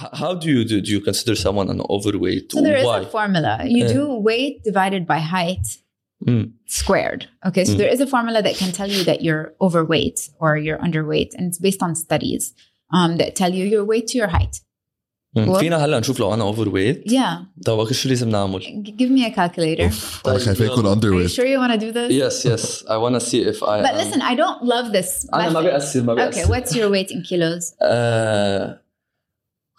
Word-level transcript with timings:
H- 0.00 0.09
How 0.13 0.33
do 0.35 0.49
you 0.49 0.63
do? 0.63 0.79
Do 0.81 0.89
you 0.91 1.01
consider 1.01 1.35
someone 1.35 1.69
an 1.69 1.81
overweight? 1.89 2.51
So 2.51 2.61
there 2.61 2.77
is 2.77 2.85
Why? 2.85 2.99
a 3.01 3.05
formula. 3.05 3.53
You 3.65 3.83
Yeah. 3.85 3.93
do 3.93 4.03
weight 4.29 4.63
divided 4.63 5.03
by 5.05 5.19
height 5.19 5.65
Mm. 6.27 6.51
squared. 6.67 7.21
Okay, 7.47 7.63
so 7.65 7.73
Mm. 7.73 7.77
there 7.81 7.91
is 7.95 7.99
a 7.99 8.07
formula 8.15 8.39
that 8.47 8.55
can 8.61 8.71
tell 8.79 8.89
you 8.95 9.03
that 9.09 9.19
you're 9.25 9.45
overweight 9.65 10.19
or 10.39 10.51
you're 10.65 10.81
underweight, 10.87 11.29
and 11.35 11.43
it's 11.49 11.59
based 11.67 11.81
on 11.87 11.91
studies 11.95 12.43
um, 12.97 13.11
that 13.19 13.29
tell 13.41 13.51
you 13.59 13.65
your 13.73 13.83
weight 13.91 14.05
to 14.11 14.17
your 14.21 14.27
height. 14.37 14.55
مم. 15.35 15.49
What? 15.53 15.59
فينا 15.59 15.85
هلا 15.85 15.99
نشوف 15.99 16.19
لو 16.19 16.33
انا 16.33 16.43
اوفر 16.43 16.93
Yeah, 17.07 17.63
طب 17.65 17.77
وقت 17.77 17.93
شو 17.93 18.09
لازم 18.09 18.29
نعمل؟ 18.29 18.61
G- 18.61 18.91
give 19.03 19.09
me 19.09 19.31
a 19.31 19.35
calculator. 19.35 19.81
اوف 19.83 20.21
انا 20.27 20.37
خايف 20.39 20.59
يكون 20.59 20.83
Are 20.83 20.87
اندر 20.87 21.09
you 21.09 21.15
ويت 21.15 21.31
sure 21.31 21.43
you 21.45 21.59
want 21.59 21.81
to 21.81 21.85
do 21.85 21.91
this? 21.93 22.11
Yes, 22.11 22.45
yes. 22.51 22.83
I 22.87 22.97
want 22.97 23.15
to 23.21 23.25
see 23.29 23.41
if 23.53 23.63
I. 23.63 23.81
But 23.81 23.93
am- 23.93 23.97
listen, 23.97 24.21
I 24.21 24.35
don't 24.35 24.61
love 24.63 24.91
this. 24.93 25.27
انا 25.33 25.49
ما 25.49 25.61
method. 25.61 25.63
بيأثر 25.63 26.03
ما 26.03 26.13
بيأثر. 26.13 26.41
Okay, 26.43 26.47
what's 26.47 26.71
your 26.75 26.89
weight 26.91 27.11
in 27.15 27.21
kilos? 27.29 27.73
آه، 27.81 28.81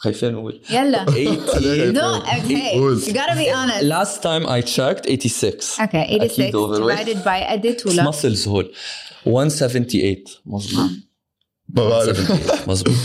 خايفين 0.02 0.34
نقول. 0.34 0.62
Yalla. 0.70 1.06
80. 1.10 1.92
No, 1.92 2.22
okay. 2.22 2.74
قول. 2.74 3.02
You 3.02 3.14
gotta 3.14 3.36
be 3.36 3.50
honest. 3.52 3.84
Last 3.84 4.22
time 4.22 4.46
I 4.48 4.62
checked 4.62 5.06
86. 5.08 5.80
Okay, 5.80 6.06
86 6.10 6.34
أكيد 6.40 6.56
overweight. 6.56 7.06
divided 7.06 7.24
by 7.24 7.52
قد 7.52 7.66
It's 7.66 7.84
طولك؟ 7.84 8.06
muscles 8.10 8.48
هول 8.48 8.74
178 9.26 10.42
مظبوط 10.46 10.90
ما 11.70 11.90
بعرف 11.90 12.20
178 12.32 12.70
مظبوط 12.70 12.96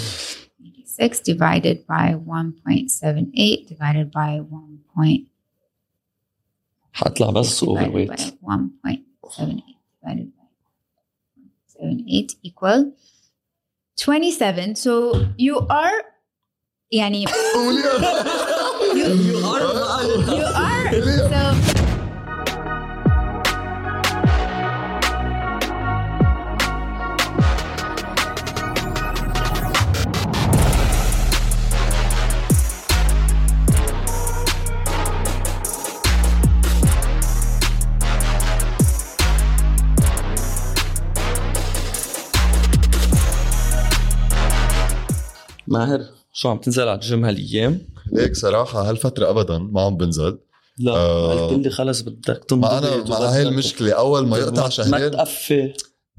6 0.86 1.20
divided 1.20 1.78
by 1.88 2.14
1.78 2.14 3.68
divided 3.68 4.10
by 4.10 4.40
1. 4.40 4.78
Point, 4.94 5.22
حطلع 6.92 7.30
بس 7.30 7.64
اوفر 7.64 7.84
divided 7.84 7.94
ويت 7.94 8.10
by 8.10 8.22
1.78 8.22 8.98
divided 10.04 10.28
by 10.36 10.44
1.78 11.80 12.36
equal 12.44 12.92
27. 13.96 14.74
So 14.74 15.14
you 15.38 15.58
are 15.70 16.04
يعني 16.92 17.26
you, 17.26 17.30
you 18.94 19.36
are 19.44 19.60
so 21.28 21.82
ماهر 45.66 46.15
شو 46.37 46.49
عم 46.49 46.57
تنزل 46.57 46.87
على 46.87 46.95
الجيم 46.95 47.25
هالأيام؟ 47.25 47.81
ليك 48.13 48.35
صراحة 48.35 48.89
هالفترة 48.89 49.29
ابدا 49.29 49.57
ما 49.57 49.81
عم 49.81 49.97
بنزل 49.97 50.37
لا 50.79 50.91
آه. 50.91 51.47
قلت 51.47 51.63
لي 51.65 51.69
خلص 51.69 52.01
بدك 52.01 52.43
تنضبط 52.47 52.65
ما 52.71 52.77
أنا 52.77 53.35
هاي 53.35 53.41
بدك- 53.43 53.51
المشكلة 53.51 53.91
أول 53.91 54.27
ما 54.27 54.37
يقطع 54.37 54.63
ما 54.63 54.69
شهرين 54.69 55.11
تقفي 55.11 55.73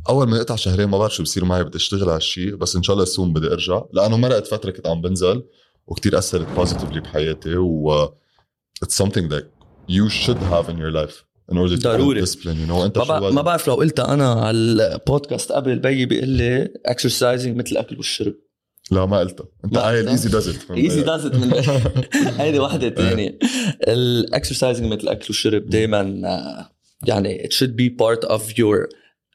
أول 0.08 0.28
ما 0.28 0.36
يقطع 0.36 0.56
شهرين 0.56 0.88
ما 0.88 0.98
بعرف 0.98 1.14
شو 1.14 1.22
بصير 1.22 1.44
معي 1.44 1.64
بدي 1.64 1.76
أشتغل 1.76 2.08
على 2.08 2.16
الشيء 2.16 2.54
بس 2.56 2.76
إن 2.76 2.82
شاء 2.82 2.94
الله 2.94 3.04
سون 3.04 3.32
بدي 3.32 3.46
أرجع 3.46 3.82
لأنه 3.92 4.16
مرقت 4.16 4.46
فترة 4.46 4.70
كنت 4.70 4.86
عم 4.86 5.00
بنزل 5.00 5.42
وكتير 5.86 6.18
أثرت 6.18 6.46
بوزيتيفلي 6.56 7.00
بحياتي 7.00 7.56
و 7.56 8.06
it's 8.84 9.04
something 9.04 9.28
that 9.32 9.44
you 9.88 10.08
should 10.08 10.38
have 10.52 10.68
in 10.68 10.76
your 10.78 10.92
life 11.00 11.24
in 11.52 11.56
order 11.56 11.76
to 11.76 11.82
ضروري. 11.82 12.26
discipline 12.26 12.58
you 12.66 12.70
know 12.70 12.84
انت 12.84 12.98
ما, 12.98 13.30
ما؟ 13.30 13.42
بعرف 13.42 13.68
لو 13.68 13.74
قلتها 13.74 14.14
أنا 14.14 14.32
على 14.32 14.56
البودكاست 14.56 15.52
قبل 15.52 15.78
بيي 15.78 16.06
بيقول 16.06 16.28
لي 16.28 16.68
اكسرسايزنج 16.86 17.56
مثل 17.56 17.70
الأكل 17.72 17.96
والشرب 17.96 18.34
لا 18.90 19.06
ما 19.06 19.18
قلتها 19.18 19.46
انت 19.64 19.74
ما 19.74 19.80
هاي 19.80 19.96
قلتها؟ 19.96 20.00
الايزي 20.00 20.28
داز 20.28 20.48
ات 20.48 20.70
ايزي 20.70 21.02
داز 21.02 21.26
ات 21.26 21.34
من 21.34 21.52
هيدي 22.40 22.58
وحده 22.58 22.90
ثانية 22.90 23.38
الاكسرسايزنج 23.88 24.92
مثل 24.92 25.02
الاكل 25.02 25.26
والشرب 25.28 25.66
دائما 25.70 26.00
يعني 27.06 27.48
it 27.48 27.52
should 27.52 27.70
be 27.80 27.90
part 28.04 28.28
of 28.28 28.40
your 28.42 28.88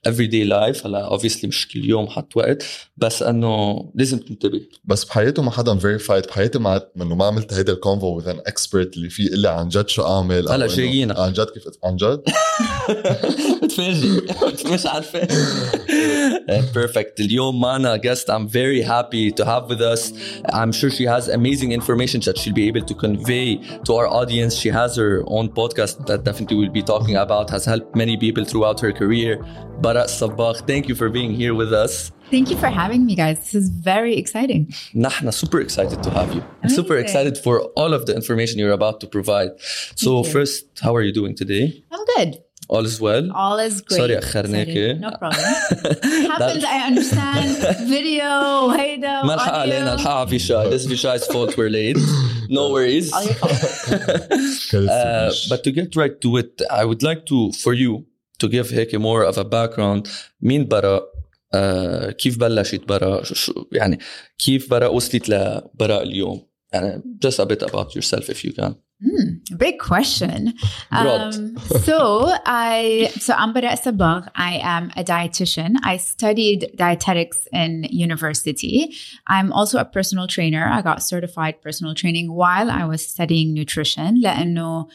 everyday 0.10 0.46
life. 0.50 0.86
هلا 0.86 1.18
obviously 1.18 1.46
مش 1.46 1.68
كل 1.68 1.86
يوم 1.86 2.08
حط 2.08 2.38
وقت. 2.38 2.64
بس 2.98 3.24
إنه 3.24 3.76
لازم 3.96 4.18
تنتبه. 4.20 4.62
بس 4.86 5.04
بحياته 5.06 5.42
ما 5.44 5.52
حدا 5.52 5.78
فيريفايد 5.78 6.26
بحياتي 6.26 6.60
ما 6.60 6.82
إنه 6.98 7.16
ما 7.16 7.26
عملت 7.26 7.54
هيدا 7.54 7.74
الكونفو 7.74 8.08
وذ 8.08 8.28
ان 8.28 8.40
اكسبرت 8.40 8.96
اللي 8.98 9.10
فيه 9.10 9.26
يقول 9.26 9.40
لي 9.40 9.50
عن 9.50 9.68
جد 9.68 9.88
شو 9.90 10.04
أعمل 10.04 10.50
هلا 10.50 10.56
إنه 10.56 10.68
جايينك. 10.76 11.20
عن 11.20 11.34
جد 11.34 11.48
كيف 11.50 11.64
عن 11.84 11.96
جد؟ 11.96 12.22
بتفاجئ. 13.64 14.22
مش 14.74 14.86
عارفة. 14.86 15.28
Uh, 16.50 16.62
perfect. 16.74 17.20
Leo 17.20 17.52
Mana 17.52 17.98
guest 17.98 18.30
I'm 18.30 18.48
very 18.48 18.82
happy 18.82 19.32
to 19.32 19.46
have 19.46 19.70
with 19.70 19.82
us. 19.82 20.14
I'm 20.54 20.72
sure 20.72 20.90
she 20.90 21.06
has 21.06 21.28
amazing 21.28 21.72
information 21.72 22.22
that 22.22 22.38
she'll 22.38 22.54
be 22.54 22.68
able 22.68 22.82
to 22.82 22.94
convey 22.94 23.58
to 23.86 23.94
our 23.96 24.08
audience. 24.08 24.56
She 24.56 24.70
has 24.70 24.96
her 24.98 25.24
own 25.28 25.50
podcast 25.50 26.06
that 26.08 26.24
definitely 26.24 26.58
we'll 26.58 26.70
be 26.70 26.82
talking 26.84 27.16
about, 27.16 27.50
has 27.50 27.66
helped 27.66 27.96
many 27.96 28.18
people 28.18 28.46
throughout 28.46 28.80
her 28.82 28.92
career. 28.92 29.38
Baraa 29.82 30.08
Sabbagh, 30.08 30.66
thank 30.68 30.88
you 30.88 30.96
for 30.96 31.10
being 31.10 31.32
here 31.34 31.54
with 31.54 31.74
us. 31.74 32.12
Thank 32.30 32.50
you 32.50 32.58
for 32.58 32.68
having 32.68 33.06
me, 33.06 33.16
guys. 33.16 33.40
This 33.40 33.56
is 33.56 33.70
very 33.70 34.16
exciting. 34.18 34.68
Nahna, 34.96 35.34
super 35.34 35.60
excited 35.62 36.02
to 36.04 36.10
have 36.10 36.34
you. 36.34 36.44
I'm 36.64 36.70
super 36.70 36.98
excited 36.98 37.38
for 37.38 37.62
all 37.76 37.94
of 37.94 38.06
the 38.06 38.16
information 38.16 38.58
you're 38.60 38.72
about 38.72 39.00
to 39.02 39.08
provide. 39.08 39.50
So, 39.96 40.24
first, 40.24 40.66
how 40.82 40.96
are 40.96 41.02
you 41.02 41.14
doing 41.14 41.36
today? 41.36 41.84
I'm 41.92 42.04
good. 42.16 42.43
All 42.70 42.86
is 42.86 43.00
well 43.02 43.30
All 43.36 43.60
is 43.60 43.82
great. 43.82 43.98
Sorry, 43.98 44.18
أخرناكي. 44.18 44.74
Sorry. 44.74 44.94
No 45.00 45.10
problem. 45.18 45.44
Happens, 46.32 46.64
I 46.64 46.88
understand. 46.88 47.58
Video, 47.90 48.70
هيدا, 48.80 49.24
ما 49.24 49.34
الحق 49.34 49.54
علينا. 49.54 49.94
الحق 49.94 50.12
على 50.12 50.28
فيشاي 50.28 50.72
this 50.72 50.82
is 50.82 50.88
فيشاي's 50.88 51.24
fault 51.26 51.58
we're 51.58 51.70
late 51.70 51.98
no 52.50 52.70
worries 52.72 53.14
uh, 53.14 53.20
but 55.50 55.64
to 55.64 55.72
get 55.72 55.96
right 55.96 56.20
to 56.22 56.38
it 56.38 56.62
I 56.72 56.86
would 56.86 57.04
like 57.04 57.26
to 57.32 57.52
for 57.64 57.74
you 57.74 58.06
to 58.40 58.48
give 58.48 58.72
هيك 58.74 58.96
more 58.96 59.24
of 59.24 59.38
a 59.38 59.44
background 59.44 60.08
مين 60.42 60.68
براء 60.68 61.04
uh, 61.56 62.10
كيف 62.12 62.38
بلشت 62.38 62.82
براء 62.88 63.24
يعني 63.72 64.00
كيف 64.38 64.70
براء 64.70 64.96
وصلت 64.96 65.30
لبراء 65.30 66.04
اليوم 66.04 66.48
يعني 66.74 67.04
just 67.26 67.40
a 67.40 67.46
bit 67.46 67.62
about 67.64 67.96
yourself 67.96 68.30
if 68.30 68.44
you 68.46 68.52
can 68.54 68.74
Mm, 69.06 69.58
big 69.58 69.80
question. 69.80 70.54
Um, 70.92 71.58
so 71.82 72.32
I 72.46 73.12
so 73.20 73.34
I'm 73.34 73.54
Baraa 73.54 74.30
I 74.36 74.60
am 74.64 74.92
a 74.96 75.04
dietitian. 75.04 75.76
I 75.84 75.98
studied 75.98 76.72
dietetics 76.76 77.48
in 77.52 77.84
university. 77.90 78.96
I'm 79.28 79.52
also 79.52 79.78
a 79.80 79.86
personal 79.86 80.28
trainer. 80.28 80.66
I 80.66 80.82
got 80.82 81.04
certified 81.04 81.62
personal 81.62 81.94
training 81.96 82.32
while 82.32 82.72
I 82.72 82.86
was 82.86 83.06
studying 83.06 83.54
nutrition. 83.54 84.22
لأنه 84.22 84.88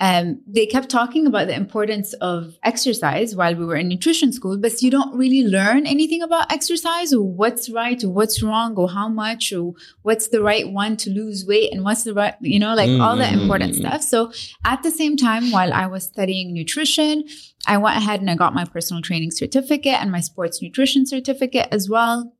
um, 0.00 0.40
they 0.46 0.64
kept 0.66 0.88
talking 0.88 1.26
about 1.26 1.46
the 1.46 1.54
importance 1.54 2.14
of 2.14 2.56
exercise 2.62 3.36
while 3.36 3.54
we 3.54 3.66
were 3.66 3.76
in 3.76 3.88
nutrition 3.88 4.32
school, 4.32 4.56
but 4.56 4.80
you 4.80 4.90
don't 4.90 5.14
really 5.16 5.46
learn 5.46 5.86
anything 5.86 6.22
about 6.22 6.50
exercise 6.50 7.12
or 7.12 7.22
what's 7.22 7.68
right 7.68 8.02
or 8.02 8.08
what's 8.08 8.42
wrong 8.42 8.74
or 8.76 8.88
how 8.88 9.08
much 9.08 9.52
or 9.52 9.74
what's 10.02 10.28
the 10.28 10.42
right 10.42 10.72
one 10.72 10.96
to 10.96 11.10
lose 11.10 11.44
weight 11.46 11.70
and 11.72 11.84
what's 11.84 12.04
the 12.04 12.14
right, 12.14 12.34
you 12.40 12.58
know, 12.58 12.74
like 12.74 12.88
all 13.00 13.16
the 13.16 13.30
important 13.30 13.72
Mm. 13.74 13.76
stuff. 13.76 14.02
So 14.02 14.32
at 14.64 14.82
the 14.82 14.90
same 14.90 15.16
time, 15.16 15.50
while 15.50 15.72
I 15.72 15.86
was 15.86 16.04
studying 16.04 16.54
nutrition, 16.54 17.24
I 17.66 17.76
went 17.76 17.98
ahead 17.98 18.20
and 18.20 18.30
I 18.30 18.36
got 18.36 18.54
my 18.54 18.64
personal 18.64 19.02
training 19.02 19.32
certificate 19.32 20.00
and 20.00 20.10
my 20.10 20.20
sports 20.20 20.62
nutrition 20.62 21.04
certificate 21.06 21.68
as 21.70 21.90
well. 21.90 22.32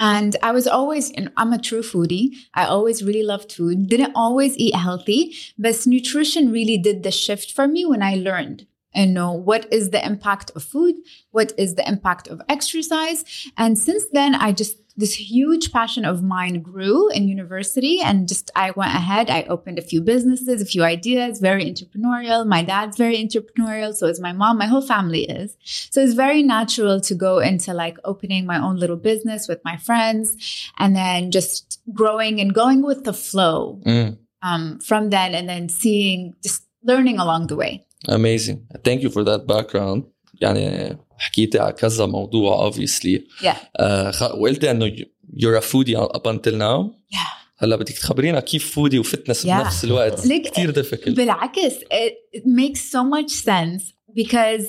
And 0.00 0.36
I 0.42 0.52
was 0.52 0.66
always, 0.66 1.10
and 1.10 1.32
I'm 1.36 1.52
a 1.52 1.58
true 1.60 1.82
foodie. 1.82 2.36
I 2.54 2.64
always 2.64 3.02
really 3.02 3.22
loved 3.22 3.52
food. 3.52 3.88
Didn't 3.88 4.12
always 4.14 4.56
eat 4.56 4.74
healthy, 4.74 5.34
but 5.58 5.86
nutrition 5.86 6.52
really 6.52 6.78
did 6.78 7.02
the 7.02 7.10
shift 7.10 7.52
for 7.52 7.66
me 7.66 7.84
when 7.84 8.02
I 8.02 8.14
learned 8.14 8.66
and 8.94 9.12
know 9.12 9.32
what 9.32 9.70
is 9.72 9.90
the 9.90 10.04
impact 10.04 10.50
of 10.54 10.62
food, 10.62 10.94
what 11.30 11.52
is 11.58 11.74
the 11.74 11.86
impact 11.86 12.28
of 12.28 12.40
exercise. 12.48 13.24
And 13.56 13.78
since 13.78 14.04
then, 14.12 14.34
I 14.34 14.52
just, 14.52 14.76
this 14.97 15.15
huge 15.15 15.71
passion 15.71 16.05
of 16.05 16.21
mine 16.21 16.61
grew 16.61 17.09
in 17.09 17.27
university 17.27 17.99
and 17.99 18.27
just 18.27 18.51
I 18.55 18.71
went 18.71 18.93
ahead. 18.93 19.29
I 19.29 19.41
opened 19.43 19.79
a 19.79 19.81
few 19.81 20.01
businesses, 20.01 20.61
a 20.61 20.65
few 20.65 20.83
ideas, 20.83 21.39
very 21.39 21.65
entrepreneurial. 21.65 22.45
My 22.45 22.61
dad's 22.63 22.95
very 22.95 23.17
entrepreneurial. 23.17 23.93
So 23.95 24.05
is 24.05 24.19
my 24.19 24.33
mom. 24.33 24.59
My 24.59 24.67
whole 24.67 24.81
family 24.95 25.23
is. 25.23 25.57
So 25.63 25.99
it's 26.03 26.13
very 26.13 26.43
natural 26.43 27.01
to 27.01 27.15
go 27.15 27.39
into 27.39 27.73
like 27.73 27.97
opening 28.03 28.45
my 28.45 28.59
own 28.61 28.75
little 28.77 28.97
business 29.11 29.47
with 29.47 29.61
my 29.65 29.77
friends 29.77 30.37
and 30.77 30.95
then 30.95 31.31
just 31.31 31.81
growing 31.91 32.39
and 32.39 32.53
going 32.53 32.83
with 32.83 33.03
the 33.03 33.13
flow 33.13 33.81
Mm, 33.85 34.17
um, 34.43 34.79
from 34.79 35.09
then 35.09 35.33
and 35.33 35.49
then 35.49 35.69
seeing, 35.69 36.35
just 36.43 36.63
learning 36.83 37.17
along 37.19 37.47
the 37.47 37.55
way. 37.55 37.73
amazing 38.09 38.57
thank 38.83 38.99
you 39.03 39.09
for 39.09 39.23
that 39.23 39.41
background 39.47 40.03
يعني 40.41 40.97
حكيتي 41.17 41.59
على 41.59 41.73
كذا 41.73 42.05
موضوع 42.05 42.71
obviously 42.71 43.19
Yeah. 43.41 43.55
uh, 43.81 44.11
خ- 44.11 44.35
وقلتي 44.35 44.71
انه 44.71 44.95
you're 45.33 45.61
a 45.61 45.63
foodie 45.63 45.97
up 45.97 46.25
until 46.27 46.53
now 46.53 46.91
Yeah. 47.15 47.43
هلا 47.57 47.75
بدك 47.75 47.93
تخبرينا 47.97 48.39
كيف 48.39 48.71
فودي 48.75 48.99
وفتنس 48.99 49.43
Yeah. 49.43 49.49
بنفس 49.49 49.83
الوقت 49.83 50.19
Like, 50.27 50.47
كثير 50.51 50.73
difficult 50.83 51.09
بالعكس 51.09 51.73
it, 51.75 52.13
it 52.37 52.43
makes 52.45 52.79
so 52.79 53.03
much 53.03 53.31
sense 53.31 53.81
because 54.15 54.63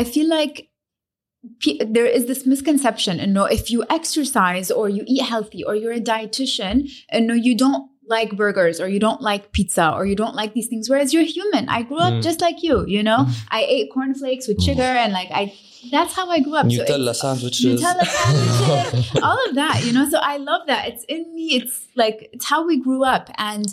I 0.00 0.04
feel 0.04 0.28
like 0.38 0.68
pe- 1.64 1.84
there 1.96 2.06
is 2.18 2.22
this 2.30 2.42
misconception 2.52 3.14
and 3.22 3.30
no 3.38 3.44
if 3.58 3.64
you 3.72 3.80
exercise 3.98 4.68
or 4.78 4.84
you 4.96 5.02
eat 5.14 5.22
healthy 5.32 5.62
or 5.68 5.74
you're 5.80 5.96
a 6.02 6.04
dietitian 6.12 6.76
and 7.12 7.20
no 7.30 7.34
you 7.46 7.54
don't 7.64 7.84
like 8.10 8.30
burgers 8.40 8.80
or 8.82 8.88
you 8.88 8.98
don't 9.06 9.20
like 9.30 9.42
pizza 9.56 9.86
or 9.96 10.02
you 10.10 10.16
don't 10.20 10.34
like 10.40 10.52
these 10.54 10.68
things 10.70 10.88
whereas 10.90 11.12
you're 11.14 11.28
human 11.38 11.68
i 11.68 11.80
grew 11.88 11.98
up 12.06 12.14
Mm. 12.14 12.22
just 12.28 12.40
like 12.46 12.62
you 12.66 12.76
you 12.94 13.02
know 13.08 13.18
i 13.58 13.60
ate 13.74 13.90
cornflakes 13.96 14.48
with 14.48 14.62
sugar 14.68 14.90
and 15.02 15.12
like 15.12 15.28
i 15.40 15.42
that's 15.94 16.14
how 16.18 16.26
i 16.36 16.38
grew 16.46 16.56
up 16.60 16.66
So 16.70 16.80
it's- 16.82 16.90
Nutella 16.90 17.14
sandwiches. 17.24 17.82
Nutella 17.82 18.06
sandwiches, 18.16 19.20
all 19.22 19.38
of 19.48 19.54
that, 19.60 19.76
you 19.84 19.92
know. 19.96 20.08
So 20.14 20.18
I 20.32 20.36
love 20.38 20.62
that. 20.70 20.88
It's 20.90 21.04
in 21.16 21.22
me. 21.34 21.46
It's 21.58 21.76
like 22.02 22.18
it's 22.32 22.46
how 22.52 22.60
we 22.70 22.76
grew 22.86 23.04
up, 23.04 23.30
and 23.50 23.66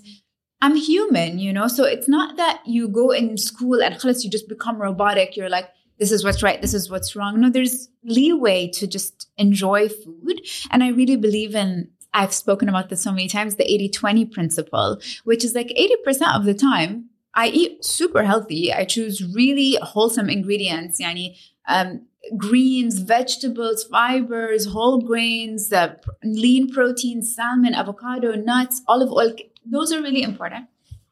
I'm 0.62 0.76
human, 0.76 1.40
you 1.46 1.52
know. 1.58 1.68
So 1.78 1.84
it's 1.96 2.08
not 2.18 2.38
that 2.42 2.62
you 2.76 2.88
go 3.00 3.08
in 3.22 3.38
school 3.38 3.82
and 3.88 3.96
خلاص 4.02 4.24
you 4.24 4.30
just 4.38 4.48
become 4.56 4.78
robotic. 4.88 5.36
You're 5.38 5.50
like, 5.58 5.68
this 6.00 6.12
is 6.12 6.24
what's 6.26 6.44
right, 6.48 6.62
this 6.62 6.74
is 6.80 6.90
what's 6.92 7.16
wrong. 7.16 7.40
No, 7.42 7.50
there's 7.58 7.90
leeway 8.04 8.60
to 8.80 8.88
just 9.00 9.28
enjoy 9.38 9.82
food, 9.90 10.42
and 10.72 10.84
I 10.84 10.90
really 11.02 11.20
believe 11.28 11.56
in. 11.66 11.90
I've 12.13 12.35
spoken 12.35 12.69
about 12.69 12.89
this 12.89 13.03
so 13.03 13.13
many 13.13 13.29
times, 13.29 13.57
the 13.57 13.65
80-20 13.65 14.33
principle, 14.33 15.01
which 15.25 15.45
is 15.45 15.55
like 15.55 15.69
80% 15.69 16.37
of 16.37 16.45
the 16.45 16.55
time 16.55 17.11
I 17.35 17.49
eat 17.49 17.85
super 17.85 18.25
healthy. 18.25 18.73
I 18.73 18.85
choose 18.85 19.25
really 19.35 19.79
wholesome 19.83 20.29
ingredients. 20.29 21.01
Yani, 21.01 21.37
um, 21.69 22.07
greens, 22.37 22.99
vegetables, 22.99 23.85
fibers, 23.85 24.67
whole 24.67 25.01
grains, 25.01 25.73
uh, 25.73 25.95
lean 26.25 26.73
protein, 26.73 27.23
salmon, 27.23 27.75
avocado, 27.75 28.35
nuts, 28.35 28.83
olive 28.89 29.11
oil. 29.13 29.35
Those 29.65 29.93
are 29.93 30.03
really 30.03 30.23
important. 30.23 30.67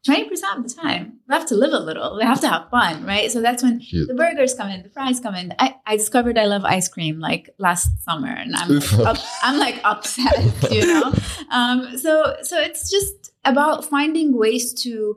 20% 0.06 0.31
of 0.56 0.62
the 0.62 0.75
time, 0.75 1.19
we 1.29 1.35
have 1.35 1.47
to 1.47 1.56
live 1.56 1.73
a 1.73 1.79
little. 1.79 2.17
We 2.17 2.23
have 2.23 2.41
to 2.43 2.49
have 2.49 2.71
fun, 2.71 3.05
right? 3.05 3.31
So 3.31 3.41
that's 3.41 3.62
when 3.62 3.79
the 3.79 4.15
burgers 4.17 4.55
come 4.55 4.71
in, 4.71 4.83
the 4.83 4.89
fries 4.91 5.19
come 5.19 5.35
in. 5.35 5.53
I, 5.59 5.75
I 5.87 5.97
discovered 5.97 6.39
I 6.39 6.45
love 6.45 6.65
ice 6.65 6.89
cream 6.89 7.19
like 7.19 7.50
last 7.59 8.05
summer 8.05 8.29
and 8.29 8.55
I'm, 8.55 8.71
Oof. 8.71 8.99
up, 9.00 9.17
I'm 9.43 9.59
like 9.59 9.81
upset, 9.85 10.39
you 10.71 10.87
know? 10.87 11.12
Um, 11.50 11.99
so, 11.99 12.37
so 12.43 12.61
it's 12.61 12.91
just 12.91 13.33
about 13.45 13.85
finding 13.85 14.37
ways 14.39 14.73
to 14.83 15.17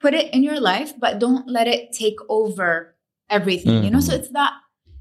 put 0.00 0.14
it 0.14 0.32
in 0.32 0.42
your 0.42 0.60
life, 0.60 0.92
but 0.98 1.18
don't 1.18 1.46
let 1.48 1.68
it 1.68 1.92
take 1.92 2.16
over 2.28 2.96
everything, 3.28 3.84
you 3.84 3.90
know? 3.90 4.00
So 4.00 4.14
it's 4.14 4.30
that 4.30 4.54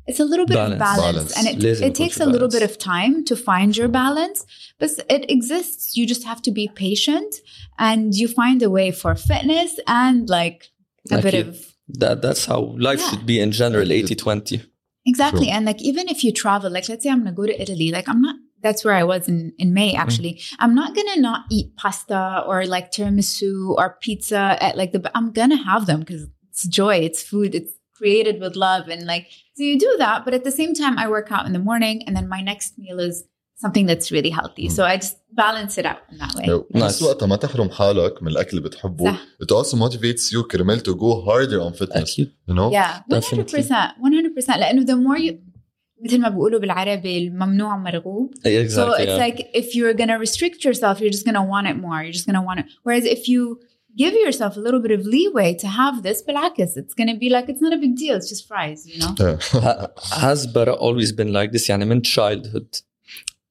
it's 0.08 0.20
a 0.20 0.26
little 0.26 0.46
bit 0.46 0.56
balance. 0.56 0.74
of 0.74 0.80
balance, 0.80 1.34
balance. 1.34 1.38
and 1.38 1.64
it, 1.64 1.82
it 1.82 1.96
takes 1.96 2.20
a 2.20 2.26
little 2.26 2.50
bit 2.50 2.64
of 2.64 2.78
time 2.78 3.24
to 3.26 3.36
find 3.36 3.78
your 3.78 3.88
mm-hmm. 3.88 3.94
balance 3.94 4.46
but 4.80 4.90
it 5.10 5.30
exists 5.30 5.96
you 5.96 6.06
just 6.08 6.24
have 6.24 6.42
to 6.42 6.52
be 6.52 6.68
patient 6.68 7.36
and 7.78 8.16
you 8.16 8.28
find 8.28 8.62
a 8.62 8.70
way 8.70 8.92
for 8.92 9.16
fitness 9.16 9.80
and 9.88 10.30
like 10.30 10.70
a 11.12 11.16
like 11.16 11.24
bit 11.24 11.48
of 11.48 11.74
that 11.88 12.22
that's 12.22 12.46
how 12.46 12.76
life 12.78 13.00
yeah. 13.00 13.10
should 13.10 13.26
be 13.26 13.40
in 13.40 13.52
general 13.52 13.92
80 13.92 14.16
20 14.16 14.64
exactly 15.06 15.50
and 15.50 15.66
like 15.66 15.82
even 15.82 16.08
if 16.10 16.24
you 16.24 16.32
travel 16.32 16.72
like 16.72 16.88
let's 16.90 17.04
say 17.04 17.10
i'm 17.10 17.20
gonna 17.20 17.32
go 17.32 17.46
to 17.46 17.62
italy 17.62 17.92
like 17.92 18.08
i'm 18.08 18.22
not 18.22 18.36
that's 18.62 18.86
where 18.86 18.94
I 18.94 19.04
was 19.04 19.28
in, 19.28 19.54
in 19.58 19.74
May 19.74 19.94
mm-hmm. 19.94 20.02
actually. 20.02 20.34
Mm. 20.34 20.56
I'm 20.60 20.76
not 20.76 20.96
gonna 20.96 21.20
not 21.20 21.46
eat 21.50 21.76
pasta 21.78 22.44
or 22.46 22.66
like 22.66 22.92
tiramisu 22.92 23.76
or 23.78 23.98
pizza 24.02 24.58
at 24.62 24.78
like 24.78 24.92
the 24.92 25.12
I'm 25.16 25.32
gonna 25.32 25.62
have 25.64 25.86
them 25.86 26.02
because 26.02 26.28
it's 26.50 26.68
joy, 26.68 26.98
it's 26.98 27.24
food, 27.24 27.56
it's 27.56 27.72
created 28.01 28.37
with 28.43 28.55
love 28.57 28.85
and 28.95 29.03
like 29.13 29.27
so 29.57 29.61
you 29.71 29.79
do 29.79 29.93
that 30.05 30.25
but 30.25 30.33
at 30.39 30.45
the 30.49 30.55
same 30.61 30.73
time 30.81 30.95
i 31.03 31.07
work 31.17 31.29
out 31.37 31.45
in 31.49 31.53
the 31.59 31.65
morning 31.71 31.97
and 32.07 32.13
then 32.17 32.27
my 32.37 32.41
next 32.51 32.71
meal 32.83 32.99
is 33.09 33.17
something 33.65 33.87
that's 33.91 34.09
really 34.17 34.33
healthy 34.39 34.67
so 34.77 34.81
i 34.85 34.95
just 35.05 35.17
balance 35.45 35.75
it 35.81 35.87
out 35.93 36.03
in 36.13 36.17
that 36.23 36.33
way 36.39 36.47
بنفس 36.75 37.01
Nice. 37.01 37.03
وقتها 37.03 37.27
ما 37.27 37.37
تحرم 37.37 37.71
حالك 37.71 38.23
من 38.23 38.29
الاكل 38.29 38.51
اللي 38.51 38.61
بتحبه 38.69 39.05
صح. 39.05 39.21
it 39.43 39.57
also 39.57 39.77
motivates 39.77 40.33
you 40.33 40.47
كرمال 40.51 40.81
to 40.81 40.93
go 40.95 41.25
harder 41.27 41.61
on 41.71 41.79
fitness 41.79 41.97
أكيد. 42.13 42.33
you 42.51 42.55
know 42.55 42.71
yeah 42.73 43.01
100% 43.13 43.19
Definitely. 43.19 43.63
100% 44.49 44.59
لانه 44.59 44.85
the 44.87 44.97
more 45.09 45.19
you 45.19 45.35
مثل 46.05 46.21
ما 46.21 46.29
بيقولوا 46.29 46.61
بالعربي 46.61 47.19
الممنوع 47.19 47.77
مرغوب 47.77 48.35
So 48.35 48.49
Exactly. 48.49 49.03
it's 49.03 49.07
yeah. 49.07 49.27
like 49.27 49.39
if 49.55 49.75
you're 49.75 49.95
gonna 49.95 50.19
restrict 50.19 50.65
yourself, 50.65 51.01
you're 51.01 51.15
just 51.17 51.25
gonna 51.29 51.47
want 51.53 51.67
it 51.73 51.77
more. 51.87 51.99
You're 52.05 52.17
just 52.19 52.27
gonna 52.31 52.47
want 52.49 52.59
it. 52.63 52.67
Whereas 52.85 53.05
if 53.17 53.23
you 53.33 53.41
give 53.98 54.14
yourself 54.14 54.58
a 54.58 54.60
little 54.60 54.80
bit 54.80 54.92
of 54.92 55.06
leeway 55.06 55.54
to 55.54 55.68
have 55.68 56.04
this 56.04 56.22
بالعكس 56.22 56.78
it's 56.78 56.94
gonna 56.94 57.18
be 57.18 57.30
like 57.30 57.50
it's 57.50 57.62
not 57.62 57.74
a 57.74 57.78
big 57.78 57.96
deal 57.96 58.16
it's 58.16 58.30
just 58.30 58.48
fries 58.48 58.88
you 58.88 58.98
know? 59.00 59.38
Has 60.26 60.48
Baraa 60.48 60.78
always 60.80 61.12
been 61.12 61.34
like 61.34 61.52
this 61.52 61.70
يعني 61.70 61.86
من 61.86 62.02
childhood 62.02 62.84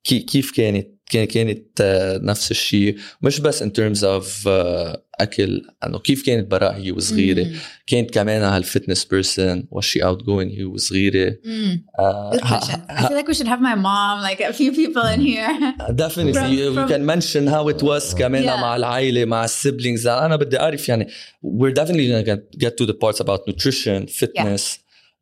كيف 0.04 0.50
كانت 0.50 0.99
كانت 1.16 1.80
آه، 1.80 2.18
نفس 2.22 2.50
الشيء 2.50 2.96
مش 3.22 3.40
بس 3.40 3.62
terms 3.62 4.00
of 4.02 4.46
آه، 4.46 5.04
اكل 5.20 5.62
انه 5.86 5.98
كيف 5.98 6.26
كانت 6.26 6.50
براء 6.50 6.76
هي 6.76 6.92
وصغيره 6.92 7.44
Mm. 7.44 7.56
كانت 7.86 8.10
كمان 8.10 8.42
هالفتنس 8.42 9.04
بيرسون 9.04 9.68
was 9.74 9.84
she 9.84 10.00
outgoing 10.02 10.58
هي 10.58 10.64
وصغيره 10.64 11.30
Mm. 11.30 11.78
آه، 11.98 12.36
question. 12.36 12.90
I 12.90 13.02
feel 13.02 13.22
like 13.22 13.28
we 13.28 13.34
should 13.38 13.48
have 13.48 13.60
my 13.60 13.74
mom, 13.76 14.22
like 14.30 14.40
a 14.40 14.52
few 14.52 14.72
people 14.72 15.04
in 15.14 15.20
here. 15.20 15.52
definitely 15.92 16.32
From- 16.32 16.52
you, 16.52 16.70
you 16.70 16.74
from- 16.74 16.88
can 16.92 17.04
mention 17.14 17.46
how 17.54 17.68
it 17.74 17.82
was 17.82 18.14
كمان 18.14 18.42
Yeah. 18.44 18.46
مع 18.60 18.76
العائله 18.76 19.24
مع 19.24 19.44
السبلينجز 19.44 20.06
أنا 20.06 20.36
بدي 20.36 20.60
اعرف 20.60 20.88
يعني 20.88 21.06
we're 21.46 21.74
definitely 21.80 22.10
gonna 22.12 22.26
get, 22.30 22.64
get 22.64 22.70
to 22.82 22.86
the 22.90 22.94
parts 22.94 23.20
about 23.24 23.40
nutrition 23.52 24.06
fitness 24.24 24.62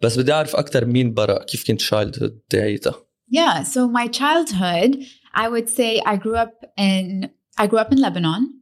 بس 0.02 0.18
بدي 0.18 0.32
اعرف 0.32 0.56
أكثر 0.56 0.84
مين 0.84 1.14
براء 1.14 1.44
كيف 1.44 1.64
كنت 1.66 1.82
childhood 1.82 2.30
تاعيتها 2.50 2.94
Yeah. 3.40 3.58
So 3.74 3.80
my 3.98 4.06
childhood, 4.20 4.92
I 5.38 5.48
would 5.48 5.70
say 5.70 6.02
I 6.04 6.16
grew 6.16 6.34
up 6.34 6.64
in 6.76 7.30
I 7.56 7.68
grew 7.68 7.78
up 7.78 7.92
in 7.92 7.98
Lebanon. 7.98 8.54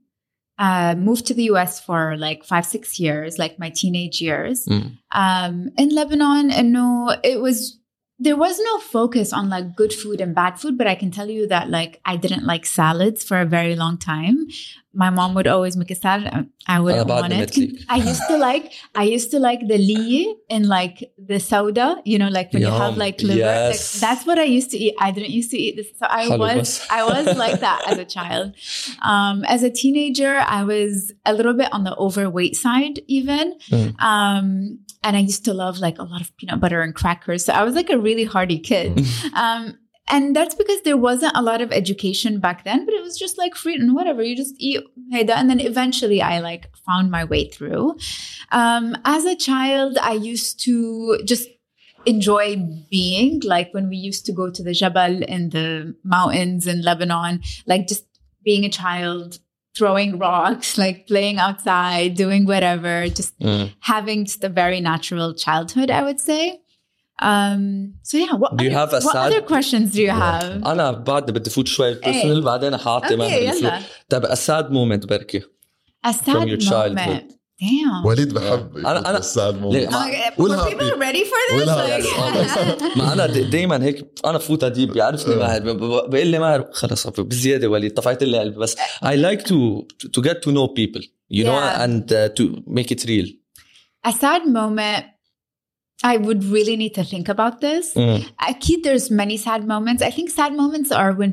Uh, 0.59 0.95
moved 0.97 1.27
to 1.27 1.35
the 1.35 1.45
US 1.45 1.81
for 1.81 2.17
like 2.17 2.45
five, 2.45 2.65
six 2.65 3.01
years, 3.01 3.39
like 3.39 3.59
my 3.59 3.71
teenage 3.71 4.21
years. 4.21 4.67
Mm. 4.67 4.99
Um, 5.13 5.71
in 5.77 5.89
Lebanon, 5.95 6.51
and 6.51 6.73
no, 6.73 7.17
it 7.25 7.41
was 7.41 7.79
there 8.19 8.37
was 8.37 8.59
no 8.59 8.79
focus 8.79 9.33
on 9.33 9.51
like 9.51 9.77
good 9.77 9.93
food 9.93 10.23
and 10.23 10.35
bad 10.35 10.59
food, 10.59 10.79
but 10.79 10.87
I 10.87 10.95
can 10.95 11.11
tell 11.11 11.29
you 11.29 11.47
that 11.49 11.69
like 11.69 12.01
I 12.05 12.17
didn't 12.17 12.47
like 12.47 12.65
salads 12.65 13.23
for 13.23 13.39
a 13.41 13.45
very 13.45 13.77
long 13.77 13.99
time. 13.99 14.47
My 14.95 15.11
mom 15.11 15.35
would 15.35 15.47
always 15.47 15.77
make 15.77 15.91
a 15.91 15.95
salad. 15.95 16.31
Um, 16.33 16.51
I 16.67 16.81
would 16.81 17.07
want 17.07 17.31
it. 17.31 17.55
I 17.91 17.97
used 17.97 18.23
to 18.29 18.39
like 18.39 18.73
I 18.95 19.03
used 19.03 19.31
to 19.33 19.39
like 19.39 19.61
the 19.69 19.77
li 19.77 20.35
and 20.49 20.67
like 20.67 21.13
the 21.19 21.39
soda, 21.39 22.01
you 22.07 22.19
know, 22.19 22.29
like 22.29 22.55
when 22.55 22.63
Yum. 22.63 22.73
you 22.73 22.79
have 22.79 22.97
like 22.97 23.21
liver. 23.21 23.39
Yes. 23.39 23.95
Like, 23.95 24.09
that's 24.09 24.27
what 24.27 24.39
I 24.39 24.45
used 24.45 24.71
to 24.71 24.79
eat. 24.79 24.95
I 24.99 25.11
didn't 25.11 25.31
used 25.31 25.51
to 25.51 25.59
eat 25.59 25.77
this. 25.77 25.89
So 25.99 26.07
I 26.09 26.25
Halibus. 26.25 26.39
was 26.39 26.87
I 26.91 27.05
was 27.05 27.37
like 27.37 27.61
that 27.61 27.83
as 27.87 27.99
a 27.99 28.05
child. 28.17 28.55
Um, 29.03 29.45
as 29.45 29.63
a 29.63 29.69
teenager, 29.69 30.37
I 30.37 30.65
was 30.65 31.13
a 31.27 31.35
little 31.35 31.55
bit 31.55 31.71
on 31.71 31.85
the 31.85 31.95
overweight 31.97 32.57
side 32.57 33.01
even. 33.09 33.59
Mm. 33.71 34.01
Um, 34.01 34.79
and 35.07 35.17
I 35.17 35.21
used 35.21 35.45
to 35.45 35.55
love 35.55 35.79
like 35.79 35.99
a 35.99 36.03
lot 36.03 36.21
of 36.21 36.37
peanut 36.37 36.59
butter 36.59 36.83
and 36.83 36.93
crackers. 36.93 37.45
So 37.45 37.53
I 37.53 37.63
was 37.63 37.77
like 37.77 37.91
a 37.91 37.99
really 37.99 38.25
hardy 38.25 38.59
kid. 38.59 39.07
Um, 39.35 39.79
and 40.09 40.35
that's 40.37 40.55
because 40.55 40.81
there 40.83 40.97
wasn't 40.97 41.37
a 41.37 41.43
lot 41.43 41.61
of 41.61 41.73
education 41.73 42.39
back 42.39 42.65
then, 42.65 42.85
but 42.87 42.95
it 42.95 43.03
was 43.03 43.19
just 43.19 43.37
like 43.37 43.55
fruit 43.55 43.81
and 43.81 43.95
whatever. 43.95 44.23
You 44.23 44.37
just 44.37 44.55
eat 44.59 44.81
heida. 45.13 45.31
And 45.31 45.51
then 45.51 45.61
eventually 45.61 46.23
I 46.23 46.39
like 46.39 46.71
found 46.87 47.11
my 47.11 47.25
way 47.25 47.49
through. 47.49 47.97
Um, 48.53 48.97
as 49.05 49.25
a 49.25 49.35
child, 49.35 49.99
I 50.01 50.13
used 50.13 50.61
to 50.65 51.19
just 51.25 51.49
enjoy 52.07 52.57
being 52.89 53.43
like 53.45 53.75
when 53.75 53.89
we 53.89 53.97
used 53.97 54.25
to 54.27 54.33
go 54.33 54.49
to 54.49 54.63
the 54.63 54.73
Jabal 54.73 55.23
in 55.25 55.51
the 55.51 55.95
mountains 56.05 56.67
in 56.67 56.83
Lebanon, 56.83 57.43
like 57.67 57.89
just 57.89 58.07
being 58.45 58.65
a 58.65 58.71
child, 58.71 59.41
throwing 59.78 60.12
rocks, 60.26 60.70
like 60.84 60.98
playing 61.12 61.38
outside, 61.46 62.10
doing 62.24 62.44
whatever, 62.54 62.96
just 63.20 63.34
Mm. 63.48 63.66
having 63.92 64.20
just 64.30 64.42
a 64.50 64.52
very 64.62 64.80
natural 64.92 65.30
childhood, 65.46 65.90
I 66.00 66.02
would 66.08 66.20
say. 66.30 66.44
Um, 67.32 67.64
so 68.10 68.14
yeah, 68.24 68.34
what, 68.42 68.52
Do 68.58 68.64
you 68.66 68.72
other, 68.72 68.80
have 68.80 68.92
a 69.00 69.02
what 69.06 69.14
sad- 69.16 69.28
other 69.32 69.42
questions 69.54 69.88
do 69.96 70.02
you 70.02 70.12
have? 70.26 70.44
انا 70.66 70.92
بعد 70.92 71.32
بدي 71.32 71.50
فوت 71.50 71.68
شوي 71.68 71.94
بيرسونال 71.94 72.42
بعدين 72.42 72.78
حاعطي 72.78 73.08
Okay, 73.08 73.12
مهر 73.20 73.42
يلا. 73.42 73.52
الفلوس 73.52 73.84
طيب 74.10 74.26
a 74.26 74.36
sad 74.36 74.66
moment 74.72 75.08
بركي 75.08 75.42
A 76.08 76.12
sad 76.12 76.48
your 76.48 76.62
childhood. 76.70 77.24
moment. 77.56 77.56
Damn. 77.62 78.06
وليد 78.06 78.34
بحب 78.34 78.74
أنا- 78.78 79.06
أنا- 79.06 79.08
الساد 79.08 79.54
ليه؟ 79.56 79.62
مومنت 79.62 79.92
ما- 79.92 80.06
Okay, 80.06 80.34
We'll 80.38 80.50
were 80.50 80.58
have 80.58 80.70
people 80.72 80.92
it. 80.94 81.00
ready 81.00 81.24
for 81.32 81.40
this? 81.50 81.58
We'll 81.58 81.70
have 81.70 82.04
Like- 82.04 82.82
it. 82.94 82.98
ما 82.98 83.14
انا 83.14 83.28
دائما 83.28 83.84
هيك 83.84 84.20
انا 84.26 84.38
فوت 84.38 84.66
ديب 84.66 84.92
بيعرفني 84.94 85.34
آه. 85.34 85.38
ماهر 85.38 85.60
ب- 85.62 85.66
ب- 85.78 86.10
بقول 86.10 86.28
لي 86.28 86.40
ماهر 86.40 86.70
خلص 86.72 87.08
بزياده 87.08 87.68
وليد 87.68 87.94
طفيت 87.94 88.24
لي 88.24 88.40
قلبي 88.40 88.58
بس 88.60 88.76
I 89.06 89.16
like 89.16 89.42
to 89.42 89.86
to 90.18 90.22
get 90.24 90.36
to 90.46 90.52
know 90.52 90.68
people 90.80 91.02
you 91.34 91.44
know 91.44 91.60
Yeah. 91.62 91.84
and 91.86 92.04
uh, 92.12 92.30
to 92.40 92.44
make 92.78 92.92
it 92.96 93.06
real 93.10 93.28
a 94.08 94.12
sad 94.12 94.44
moment. 94.60 95.04
I 96.14 96.18
would 96.26 96.42
really 96.56 96.76
need 96.84 96.94
to 97.00 97.04
think 97.14 97.28
about 97.36 97.56
this. 97.66 97.86
Mm. 97.96 98.20
Akid, 98.50 98.80
there's 98.88 99.08
many 99.22 99.38
sad 99.48 99.62
moments. 99.74 100.02
I 100.10 100.12
think 100.18 100.28
sad 100.40 100.52
moments 100.64 100.90
are 101.02 101.12
when 101.20 101.32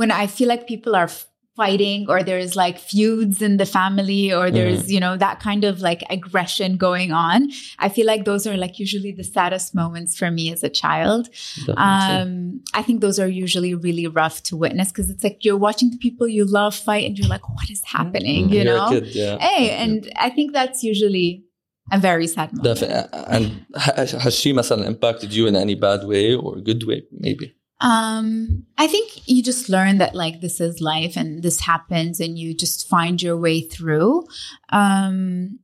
when 0.00 0.10
I 0.22 0.24
feel 0.36 0.48
like 0.52 0.62
people 0.74 0.92
are 1.00 1.10
fighting 1.58 2.06
or 2.08 2.22
there's 2.22 2.54
like 2.54 2.78
feuds 2.78 3.42
in 3.42 3.56
the 3.56 3.66
family 3.66 4.32
or 4.32 4.48
there's 4.48 4.92
you 4.92 5.00
know 5.00 5.16
that 5.16 5.40
kind 5.40 5.64
of 5.64 5.80
like 5.80 6.04
aggression 6.08 6.76
going 6.76 7.10
on. 7.10 7.50
I 7.80 7.88
feel 7.88 8.06
like 8.06 8.24
those 8.24 8.46
are 8.46 8.56
like 8.56 8.78
usually 8.78 9.10
the 9.10 9.24
saddest 9.24 9.74
moments 9.74 10.16
for 10.16 10.30
me 10.30 10.52
as 10.52 10.62
a 10.62 10.68
child. 10.68 11.28
Definitely. 11.66 11.82
Um, 11.82 12.60
I 12.74 12.82
think 12.82 13.00
those 13.00 13.18
are 13.18 13.26
usually 13.26 13.74
really 13.74 14.06
rough 14.06 14.40
to 14.44 14.56
witness 14.56 14.88
because 14.92 15.10
it's 15.10 15.24
like 15.24 15.44
you're 15.44 15.56
watching 15.68 15.90
the 15.90 15.98
people 15.98 16.28
you 16.28 16.44
love 16.44 16.76
fight 16.76 17.04
and 17.06 17.18
you're 17.18 17.32
like, 17.36 17.48
what 17.48 17.68
is 17.68 17.82
happening? 17.84 18.48
You 18.50 18.62
You're 18.62 18.74
a 18.74 18.78
know? 18.78 18.90
kid, 18.90 19.06
yeah. 19.12 19.38
Hey, 19.38 19.70
and 19.70 20.08
I 20.14 20.30
think 20.30 20.52
that's 20.52 20.84
usually 20.84 21.44
a 21.90 21.98
very 21.98 22.28
sad 22.28 22.52
moment. 22.52 22.78
Definitely. 22.78 23.18
And 23.34 23.66
ha- 23.74 24.18
has 24.24 24.34
she 24.34 24.52
مثلا 24.52 24.86
impacted 24.86 25.32
you 25.32 25.48
in 25.48 25.56
any 25.56 25.74
bad 25.74 26.06
way 26.06 26.36
or 26.36 26.60
good 26.60 26.84
way 26.84 27.02
maybe? 27.10 27.52
um, 27.83 28.65
I 28.77 28.87
think 28.87 29.27
you 29.27 29.43
just 29.43 29.67
learn 29.67 29.97
that 29.97 30.15
like 30.15 30.39
this 30.39 30.61
is 30.61 30.79
life 30.79 31.17
and 31.17 31.43
this 31.43 31.59
happens 31.59 32.21
and 32.21 32.39
you 32.39 32.55
just 32.55 32.87
find 32.87 33.21
your 33.21 33.35
way 33.35 33.59
through. 33.59 34.25
Um, 34.69 35.59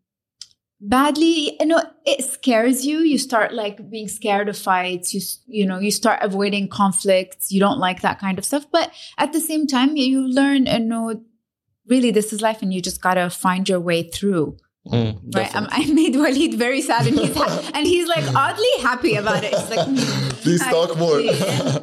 badly, 0.82 1.56
you 1.58 1.66
know, 1.66 1.82
it 2.06 2.26
scares 2.26 2.86
you. 2.86 3.00
You 3.00 3.18
start 3.18 3.54
like 3.54 3.90
being 3.90 4.10
scared 4.10 4.50
of 4.50 4.58
fights. 4.58 5.14
You, 5.14 5.22
you 5.48 5.66
know, 5.66 5.80
you 5.80 5.92
start 5.92 6.20
avoiding 6.22 6.68
conflicts. 6.68 7.54
You 7.54 7.62
don't 7.62 7.80
like 7.80 8.02
that 8.02 8.20
kind 8.20 8.38
of 8.38 8.44
stuff. 8.44 8.66
But 8.70 8.92
at 9.18 9.32
the 9.32 9.40
same 9.40 9.66
time, 9.66 9.96
you 9.96 10.28
learn 10.28 10.68
and 10.68 10.90
know 10.90 11.24
really 11.88 12.12
this 12.12 12.34
is 12.34 12.42
life 12.42 12.62
and 12.62 12.74
you 12.74 12.82
just 12.82 13.02
gotta 13.02 13.30
find 13.30 13.68
your 13.70 13.80
way 13.80 14.04
through. 14.04 14.58
Mm, 14.87 14.93
Right. 14.95 15.57
Um, 15.57 15.65
definitely. 15.65 15.77
I 15.81 15.95
made 16.01 16.15
Walid 16.23 16.53
very 16.67 16.83
sad 16.89 17.03
and 17.11 17.17
he's, 17.23 17.35
ha- 17.43 17.71
and 17.77 17.85
he's 17.93 18.07
like 18.15 18.27
oddly 18.45 18.75
happy 18.89 19.13
about 19.23 19.43
it. 19.49 19.53
He's 19.59 19.71
like, 19.75 19.87
Please 20.45 20.63
talk 20.75 20.91
more. 21.03 21.21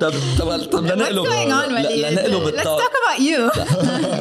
طب 0.02 0.14
طب 0.40 0.48
طب 0.48 0.48
What's 0.48 0.76
لنقله 0.76 1.24
going 1.24 1.52
on, 1.52 1.68
ل- 1.72 1.76
Walid? 1.76 2.12
لنقله 2.12 2.40
Let's 2.40 2.52
بالطاق 2.52 2.80
talk 2.82 2.94
about 3.02 3.20
you. 3.30 3.40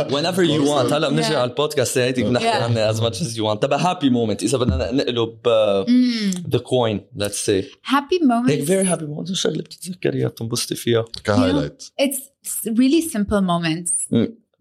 whenever 0.14 0.43
you 0.43 0.62
want 0.71 0.93
هلا 0.93 1.09
بنجي 1.09 1.29
Yeah. 1.29 1.33
على 1.33 1.50
البودكاست 1.50 1.99
هيدي 1.99 2.23
بنحكي 2.23 2.50
Yeah. 2.52 2.62
عنها 2.62 2.93
as 2.93 2.97
much 2.97 3.17
as 3.23 3.37
you 3.37 3.43
want 3.45 3.59
تبع 3.62 3.79
happy 3.79 4.11
moment 4.11 4.43
اذا 4.43 4.59
بدنا 4.59 4.93
نقله 4.93 5.26
ب 5.45 5.49
Mm. 5.87 6.35
the 6.55 6.59
coin 6.61 7.00
let's 7.23 7.38
say 7.49 7.62
Happy 7.85 8.19
هيك 8.49 8.64
moments. 8.64 8.69
very 8.71 8.87
happy 8.93 9.05
moment 9.07 9.33
شغله 9.33 9.62
بتتذكريها 9.62 10.29
بتنبسطي 10.29 10.75
فيها 10.75 11.05
كهايلايت 11.25 11.83
It's 12.02 12.69
really 12.71 13.02
simple 13.14 13.40
moments. 13.52 13.93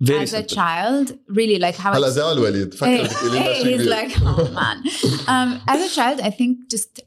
very 0.01 0.23
As 0.23 0.33
a 0.33 0.37
simple. 0.37 0.55
child, 0.55 1.05
really 1.39 1.59
like 1.59 1.75
how 1.75 1.91
هلا 1.93 2.07
I 2.07 2.09
زي 2.09 2.31
الوليد 2.31 2.73
Hey, 2.73 2.77
فكر 2.77 3.03
بتقولي 3.03 3.39
لنا 3.39 3.53
hey, 3.53 3.61
شيء 3.63 3.77
he's 3.77 3.81
كبير. 3.81 3.89
like, 3.89 4.21
oh 4.21 4.51
man. 4.53 4.77
Um, 5.27 5.61
as 5.67 5.91
a 5.91 5.95
child, 5.95 6.19
I 6.21 6.29
think 6.29 6.57
just 6.75 7.01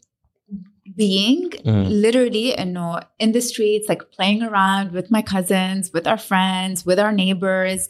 being 0.96 1.48
Mm. 1.70 1.84
literally 2.04 2.46
you 2.58 2.64
know, 2.76 3.00
in 3.24 3.32
the 3.36 3.40
streets, 3.40 3.86
like 3.88 4.02
playing 4.16 4.40
around 4.42 4.86
with 4.92 5.10
my 5.16 5.22
cousins, 5.34 5.82
with 5.96 6.06
our 6.12 6.18
friends, 6.30 6.76
with 6.88 6.98
our 7.04 7.12
neighbors, 7.24 7.80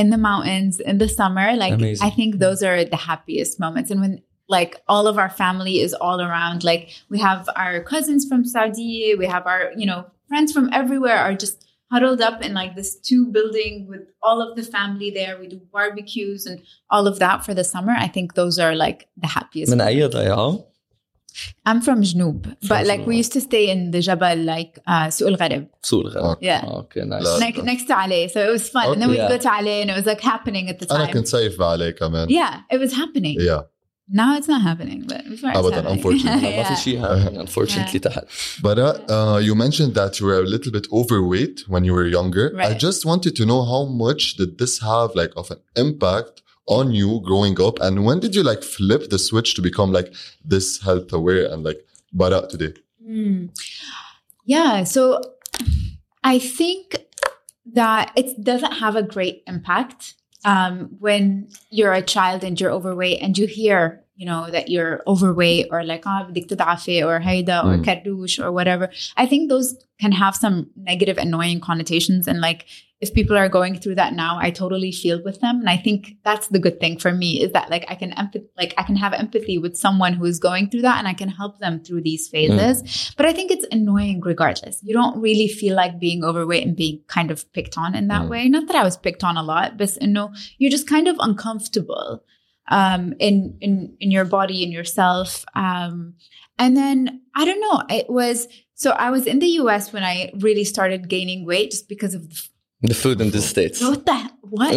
in 0.00 0.06
the 0.14 0.20
mountains, 0.30 0.74
in 0.90 0.96
the 0.98 1.08
summer. 1.08 1.46
Like, 1.64 1.74
Amazing. 1.74 2.06
I 2.06 2.10
think 2.18 2.30
those 2.44 2.60
are 2.62 2.84
the 2.84 3.00
happiest 3.10 3.58
moments. 3.64 3.90
And 3.90 4.00
when 4.04 4.14
like 4.56 4.72
all 4.92 5.06
of 5.12 5.16
our 5.22 5.30
family 5.42 5.76
is 5.86 5.92
all 5.94 6.18
around, 6.20 6.58
like 6.70 6.82
we 7.12 7.18
have 7.28 7.48
our 7.62 7.74
cousins 7.92 8.22
from 8.28 8.40
Saudi, 8.44 9.14
we 9.22 9.26
have 9.34 9.44
our, 9.52 9.62
you 9.80 9.86
know, 9.90 10.00
friends 10.28 10.52
from 10.56 10.66
everywhere 10.80 11.18
are 11.26 11.34
just 11.44 11.56
huddled 11.91 12.21
up 12.21 12.43
in 12.43 12.53
like 12.53 12.75
this 12.75 12.95
two 12.99 13.27
building 13.27 13.87
with 13.87 14.01
all 14.21 14.41
of 14.41 14.55
the 14.55 14.63
family 14.63 15.09
there. 15.11 15.39
We 15.39 15.47
do 15.47 15.61
barbecues 15.71 16.45
and 16.45 16.61
all 16.89 17.07
of 17.07 17.19
that 17.19 17.45
for 17.45 17.53
the 17.53 17.63
summer. 17.63 17.93
I 17.97 18.07
think 18.07 18.33
those 18.35 18.59
are 18.59 18.75
like 18.75 19.07
the 19.17 19.27
happiest. 19.27 19.71
من 19.71 19.81
أي 19.81 20.07
ضيعة? 20.07 20.63
I'm 21.67 21.81
from 21.81 22.01
Jnoub, 22.01 22.55
but 22.67 22.87
like 22.87 23.05
we 23.05 23.15
used 23.17 23.31
to 23.33 23.41
stay 23.41 23.69
in 23.69 23.91
the 23.91 24.01
Jabal, 24.01 24.37
like 24.37 24.79
uh, 24.87 25.07
Su'ul 25.07 25.37
Gharib. 25.37 25.69
Su'ul 25.83 26.11
Gharib. 26.11 26.37
Yeah. 26.41 26.61
Okay, 26.65 27.01
nice. 27.01 27.39
Next 27.39 27.83
to 27.85 27.93
Aley. 27.93 28.29
So 28.31 28.39
it 28.47 28.51
was 28.51 28.67
fun. 28.69 28.85
Okay. 28.85 28.93
And 28.93 29.01
then 29.01 29.09
we'd 29.09 29.17
yeah. 29.17 29.29
go 29.29 29.37
to 29.37 29.47
Aley 29.47 29.81
and 29.81 29.91
it 29.91 29.95
was 29.95 30.07
like 30.07 30.21
happening 30.21 30.67
at 30.69 30.79
the 30.79 30.87
time. 30.87 31.01
I 31.01 31.11
can 31.11 31.21
كنت 31.21 31.27
سايف 31.27 31.57
come 31.99 32.15
in. 32.15 32.29
Yeah, 32.29 32.61
it 32.71 32.79
was 32.79 32.93
happening. 32.93 33.37
Yeah. 33.39 33.61
Now 34.08 34.36
it's 34.36 34.48
not 34.48 34.62
happening, 34.62 35.04
but 35.06 35.20
before 35.28 35.50
it's 35.50 35.58
أبداً, 35.58 35.74
happening. 35.74 35.92
unfortunately. 35.96 36.56
ما 36.56 36.62
في 36.64 36.74
yeah. 36.74 36.84
شيء 36.84 37.00
happening 37.00 37.40
unfortunately 37.40 38.00
تحت 38.00 38.24
But 38.62 38.78
uh, 38.78 38.98
uh, 39.08 39.38
you 39.38 39.54
mentioned 39.54 39.94
that 39.94 40.18
you 40.20 40.26
were 40.26 40.40
a 40.40 40.48
little 40.54 40.72
bit 40.72 40.86
overweight 40.92 41.64
when 41.68 41.84
you 41.84 41.92
were 41.98 42.06
younger. 42.06 42.46
I 42.54 42.58
Right. 42.68 42.78
just 42.78 43.00
wanted 43.10 43.32
to 43.36 43.44
know 43.46 43.62
how 43.72 43.82
much 44.04 44.22
did 44.40 44.58
this 44.58 44.74
have 44.90 45.10
like 45.14 45.32
of 45.40 45.46
an 45.54 45.60
impact 45.84 46.34
on 46.66 46.86
you 47.00 47.10
growing 47.28 47.56
up, 47.66 47.76
and 47.86 47.94
when 48.06 48.18
did 48.24 48.32
you 48.36 48.42
like 48.50 48.62
flip 48.76 49.02
the 49.12 49.18
switch 49.28 49.50
to 49.56 49.60
become 49.70 49.90
like 49.98 50.08
this 50.52 50.66
health 50.86 51.08
aware 51.20 51.44
and 51.52 51.60
like 51.68 51.80
bara 52.20 52.40
today? 52.52 52.72
Mm. 53.14 53.40
Yeah. 54.54 54.74
So 54.94 55.02
I 56.34 56.36
think 56.60 56.84
that 57.80 58.04
it 58.20 58.28
doesn't 58.50 58.74
have 58.84 58.94
a 59.02 59.04
great 59.14 59.36
impact 59.52 60.00
um, 60.45 60.95
when 60.99 61.49
you're 61.69 61.93
a 61.93 62.01
child 62.01 62.43
and 62.43 62.59
you're 62.59 62.71
overweight 62.71 63.21
and 63.21 63.37
you 63.37 63.47
hear, 63.47 64.03
you 64.16 64.26
know, 64.26 64.40
that 64.54 64.68
you're 64.72 65.02
overweight 65.06 65.66
or 65.72 65.84
like, 65.84 66.04
ah, 66.06 66.22
بدك 66.30 66.46
تضعفي 66.46 67.04
or 67.04 67.18
هيدا 67.20 67.62
or 67.64 67.76
Mm. 67.78 67.84
كروش 67.84 68.40
or 68.40 68.52
whatever. 68.52 68.90
I 69.16 69.26
think 69.26 69.48
those 69.48 69.68
can 70.00 70.12
have 70.12 70.34
some 70.44 70.56
negative, 70.76 71.18
annoying 71.18 71.60
connotations. 71.60 72.26
And 72.28 72.40
like, 72.40 72.64
if 73.04 73.12
people 73.18 73.36
are 73.42 73.48
going 73.58 73.74
through 73.80 73.96
that 74.00 74.12
now, 74.24 74.32
I 74.46 74.48
totally 74.62 74.92
feel 75.02 75.18
with 75.28 75.38
them. 75.44 75.56
And 75.62 75.68
I 75.68 75.76
think 75.76 76.00
that's 76.28 76.46
the 76.54 76.60
good 76.66 76.76
thing 76.82 76.94
for 77.04 77.12
me 77.22 77.30
is 77.44 77.50
that 77.56 77.66
like 77.74 77.84
I 77.92 77.96
can 78.02 78.10
empath- 78.22 78.50
like 78.60 78.72
I 78.80 78.84
can 78.88 78.94
have 79.04 79.12
empathy 79.24 79.56
with 79.64 79.74
someone 79.84 80.12
who 80.18 80.24
is 80.32 80.38
going 80.48 80.64
through 80.70 80.82
that 80.88 80.98
and 81.00 81.08
I 81.12 81.16
can 81.22 81.30
help 81.40 81.54
them 81.64 81.74
through 81.84 82.02
these 82.02 82.24
phases. 82.34 82.76
But 83.16 83.26
I 83.30 83.32
think 83.36 83.48
it's 83.50 83.66
annoying 83.78 84.18
regardless. 84.32 84.76
You 84.88 84.94
don't 85.00 85.16
really 85.26 85.48
feel 85.60 85.74
like 85.82 85.98
being 86.06 86.20
overweight 86.30 86.64
and 86.66 86.76
being 86.84 87.00
kind 87.16 87.30
of 87.34 87.38
picked 87.56 87.76
on 87.84 87.90
in 88.00 88.06
that 88.12 88.22
Mm. 88.26 88.30
way. 88.32 88.42
Not 88.56 88.64
that 88.68 88.76
I 88.82 88.84
was 88.90 88.96
picked 89.06 89.24
on 89.30 89.36
a 89.42 89.46
lot, 89.52 89.68
but 89.80 89.90
you 90.00 90.12
know, 90.16 90.28
you're 90.58 90.76
just 90.78 90.88
kind 90.94 91.08
of 91.12 91.16
uncomfortable 91.28 92.06
um 92.69 93.13
in 93.19 93.57
in 93.61 93.95
in 93.99 94.11
your 94.11 94.25
body 94.25 94.63
in 94.63 94.71
yourself. 94.71 95.45
Um 95.55 96.13
and 96.59 96.75
then 96.75 97.21
I 97.35 97.45
don't 97.45 97.61
know, 97.61 97.83
it 97.89 98.09
was 98.09 98.47
so 98.75 98.91
I 98.91 99.09
was 99.09 99.25
in 99.27 99.39
the 99.39 99.47
US 99.61 99.91
when 99.93 100.03
I 100.03 100.31
really 100.39 100.63
started 100.63 101.07
gaining 101.09 101.45
weight 101.45 101.71
just 101.71 101.87
because 101.89 102.13
of 102.13 102.29
the 102.29 102.37
the 102.81 102.93
food 102.93 103.19
in 103.21 103.31
the 103.31 103.41
states 103.41 103.81
what 103.81 104.05
the 104.05 104.19
what 104.41 104.71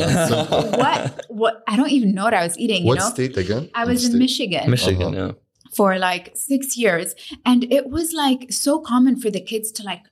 what 0.79 1.25
what 1.29 1.63
I 1.69 1.77
don't 1.77 1.91
even 1.91 2.15
know 2.15 2.25
what 2.25 2.35
I 2.35 2.43
was 2.45 2.57
eating, 2.59 2.83
you 2.83 2.89
what 2.89 2.99
know. 2.99 3.11
state 3.11 3.37
again? 3.37 3.69
I 3.75 3.85
was 3.85 4.05
in 4.05 4.11
State? 4.13 4.19
Michigan 4.19 4.71
Michigan 4.71 5.15
Uh-huh. 5.15 5.27
yeah 5.27 5.33
for 5.77 5.99
like 5.99 6.33
six 6.35 6.77
years. 6.77 7.15
And 7.47 7.61
it 7.73 7.85
was 7.97 8.13
like 8.13 8.41
so 8.51 8.81
common 8.81 9.15
for 9.21 9.31
the 9.31 9.41
kids 9.41 9.71
to 9.73 9.85
like 9.85 10.01
at 10.05 10.10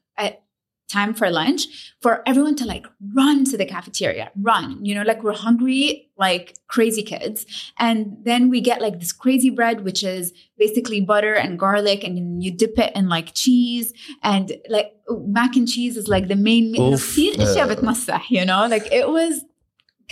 time 0.88 1.14
for 1.14 1.30
lunch 1.30 1.94
for 2.00 2.22
everyone 2.26 2.56
to 2.56 2.64
like 2.64 2.86
run 3.14 3.44
to 3.44 3.56
the 3.56 3.66
cafeteria, 3.66 4.30
run, 4.40 4.84
you 4.84 4.94
know, 4.94 5.02
like 5.02 5.22
we're 5.22 5.34
hungry, 5.34 6.10
like 6.16 6.56
crazy 6.68 7.02
kids. 7.02 7.46
And 7.78 8.16
then 8.22 8.48
we 8.48 8.60
get 8.60 8.80
like 8.80 8.98
this 8.98 9.12
crazy 9.12 9.50
bread, 9.50 9.84
which 9.84 10.02
is 10.02 10.32
basically 10.56 11.00
butter 11.00 11.34
and 11.34 11.58
garlic, 11.58 12.04
and 12.04 12.42
you 12.42 12.50
dip 12.50 12.78
it 12.78 12.94
in 12.96 13.08
like 13.08 13.34
cheese. 13.34 13.92
And 14.22 14.52
like 14.68 14.94
mac 15.08 15.56
and 15.56 15.68
cheese 15.68 15.96
is 15.96 16.08
like 16.08 16.28
the 16.28 16.36
main 16.36 16.72
uh. 18.08 18.20
you 18.30 18.44
know, 18.44 18.66
like 18.66 18.90
it 18.92 19.08
was 19.08 19.44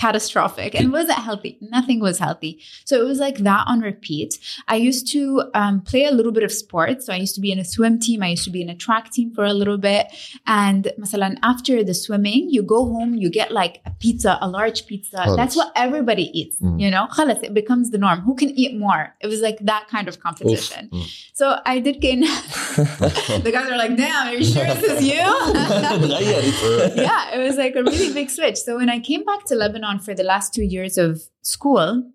catastrophic 0.01 0.73
and 0.73 0.91
wasn't 0.91 1.19
healthy. 1.19 1.57
Nothing 1.61 1.99
was 1.99 2.17
healthy. 2.17 2.59
So 2.85 2.99
it 3.01 3.05
was 3.05 3.19
like 3.19 3.37
that 3.49 3.63
on 3.67 3.81
repeat. 3.81 4.39
I 4.67 4.77
used 4.77 5.05
to 5.11 5.43
um, 5.53 5.81
play 5.81 6.05
a 6.05 6.11
little 6.11 6.31
bit 6.31 6.43
of 6.43 6.51
sports. 6.51 7.05
So 7.05 7.13
I 7.13 7.17
used 7.17 7.35
to 7.35 7.41
be 7.41 7.51
in 7.51 7.59
a 7.59 7.65
swim 7.65 7.99
team. 7.99 8.23
I 8.23 8.29
used 8.29 8.45
to 8.45 8.49
be 8.49 8.61
in 8.61 8.69
a 8.69 8.75
track 8.75 9.11
team 9.11 9.31
for 9.33 9.45
a 9.45 9.53
little 9.53 9.77
bit. 9.77 10.07
And 10.47 10.91
مثلا 10.97 11.37
after 11.43 11.83
the 11.83 11.93
swimming, 11.93 12.49
you 12.49 12.63
go 12.63 12.85
home, 12.93 13.13
you 13.13 13.29
get 13.29 13.51
like 13.51 13.81
a 13.85 13.91
pizza, 13.91 14.37
a 14.41 14.47
large 14.47 14.87
pizza. 14.87 15.23
Oh, 15.27 15.35
That's 15.35 15.55
what 15.55 15.71
everybody 15.75 16.25
eats. 16.39 16.59
Mm. 16.61 16.81
You 16.81 16.89
know, 16.89 17.07
خلص, 17.11 17.43
it 17.43 17.53
becomes 17.53 17.91
the 17.91 17.99
norm. 17.99 18.21
Who 18.21 18.33
can 18.35 18.49
eat 18.57 18.77
more? 18.77 19.15
It 19.19 19.27
was 19.27 19.41
like 19.41 19.59
that 19.71 19.87
kind 19.87 20.07
of 20.07 20.19
competition. 20.19 20.89
Mm. 20.91 21.05
So 21.33 21.59
I 21.65 21.79
did 21.79 22.01
gain. 22.01 22.21
the 22.21 23.51
guys 23.55 23.69
are 23.69 23.77
like, 23.77 23.95
"Damn, 23.97 24.27
are 24.27 24.35
you 24.35 24.45
sure 24.45 24.65
this 24.65 24.83
is 24.93 25.03
you?" 25.11 25.21
تغيرت 26.01 26.95
yeah, 26.95 27.35
it 27.35 27.39
was 27.47 27.55
like 27.63 27.75
a 27.75 27.83
really 27.83 28.11
big 28.13 28.29
switch. 28.29 28.57
So 28.65 28.77
when 28.77 28.89
I 28.89 28.99
came 28.99 29.23
back 29.29 29.45
to 29.49 29.55
Lebanon 29.55 29.84
on 29.86 29.98
for 29.98 30.14
the 30.14 30.22
last 30.22 30.52
two 30.52 30.64
years 30.64 30.98
of 30.98 31.22
school, 31.42 32.10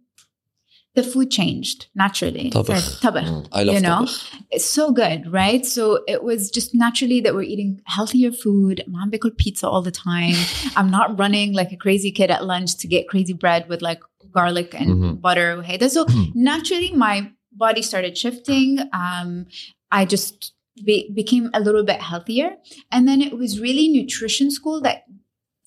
the 0.93 1.03
food 1.03 1.31
changed 1.31 1.87
naturally. 1.95 2.51
Tabakh. 2.51 2.99
Tabakh. 2.99 3.23
Mm. 3.23 3.47
I 3.51 3.63
love 3.63 3.75
you 3.75 3.81
know? 3.81 4.01
Tabakh. 4.01 4.43
It's 4.51 4.65
so 4.65 4.91
good, 4.91 5.31
right? 5.31 5.65
So 5.65 6.03
it 6.07 6.23
was 6.23 6.51
just 6.51 6.75
naturally 6.75 7.21
that 7.21 7.33
we're 7.33 7.43
eating 7.43 7.81
healthier 7.85 8.31
food. 8.31 8.83
Mom 8.87 9.09
baked 9.09 9.37
pizza 9.37 9.67
all 9.67 9.81
the 9.81 9.91
time. 9.91 10.35
I'm 10.75 10.91
not 10.91 11.17
running 11.17 11.53
like 11.53 11.71
a 11.71 11.77
crazy 11.77 12.11
kid 12.11 12.29
at 12.29 12.45
lunch 12.45 12.77
to 12.77 12.87
get 12.87 13.07
crazy 13.07 13.33
bread 13.33 13.69
with 13.69 13.81
like 13.81 14.01
garlic 14.31 14.73
and 14.73 14.89
mm-hmm. 14.89 15.13
butter. 15.15 15.63
So 15.89 16.05
mm-hmm. 16.05 16.31
naturally 16.35 16.91
my 16.91 17.31
body 17.53 17.81
started 17.81 18.17
shifting. 18.17 18.79
Um, 18.91 19.47
I 19.91 20.05
just 20.05 20.53
be- 20.85 21.09
became 21.13 21.49
a 21.53 21.59
little 21.59 21.83
bit 21.83 22.01
healthier. 22.01 22.57
And 22.91 23.07
then 23.07 23.21
it 23.21 23.37
was 23.37 23.59
really 23.59 23.87
nutrition 23.87 24.51
school 24.51 24.81
that 24.81 25.03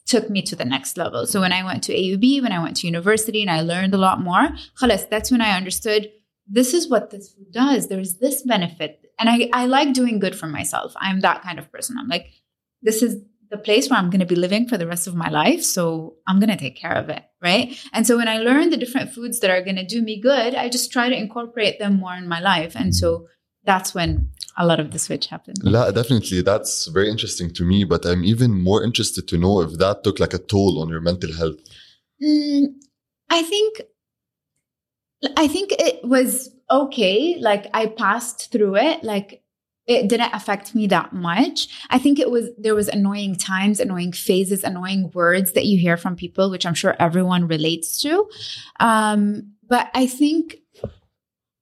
took 0.06 0.28
me 0.28 0.42
to 0.42 0.56
the 0.56 0.64
next 0.64 0.96
level. 0.96 1.26
So 1.26 1.40
when 1.40 1.52
I 1.52 1.64
went 1.64 1.82
to 1.84 1.94
AUB, 1.94 2.42
when 2.42 2.52
I 2.52 2.62
went 2.62 2.76
to 2.78 2.86
university 2.86 3.40
and 3.40 3.50
I 3.50 3.62
learned 3.62 3.94
a 3.94 3.98
lot 3.98 4.20
more, 4.20 4.48
khalas, 4.80 5.08
that's 5.08 5.30
when 5.30 5.40
I 5.40 5.56
understood 5.56 6.10
this 6.46 6.74
is 6.74 6.88
what 6.88 7.10
this 7.10 7.32
food 7.32 7.52
does. 7.52 7.88
There's 7.88 8.18
this 8.18 8.42
benefit. 8.42 9.00
And 9.18 9.28
I, 9.28 9.48
I 9.52 9.66
like 9.66 9.94
doing 9.94 10.18
good 10.18 10.36
for 10.36 10.46
myself. 10.46 10.92
I'm 10.96 11.20
that 11.20 11.42
kind 11.42 11.58
of 11.58 11.70
person. 11.72 11.96
I'm 11.98 12.08
like, 12.08 12.26
this 12.82 13.02
is 13.02 13.22
the 13.50 13.56
place 13.56 13.88
where 13.88 13.98
I'm 13.98 14.10
going 14.10 14.20
to 14.20 14.26
be 14.26 14.34
living 14.34 14.68
for 14.68 14.76
the 14.76 14.86
rest 14.86 15.06
of 15.06 15.14
my 15.14 15.30
life. 15.30 15.62
So 15.62 16.16
I'm 16.26 16.40
going 16.40 16.50
to 16.50 16.56
take 16.56 16.76
care 16.76 16.94
of 16.94 17.08
it. 17.08 17.22
Right. 17.40 17.78
And 17.92 18.06
so 18.06 18.16
when 18.16 18.28
I 18.28 18.38
learned 18.38 18.72
the 18.72 18.76
different 18.76 19.12
foods 19.12 19.40
that 19.40 19.50
are 19.50 19.62
going 19.62 19.76
to 19.76 19.86
do 19.86 20.02
me 20.02 20.20
good, 20.20 20.54
I 20.54 20.68
just 20.68 20.92
try 20.92 21.08
to 21.08 21.16
incorporate 21.16 21.78
them 21.78 21.96
more 21.96 22.14
in 22.14 22.28
my 22.28 22.40
life. 22.40 22.74
And 22.74 22.94
so 22.94 23.28
that's 23.64 23.94
when 23.94 24.30
a 24.56 24.66
lot 24.66 24.80
of 24.80 24.92
the 24.92 24.98
switch 24.98 25.26
happened. 25.26 25.58
Definitely. 25.62 26.42
That's 26.42 26.86
very 26.86 27.10
interesting 27.10 27.52
to 27.54 27.64
me, 27.64 27.84
but 27.84 28.04
I'm 28.04 28.24
even 28.24 28.62
more 28.62 28.84
interested 28.84 29.26
to 29.28 29.38
know 29.38 29.60
if 29.60 29.78
that 29.78 30.04
took 30.04 30.20
like 30.20 30.34
a 30.34 30.38
toll 30.38 30.80
on 30.80 30.88
your 30.88 31.00
mental 31.00 31.32
health. 31.32 31.56
Mm, 32.22 32.66
I 33.30 33.42
think, 33.42 33.82
I 35.36 35.48
think 35.48 35.72
it 35.72 36.04
was 36.04 36.50
okay. 36.70 37.36
Like 37.40 37.66
I 37.74 37.86
passed 37.86 38.52
through 38.52 38.76
it. 38.76 39.02
Like 39.02 39.42
it 39.86 40.08
didn't 40.08 40.32
affect 40.32 40.74
me 40.74 40.86
that 40.86 41.12
much. 41.12 41.68
I 41.90 41.98
think 41.98 42.18
it 42.18 42.30
was 42.30 42.48
there 42.56 42.74
was 42.74 42.88
annoying 42.88 43.36
times, 43.36 43.80
annoying 43.80 44.12
phases, 44.12 44.64
annoying 44.64 45.10
words 45.12 45.52
that 45.52 45.66
you 45.66 45.78
hear 45.78 45.96
from 45.96 46.16
people, 46.16 46.50
which 46.50 46.64
I'm 46.64 46.74
sure 46.74 46.96
everyone 46.98 47.48
relates 47.48 48.00
to. 48.02 48.28
Um, 48.80 49.52
but 49.66 49.90
I 49.94 50.06
think 50.06 50.56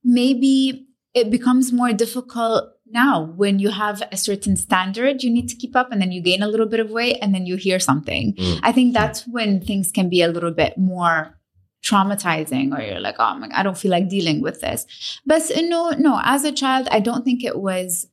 maybe 0.05 0.87
it 1.15 1.31
becomes 1.31 1.73
more 1.73 1.93
difficult 1.93 2.71
now 2.87 3.23
when 3.37 3.59
you 3.59 3.71
have 3.71 4.03
a 4.13 4.17
certain 4.17 4.57
standard 4.57 5.23
you 5.23 5.31
need 5.31 5.49
to 5.49 5.57
keep 5.57 5.75
up 5.77 5.91
and 5.91 6.01
then 6.01 6.13
you 6.13 6.21
gain 6.23 6.43
a 6.43 6.49
little 6.49 6.67
bit 6.67 6.81
of 6.81 6.91
weight 6.91 7.19
and 7.21 7.35
then 7.35 7.47
you 7.47 7.57
hear 7.57 7.79
something. 7.79 8.35
Mm. 8.35 8.61
I 8.63 8.73
think 8.73 8.95
that's 8.95 9.27
when 9.27 9.61
things 9.61 9.91
can 9.91 10.09
be 10.09 10.23
a 10.23 10.29
little 10.29 10.51
bit 10.51 10.77
more 10.77 11.39
traumatizing 11.83 12.77
or 12.77 12.83
you're 12.83 13.01
like, 13.01 13.17
oh 13.19 13.35
my, 13.37 13.49
I 13.53 13.63
don't 13.63 13.77
feel 13.77 13.91
like 13.91 14.09
dealing 14.09 14.41
with 14.41 14.61
this. 14.61 14.87
But 15.27 15.43
no, 15.57 15.91
no, 15.91 16.21
as 16.23 16.45
a 16.45 16.53
child, 16.53 16.89
I 16.91 17.01
don't 17.01 17.25
think 17.25 17.45
it 17.45 17.59
was 17.59 18.07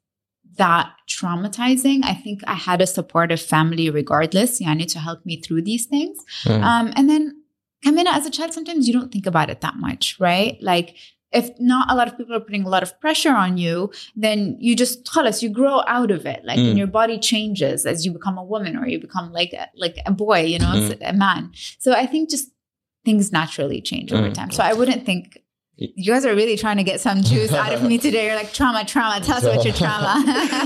that 0.58 0.91
traumatizing. 1.08 2.03
I 2.03 2.13
think 2.13 2.41
I 2.48 2.56
had 2.56 2.82
a 2.82 2.88
supportive 2.88 3.41
family 3.41 3.89
regardless, 3.89 4.60
yani, 4.62 4.91
to 4.91 5.00
help 5.00 5.25
me 5.25 5.41
through 5.41 5.62
these 5.63 5.86
things. 5.86 6.18
Mm. 6.44 6.63
Um, 6.63 6.94
and 6.96 7.10
then 7.10 7.44
Kamina, 7.86 8.08
as 8.08 8.25
a 8.25 8.32
child, 8.32 8.53
sometimes 8.53 8.88
you 8.88 8.94
don't 8.94 9.12
think 9.12 9.25
about 9.25 9.50
it 9.50 9.62
that 9.62 9.75
much, 9.75 10.20
right? 10.20 10.58
Like 10.62 10.96
if 11.31 11.50
not 11.59 11.91
a 11.91 11.95
lot 11.95 12.07
of 12.07 12.17
people 12.17 12.36
are 12.36 12.39
putting 12.39 12.63
a 12.63 12.69
lot 12.69 12.81
of 12.83 13.00
pressure 13.00 13.31
on 13.31 13.57
you, 13.57 13.91
then 14.15 14.57
you 14.59 14.75
just 14.75 15.05
tell 15.05 15.27
us 15.27 15.43
you 15.43 15.50
grow 15.50 15.81
out 15.88 16.12
of 16.12 16.25
it. 16.25 16.43
Like 16.43 16.57
Mm. 16.59 16.69
and 16.69 16.77
your 16.77 16.88
body 16.88 17.19
changes 17.19 17.86
as 17.86 18.05
you 18.05 18.12
become 18.12 18.38
a 18.38 18.43
woman 18.43 18.75
or 18.77 18.88
you 18.88 19.00
become 19.00 19.31
like 19.31 19.53
a, 19.53 19.67
like 19.75 19.98
a 20.05 20.12
boy, 20.12 20.41
you 20.41 20.57
know, 20.59 20.74
Mm. 20.74 20.98
a 21.01 21.13
man. 21.13 21.51
So 21.77 21.93
I 21.93 22.05
think 22.07 22.29
just 22.29 22.50
things 23.05 23.31
naturally 23.31 23.81
change 23.81 24.12
over 24.12 24.29
Mm. 24.29 24.33
time. 24.33 24.51
So 24.51 24.63
I 24.63 24.74
wouldn't 24.74 25.05
think 25.05 25.41
you 25.78 26.11
guys 26.12 26.25
are 26.25 26.37
really 26.37 26.56
trying 26.56 26.76
to 26.76 26.84
get 26.84 27.00
some 27.00 27.20
juice 27.30 27.52
out 27.52 27.73
of 27.76 27.82
me 27.82 27.99
today. 27.99 28.26
You're 28.26 28.37
like 28.37 28.52
trauma, 28.52 28.84
trauma. 28.84 29.16
Tell 29.26 29.38
us 29.38 29.42
about 29.42 29.64
your 29.64 29.75
trauma. 29.75 30.12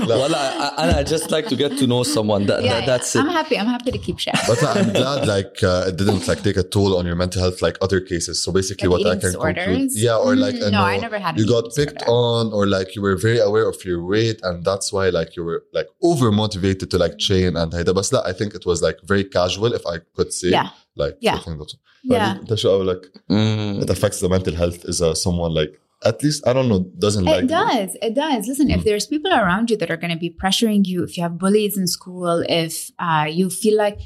well, 0.07 0.35
I, 0.35 0.71
I, 0.77 0.99
I 0.99 1.03
just 1.03 1.31
like 1.31 1.47
to 1.47 1.55
get 1.55 1.71
to 1.79 1.87
know 1.87 2.03
someone. 2.03 2.45
That, 2.45 2.63
Yeah, 2.63 2.73
that- 2.73 2.79
yeah. 2.81 2.85
that's 2.85 3.15
it. 3.15 3.19
I'm 3.21 3.29
happy. 3.39 3.57
I'm 3.57 3.65
happy 3.65 3.89
to 3.89 3.97
keep 3.97 4.19
sharing. 4.19 4.39
But 4.45 4.63
I'm 4.63 4.93
glad 4.93 5.27
like 5.27 5.55
uh, 5.63 5.85
it 5.89 5.95
didn't 5.97 6.27
like 6.27 6.43
take 6.43 6.57
a 6.57 6.63
toll 6.75 6.95
on 6.99 7.07
your 7.07 7.15
mental 7.15 7.41
health 7.41 7.59
like 7.67 7.77
other 7.81 7.99
cases. 8.01 8.35
So 8.43 8.51
basically, 8.51 8.87
Like 8.87 8.99
what 8.99 9.07
I 9.07 9.09
eating 9.17 9.21
can 9.21 9.31
conclude, 9.31 9.55
disorders? 9.55 10.03
yeah, 10.03 10.15
or 10.15 10.35
like 10.35 10.55
Mm, 10.55 10.67
I 10.67 10.69
no, 10.69 10.81
I 10.83 10.95
know 10.97 11.01
never 11.01 11.17
had. 11.25 11.33
you 11.39 11.45
an 11.45 11.49
got 11.55 11.63
eating 11.65 11.75
picked 11.79 11.99
disorder. 12.01 12.11
on, 12.47 12.53
or 12.53 12.67
like 12.67 12.89
you 12.95 13.01
were 13.01 13.17
very 13.27 13.39
aware 13.39 13.67
of 13.67 13.83
your 13.89 14.05
weight, 14.05 14.39
and 14.43 14.63
that's 14.63 14.93
why 14.93 15.05
like 15.09 15.35
you 15.35 15.43
were 15.43 15.63
like 15.73 15.87
over 16.03 16.31
motivated 16.31 16.91
to 16.91 16.97
like 16.99 17.17
train 17.17 17.55
and 17.57 17.73
هيدا 17.73 17.91
بس 17.93 18.13
لا 18.13 18.23
I 18.29 18.33
think 18.33 18.53
it 18.53 18.63
was 18.71 18.83
like 18.87 18.97
very 19.13 19.23
casual 19.23 19.73
if 19.73 19.81
I 19.87 19.97
could 20.17 20.31
say 20.39 20.49
Yeah. 20.49 20.69
like 21.01 21.15
Yeah. 21.27 21.35
something 21.35 21.57
that's 21.61 21.75
Yeah. 22.03 22.39
انت 22.41 22.53
شو 22.53 22.69
قولك 22.69 23.01
Mm. 23.31 23.81
it 23.83 23.89
affects 23.95 24.19
the 24.23 24.29
mental 24.35 24.55
health 24.61 24.79
is 24.91 24.97
uh, 25.07 25.13
someone 25.25 25.53
like 25.61 25.73
at 26.11 26.17
least 26.25 26.39
I 26.49 26.51
don't 26.55 26.69
know 26.71 26.81
doesn't 27.05 27.25
like 27.31 27.43
It 27.43 27.49
does. 27.63 27.89
It 28.07 28.13
does. 28.25 28.41
Listen, 28.51 28.67
if 28.75 28.81
Mm. 28.81 28.85
there's 28.87 29.05
people 29.13 29.31
around 29.41 29.65
you 29.71 29.77
that 29.81 29.89
are 29.93 29.99
going 30.03 30.13
to 30.17 30.21
be 30.27 30.31
pressuring 30.43 30.81
you, 30.91 30.99
if 31.07 31.11
you 31.15 31.21
have 31.27 31.35
bullies 31.43 31.73
in 31.81 31.85
school, 31.97 32.35
if 32.63 32.73
uh, 33.07 33.27
you 33.39 33.45
feel 33.61 33.75
like 33.85 33.97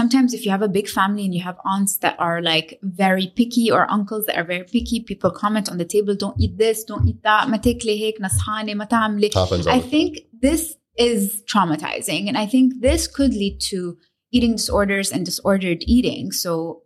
sometimes 0.00 0.28
if 0.36 0.40
you 0.44 0.50
have 0.56 0.64
a 0.70 0.72
big 0.78 0.88
family 0.98 1.22
and 1.26 1.34
you 1.38 1.42
have 1.50 1.58
aunts 1.72 1.92
that 2.04 2.14
are 2.26 2.38
like 2.52 2.68
very 3.04 3.26
picky 3.38 3.66
or 3.74 3.80
uncles 3.96 4.22
that 4.26 4.36
are 4.40 4.48
very 4.54 4.66
picky, 4.76 4.96
people 5.10 5.30
comment 5.42 5.66
on 5.72 5.76
the 5.82 5.88
table, 5.94 6.14
don't 6.24 6.38
eat 6.44 6.54
this, 6.64 6.76
don't 6.90 7.04
eat 7.10 7.20
that, 7.28 7.42
ما 7.48 7.56
تاكلي 7.56 8.00
هيك 8.00 8.20
نصحانة 8.20 8.74
ما 8.74 8.84
تعملي. 8.84 9.30
happens 9.34 9.66
all 9.66 9.72
I 9.72 9.78
the 9.78 9.82
time. 9.82 9.90
think 9.90 10.12
this 10.46 10.62
is 11.10 11.42
traumatizing. 11.52 12.22
And 12.28 12.36
I 12.36 12.46
think 12.54 12.66
this 12.88 13.02
could 13.16 13.32
lead 13.42 13.56
to 13.70 13.96
eating 14.34 14.56
disorders 14.56 15.10
and 15.12 15.24
disordered 15.24 15.82
eating. 15.86 16.32
So 16.32 16.82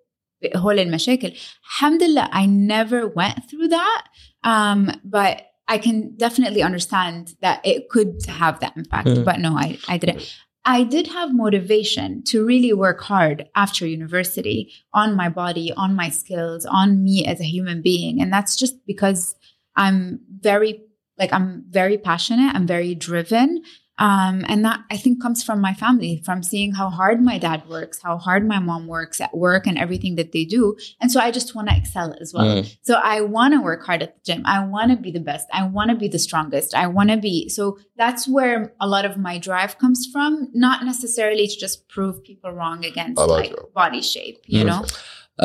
هول 0.56 0.78
المشاكل. 0.78 1.32
Alhamdulillah, 1.80 2.28
I 2.32 2.46
never 2.46 3.06
went 3.06 3.48
through 3.48 3.68
that. 3.68 4.04
Um, 4.42 4.90
but 5.04 5.42
I 5.66 5.78
can 5.78 6.14
definitely 6.16 6.62
understand 6.62 7.34
that 7.40 7.60
it 7.64 7.88
could 7.88 8.26
have 8.28 8.60
that 8.60 8.76
impact. 8.76 9.08
Mm. 9.08 9.24
But 9.24 9.40
no, 9.40 9.56
I, 9.56 9.78
I 9.88 9.96
didn't. 9.96 10.34
I 10.66 10.82
did 10.82 11.08
have 11.08 11.34
motivation 11.34 12.22
to 12.24 12.44
really 12.44 12.72
work 12.72 13.00
hard 13.02 13.48
after 13.54 13.86
university 13.86 14.72
on 14.94 15.14
my 15.14 15.28
body, 15.28 15.72
on 15.76 15.94
my 15.94 16.08
skills, 16.08 16.64
on 16.64 17.04
me 17.04 17.26
as 17.26 17.38
a 17.40 17.44
human 17.44 17.82
being. 17.82 18.20
And 18.20 18.32
that's 18.32 18.56
just 18.56 18.74
because 18.86 19.34
I'm 19.76 20.20
very 20.40 20.80
like 21.18 21.32
I'm 21.32 21.64
very 21.68 21.98
passionate, 21.98 22.54
I'm 22.54 22.66
very 22.66 22.94
driven. 22.94 23.62
Um, 23.98 24.44
and 24.48 24.64
that 24.64 24.80
I 24.90 24.96
think 24.96 25.22
comes 25.22 25.44
from 25.44 25.60
my 25.60 25.72
family, 25.72 26.20
from 26.26 26.42
seeing 26.42 26.72
how 26.72 26.88
hard 26.90 27.22
my 27.22 27.38
dad 27.38 27.60
works, 27.68 28.02
how 28.02 28.18
hard 28.18 28.42
my 28.54 28.58
mom 28.58 28.88
works 28.88 29.20
at 29.20 29.32
work 29.36 29.68
and 29.68 29.78
everything 29.78 30.16
that 30.16 30.32
they 30.32 30.44
do. 30.44 30.74
And 31.00 31.12
so 31.12 31.20
I 31.20 31.30
just 31.30 31.54
want 31.54 31.68
to 31.68 31.76
excel 31.76 32.12
as 32.20 32.34
well. 32.34 32.44
Mm. 32.56 32.76
So 32.82 32.94
I 33.14 33.20
want 33.20 33.54
to 33.54 33.60
work 33.60 33.82
hard 33.86 34.02
at 34.02 34.16
the 34.16 34.20
gym. 34.28 34.42
I 34.46 34.58
want 34.74 34.90
to 34.90 34.96
be 34.96 35.12
the 35.12 35.20
best. 35.20 35.46
I 35.52 35.62
want 35.76 35.88
to 35.92 35.96
be 36.04 36.08
the 36.08 36.18
strongest. 36.18 36.74
I 36.74 36.88
want 36.88 37.10
to 37.10 37.18
be. 37.18 37.48
So 37.56 37.78
that's 37.96 38.26
where 38.26 38.58
a 38.80 38.88
lot 38.88 39.04
of 39.04 39.16
my 39.16 39.38
drive 39.38 39.78
comes 39.78 40.00
from, 40.12 40.48
not 40.66 40.84
necessarily 40.84 41.46
to 41.46 41.56
just 41.56 41.88
prove 41.88 42.14
people 42.24 42.50
wrong 42.50 42.84
against 42.84 43.20
I 43.20 43.26
like 43.26 43.50
like 43.50 43.52
it. 43.52 43.74
body 43.82 44.02
shape, 44.02 44.38
you 44.54 44.64
Mm. 44.64 44.66
know? 44.70 44.82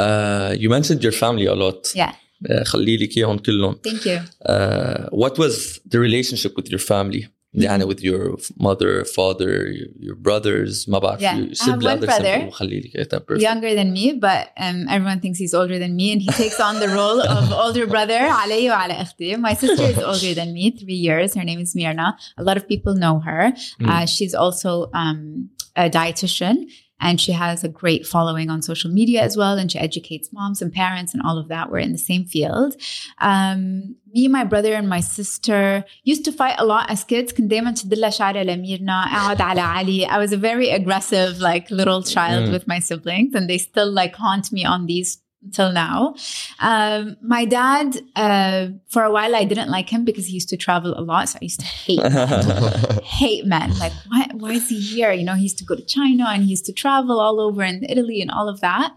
Uh, 0.01 0.55
you 0.61 0.69
mentioned 0.77 1.03
your 1.03 1.11
family 1.23 1.45
a 1.45 1.55
lot. 1.63 1.79
Yeah. 1.95 2.13
Uh, 2.49 2.63
خلي 2.63 2.97
لك 2.97 3.17
اياهم 3.17 3.37
كلهم. 3.37 3.75
Thank 3.87 4.05
you. 4.05 4.19
Uh, 4.49 5.09
what 5.11 5.37
was 5.37 5.79
the 5.91 5.99
relationship 5.99 6.53
with 6.57 6.67
your 6.71 6.79
family? 6.79 7.27
يعني 7.53 7.83
with 7.87 8.01
your 8.03 8.37
mother, 8.59 9.03
father, 9.05 9.71
your, 9.71 9.87
your 9.99 10.15
brothers, 10.15 10.85
ما 10.87 10.99
بعرف, 10.99 11.19
Yeah, 11.19 11.35
your 11.37 11.47
I 11.61 11.65
have 11.65 11.81
one 11.83 11.87
other 11.87 12.05
brother. 12.05 12.35
sibling. 12.35 12.51
خلي 12.51 12.79
لك 12.79 12.95
إياها. 12.95 13.19
Perfect. 13.25 13.41
Younger 13.41 13.73
than 13.75 13.91
me, 13.91 14.13
but 14.13 14.49
um, 14.57 14.85
everyone 14.87 15.19
thinks 15.19 15.39
he's 15.39 15.53
older 15.55 15.79
than 15.79 15.95
me, 15.95 16.11
and 16.13 16.21
he 16.21 16.29
takes 16.43 16.59
on 16.59 16.79
the 16.79 16.89
role 16.89 17.19
of 17.21 17.51
older 17.51 17.87
brother. 17.87 18.19
علي 18.19 18.69
وعلى 18.69 18.93
أختي. 19.01 19.37
My 19.37 19.53
sister 19.55 19.83
is 19.83 19.97
older 19.97 20.33
than 20.35 20.53
me, 20.53 20.69
three 20.71 20.93
years. 21.07 21.33
Her 21.33 21.43
name 21.43 21.59
is 21.59 21.73
Mirna. 21.73 22.13
A 22.37 22.43
lot 22.43 22.57
of 22.57 22.67
people 22.67 22.93
know 22.93 23.19
her. 23.19 23.51
Mm. 23.81 23.87
Uh, 23.89 24.05
she's 24.05 24.35
also 24.35 24.91
um, 24.93 25.49
a 25.75 25.89
dietitian, 25.89 26.55
and 27.01 27.19
she 27.21 27.31
has 27.31 27.63
a 27.63 27.69
great 27.69 28.05
following 28.05 28.49
on 28.49 28.61
social 28.61 28.91
media 28.99 29.21
as 29.21 29.37
well. 29.37 29.57
And 29.57 29.71
she 29.71 29.79
educates 29.79 30.27
moms 30.33 30.61
and 30.61 30.71
parents 30.73 31.13
and 31.13 31.21
all 31.25 31.37
of 31.37 31.47
that. 31.47 31.71
We're 31.71 31.79
in 31.79 31.93
the 31.93 31.97
same 32.11 32.25
field. 32.25 32.75
Um, 33.19 33.95
me, 34.13 34.27
my 34.27 34.43
brother, 34.43 34.73
and 34.73 34.87
my 34.89 34.99
sister 34.99 35.85
used 36.03 36.25
to 36.25 36.31
fight 36.31 36.55
a 36.57 36.65
lot 36.65 36.89
as 36.89 37.03
kids. 37.03 37.31
كنت 37.33 37.49
دايما 37.49 37.71
تدلها 37.71 38.09
شعرها 38.09 38.43
لميرنا 38.43 39.03
أقعد 39.03 39.41
على 39.41 39.61
علي. 39.61 40.05
I 40.07 40.17
was 40.17 40.33
a 40.33 40.37
very 40.37 40.69
aggressive 40.69 41.39
like 41.39 41.69
little 41.71 42.03
child 42.03 42.49
Mm. 42.49 42.51
with 42.51 42.67
my 42.67 42.79
siblings, 42.79 43.33
and 43.35 43.49
they 43.49 43.57
still 43.57 43.91
like 43.91 44.15
haunt 44.15 44.51
me 44.51 44.65
on 44.65 44.85
these 44.85 45.19
until 45.44 45.72
now. 45.72 46.14
Um, 46.58 47.16
my 47.22 47.44
dad, 47.44 47.98
uh, 48.16 48.68
for 48.88 49.02
a 49.02 49.12
while, 49.12 49.36
I 49.36 49.44
didn't 49.44 49.68
like 49.68 49.90
him 49.90 50.04
because 50.04 50.26
he 50.26 50.32
used 50.32 50.48
to 50.48 50.56
travel 50.56 50.98
a 50.98 51.02
lot, 51.02 51.28
so 51.28 51.38
I 51.40 51.44
used 51.44 51.60
to 51.60 51.66
hate 51.66 52.02
hate 53.04 53.46
men. 53.46 53.76
Like, 53.78 53.92
why, 54.08 54.30
why 54.32 54.52
is 54.52 54.68
he 54.68 54.80
here? 54.80 55.12
You 55.12 55.24
know, 55.24 55.34
he 55.34 55.42
used 55.42 55.58
to 55.58 55.64
go 55.64 55.74
to 55.74 55.84
China 55.84 56.24
and 56.28 56.42
he 56.42 56.50
used 56.50 56.64
to 56.66 56.72
travel 56.72 57.20
all 57.20 57.40
over 57.40 57.62
in 57.62 57.84
Italy 57.88 58.20
and 58.20 58.30
all 58.30 58.48
of 58.48 58.60
that 58.60 58.94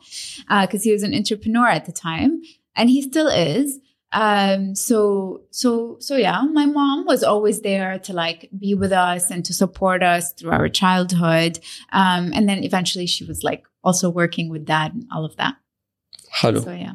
because 0.61 0.83
he 0.83 0.91
was 0.91 1.03
an 1.03 1.13
entrepreneur 1.13 1.67
at 1.67 1.85
the 1.85 1.91
time, 1.91 2.41
and 2.75 2.89
he 2.89 3.01
still 3.01 3.27
is. 3.27 3.79
Um, 4.13 4.73
so, 4.73 5.41
so, 5.51 5.97
so 5.99 6.15
yeah, 6.15 6.41
my 6.41 6.65
mom 6.65 7.05
was 7.05 7.23
always 7.23 7.61
there 7.61 7.99
to 7.99 8.13
like 8.13 8.49
be 8.57 8.73
with 8.73 8.93
us 8.93 9.29
and 9.29 9.43
to 9.45 9.53
support 9.53 10.01
us 10.01 10.31
through 10.33 10.51
our 10.51 10.69
childhood. 10.69 11.59
Um, 11.91 12.31
and 12.33 12.47
then 12.47 12.63
eventually 12.63 13.05
she 13.05 13.25
was 13.25 13.43
like 13.43 13.65
also 13.83 14.09
working 14.09 14.49
with 14.49 14.65
dad 14.65 14.93
and 14.93 15.05
all 15.13 15.25
of 15.25 15.35
that. 15.35 15.55
Hello. 16.31 16.61
So 16.61 16.71
yeah. 16.71 16.93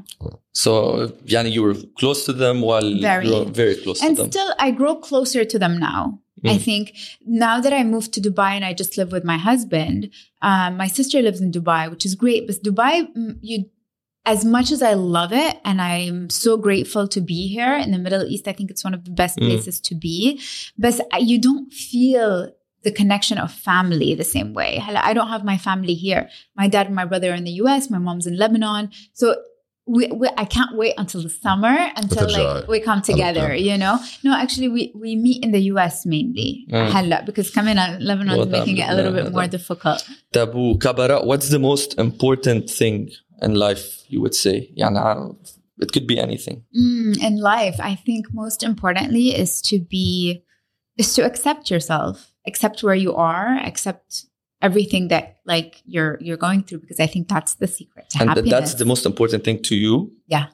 So 0.53 1.09
yani 1.25 1.53
you 1.53 1.63
were 1.63 1.75
close 1.99 2.25
to 2.27 2.33
them 2.33 2.61
while 2.61 2.95
very, 3.01 3.29
you 3.29 3.35
were 3.35 3.45
very 3.45 3.77
close 3.77 4.03
and 4.03 4.17
still 4.19 4.55
I 4.59 4.71
grow 4.71 4.97
closer 4.97 5.45
to 5.45 5.59
them 5.59 5.79
now. 5.79 6.21
Mm. 6.45 6.51
I 6.51 6.59
think 6.59 6.95
now 7.25 7.61
that 7.61 7.73
I 7.73 7.85
moved 7.85 8.13
to 8.15 8.21
Dubai 8.21 8.51
and 8.53 8.65
I 8.65 8.73
just 8.73 8.97
live 8.99 9.13
with 9.13 9.25
my 9.25 9.39
husband, 9.39 10.11
um, 10.41 10.77
my 10.77 10.89
sister 10.89 11.23
lives 11.23 11.41
in 11.41 11.53
Dubai, 11.53 11.91
which 11.91 12.05
is 12.05 12.15
great. 12.15 12.47
But 12.47 12.57
Dubai, 12.57 13.07
mm, 13.17 13.39
you 13.41 13.67
as 14.25 14.45
much 14.45 14.71
as 14.71 14.83
I 14.83 14.95
love 14.95 15.33
it 15.33 15.61
and 15.65 15.81
I'm 15.81 16.31
so 16.31 16.57
grateful 16.57 17.09
to 17.09 17.21
be 17.21 17.49
here 17.49 17.75
in 17.75 17.91
the 17.91 17.99
Middle 17.99 18.23
East, 18.23 18.47
I 18.47 18.53
think 18.53 18.71
it's 18.71 18.85
one 18.85 18.95
of 18.95 19.05
the 19.05 19.11
best 19.11 19.37
mm. 19.37 19.47
places 19.47 19.81
to 19.81 19.95
be. 19.95 20.41
But 20.79 21.01
you 21.21 21.41
don't 21.41 21.73
feel 21.73 22.53
the 22.84 22.92
connection 22.92 23.38
of 23.38 23.52
family 23.52 24.14
the 24.16 24.24
same 24.24 24.54
way 24.54 24.72
Hala, 24.78 25.00
i 25.04 25.12
don't 25.14 25.30
have 25.36 25.44
my 25.44 25.58
family 25.58 25.94
here 25.94 26.30
my 26.56 26.68
dad 26.68 26.86
and 26.88 26.96
my 26.96 27.06
brother 27.06 27.32
are 27.32 27.36
in 27.36 27.44
the 27.44 27.52
us 27.52 27.90
my 27.90 27.98
mom's 27.98 28.26
in 28.28 28.38
lebanon 28.38 28.92
so 29.14 29.36
we, 29.90 30.08
we, 30.08 30.28
I 30.38 30.44
can't 30.44 30.76
wait 30.76 30.96
until 30.98 31.22
the 31.24 31.30
summer 31.30 31.76
until 31.96 32.28
like 32.28 32.36
بترجعي. 32.36 32.68
we 32.68 32.80
come 32.82 33.02
together, 33.02 33.46
Okay. 33.54 33.60
you 33.70 33.78
know. 33.78 33.98
No, 34.26 34.36
actually, 34.36 34.68
we 34.68 34.92
we 35.04 35.16
meet 35.16 35.40
in 35.46 35.52
the 35.52 35.62
U.S. 35.74 36.06
mainly. 36.06 36.66
Mm. 36.70 36.92
هلا 36.92 37.26
because 37.26 37.50
coming 37.50 37.78
out 37.78 38.02
Lebanon 38.02 38.38
is 38.40 38.48
وضع 38.48 38.52
making 38.52 38.78
it 38.78 38.90
a 38.90 38.94
little 38.94 39.14
bit 39.14 39.24
بلبنان 39.26 39.32
more 39.32 39.44
هذا. 39.44 39.52
difficult. 39.52 40.10
Tabu 40.34 40.78
Kabara, 40.78 41.26
what's 41.26 41.50
the 41.50 41.60
most 41.60 41.98
important 41.98 42.70
thing 42.70 43.10
in 43.42 43.56
life 43.56 44.04
you 44.10 44.20
would 44.22 44.36
say? 44.36 44.70
يعني 44.78 45.00
عارف, 45.00 45.36
it 45.80 45.92
could 45.94 46.06
be 46.06 46.20
anything. 46.20 46.64
Mm, 46.76 47.24
in 47.24 47.38
life, 47.38 47.78
I 47.80 47.96
think 47.96 48.26
most 48.34 48.64
importantly 48.64 49.28
is 49.44 49.62
to 49.70 49.80
be 49.80 50.44
is 50.98 51.14
to 51.16 51.22
accept 51.24 51.72
yourself, 51.72 52.31
accept 52.50 52.78
where 52.84 52.96
you 53.06 53.14
are, 53.16 53.48
accept 53.72 54.26
everything 54.62 55.04
that 55.14 55.26
like 55.46 55.72
you're 55.86 56.18
you're 56.26 56.42
going 56.48 56.62
through 56.64 56.80
because 56.86 57.00
I 57.00 57.08
think 57.14 57.24
that's 57.34 57.54
the 57.62 57.68
secret 57.68 58.06
to 58.12 58.16
And 58.20 58.28
th- 58.28 58.38
happiness. 58.38 58.52
that's 58.54 58.74
the 58.82 58.86
most 58.94 59.06
important 59.06 59.42
thing 59.48 59.60
to 59.70 59.76
you. 59.86 59.96
Yeah. 60.36 60.48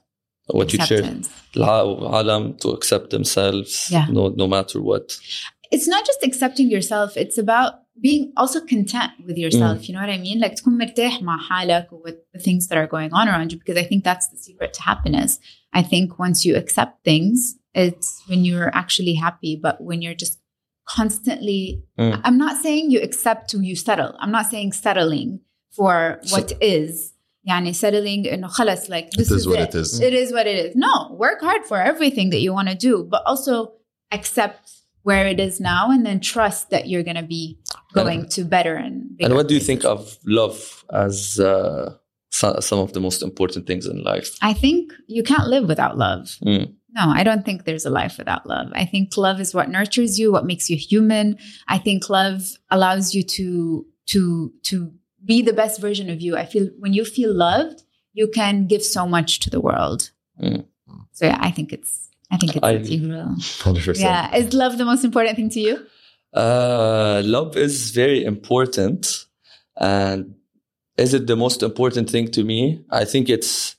what 0.59 0.73
you 0.73 0.79
share 0.89 0.99
acceptance. 0.99 1.29
العالم 1.55 2.57
to 2.61 2.69
accept 2.77 3.09
themselves 3.11 3.71
Yeah. 3.91 4.05
no, 4.17 4.23
no 4.41 4.47
matter 4.55 4.77
what 4.89 5.05
it's 5.71 5.87
not 5.87 6.03
just 6.09 6.21
accepting 6.29 6.67
yourself 6.75 7.09
it's 7.23 7.37
about 7.45 7.71
being 8.07 8.23
also 8.41 8.59
content 8.73 9.11
with 9.27 9.37
yourself 9.43 9.77
you 9.87 9.91
know 9.95 10.01
what 10.05 10.09
I 10.09 10.17
mean 10.17 10.39
like 10.39 10.55
تكون 10.55 10.77
مرتاح 10.77 11.21
مع 11.21 11.37
حالك 11.37 11.87
with 12.05 12.15
the 12.33 12.39
things 12.39 12.67
that 12.67 12.77
are 12.77 12.87
going 12.87 13.11
on 13.13 13.27
around 13.29 13.51
you 13.53 13.57
because 13.57 13.77
I 13.77 13.85
think 13.89 14.03
that's 14.03 14.27
the 14.33 14.37
secret 14.37 14.73
to 14.73 14.81
happiness 14.81 15.39
I 15.73 15.81
think 15.91 16.19
once 16.19 16.37
you 16.45 16.55
accept 16.61 16.93
things 17.05 17.55
it's 17.73 18.09
when 18.27 18.43
you're 18.45 18.71
actually 18.81 19.13
happy 19.25 19.53
but 19.65 19.75
when 19.87 20.01
you're 20.01 20.19
just 20.25 20.35
constantly 20.87 21.83
Mm. 21.99 22.21
I'm 22.23 22.37
not 22.37 22.57
saying 22.63 22.91
you 22.91 22.99
accept 23.01 23.49
to 23.51 23.57
you 23.69 23.75
settle 23.75 24.11
I'm 24.19 24.31
not 24.31 24.45
saying 24.53 24.71
settling 24.73 25.39
for 25.77 26.19
what 26.31 26.51
is 26.61 27.13
يعني 27.47 27.73
settling 27.73 28.25
إنه 28.25 28.47
خلص 28.47 28.89
like 28.89 29.11
this 29.11 29.29
It 29.31 29.35
is 29.35 29.41
is 29.41 29.47
what 29.47 29.59
it. 29.59 29.69
it 29.69 29.75
is. 29.75 29.99
It 30.01 30.13
is 30.13 30.31
what 30.31 30.47
it 30.47 30.57
is. 30.65 30.75
No, 30.75 30.93
work 31.25 31.39
hard 31.41 31.65
for 31.65 31.77
everything 31.91 32.29
that 32.31 32.39
you 32.45 32.51
want 32.53 32.69
to 32.69 32.75
do, 32.75 32.93
but 33.13 33.21
also 33.25 33.73
accept 34.11 34.71
where 35.03 35.25
it 35.27 35.39
is 35.47 35.59
now 35.59 35.91
and 35.91 36.05
then 36.05 36.19
trust 36.21 36.69
that 36.69 36.87
you're 36.89 37.03
going 37.03 37.17
to 37.25 37.29
be 37.37 37.59
going 37.93 38.21
to 38.35 38.41
better 38.45 38.75
and 38.75 39.17
bigger 39.17 39.25
and 39.27 39.35
what 39.35 39.47
do 39.49 39.53
you 39.55 39.59
places. 39.59 39.67
think 39.67 39.85
of 39.85 40.17
love 40.25 40.85
as 41.05 41.39
uh, 41.39 41.93
so- 42.39 42.59
some 42.69 42.79
of 42.79 42.93
the 42.93 43.01
most 43.07 43.21
important 43.29 43.67
things 43.67 43.85
in 43.85 43.97
life 44.03 44.29
I 44.41 44.53
think 44.63 44.93
you 45.07 45.23
can't 45.31 45.47
live 45.55 45.65
without 45.73 45.97
love. 45.97 46.23
Mm. 46.45 46.73
No, 46.90 47.10
I 47.10 47.22
don't 47.22 47.44
think 47.44 47.64
there's 47.64 47.84
a 47.84 47.90
life 47.90 48.16
without 48.18 48.46
love. 48.46 48.68
I 48.72 48.84
think 48.86 49.16
love 49.16 49.40
is 49.40 49.54
what 49.54 49.68
nurtures 49.68 50.18
you, 50.18 50.32
what 50.32 50.46
makes 50.46 50.70
you 50.70 50.76
human. 50.76 51.36
I 51.68 51.78
think 51.78 52.08
love 52.08 52.42
allows 52.70 53.14
you 53.14 53.22
to 53.24 53.86
to 54.06 54.52
to 54.64 54.92
be 55.24 55.42
the 55.42 55.52
best 55.52 55.80
version 55.80 56.08
of 56.08 56.20
you. 56.20 56.36
I 56.36 56.46
feel 56.46 56.68
when 56.78 56.94
you 56.94 57.04
feel 57.04 57.34
loved, 57.34 57.82
you 58.14 58.28
can 58.28 58.66
give 58.66 58.82
so 58.82 59.06
much 59.06 59.38
to 59.40 59.50
the 59.50 59.60
world. 59.60 60.10
Mm. 60.42 60.64
So 61.12 61.26
yeah, 61.26 61.38
I 61.40 61.50
think 61.50 61.72
it's 61.72 62.08
I 62.30 62.36
think 62.36 62.56
it's 62.56 62.64
I- 62.64 62.74
integral. 62.74 63.36
100%. 63.36 64.00
Yeah, 64.00 64.34
is 64.34 64.52
love 64.54 64.78
the 64.78 64.84
most 64.84 65.04
important 65.04 65.36
thing 65.36 65.50
to 65.50 65.60
you? 65.60 65.86
Uh, 66.32 67.22
love 67.24 67.56
is 67.56 67.90
very 67.90 68.24
important. 68.24 69.24
And 69.80 70.34
is 70.96 71.14
it 71.14 71.26
the 71.26 71.36
most 71.36 71.62
important 71.62 72.10
thing 72.10 72.30
to 72.32 72.44
me? 72.44 72.84
I 72.90 73.04
think 73.04 73.28
it's 73.28 73.76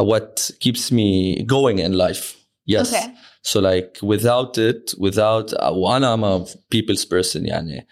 what 0.00 0.50
keeps 0.64 0.92
me 0.92 1.42
going 1.42 1.78
in 1.78 1.92
life. 1.92 2.36
Yes. 2.66 2.92
Okay. 2.92 3.06
So 3.42 3.58
like 3.60 3.98
without 4.02 4.58
it, 4.58 4.94
without 4.98 5.52
uh, 5.54 5.70
وانا 5.72 6.16
I'm 6.16 6.24
a 6.24 6.46
people's 6.74 7.04
person 7.04 7.36
يعني 7.46 7.86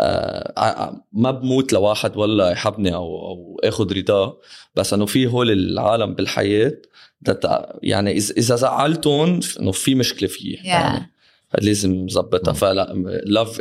uh, 0.00 0.52
I- 0.56 0.88
I- 0.88 0.94
ما 1.12 1.30
بموت 1.30 1.72
لواحد 1.72 2.16
والله 2.16 2.50
يحبني 2.50 2.94
او 2.94 3.04
او 3.28 3.60
اخذ 3.64 3.92
رضاه 3.96 4.40
بس 4.74 4.92
انه 4.94 5.06
في 5.06 5.26
هول 5.26 5.50
العالم 5.50 6.14
بالحياه 6.14 6.72
that 7.28 7.48
يعني 7.82 8.20
إذا- 8.20 8.36
اذا 8.36 8.56
زعلتهم 8.56 9.40
انه 9.60 9.72
في 9.72 9.94
مشكله 9.94 10.28
فيه 10.28 10.56
Yeah. 10.56 10.64
يعني 10.66 11.12
لازم 11.58 12.08
ظبطها 12.08 12.52
فلا 12.52 12.94
love 13.26 13.60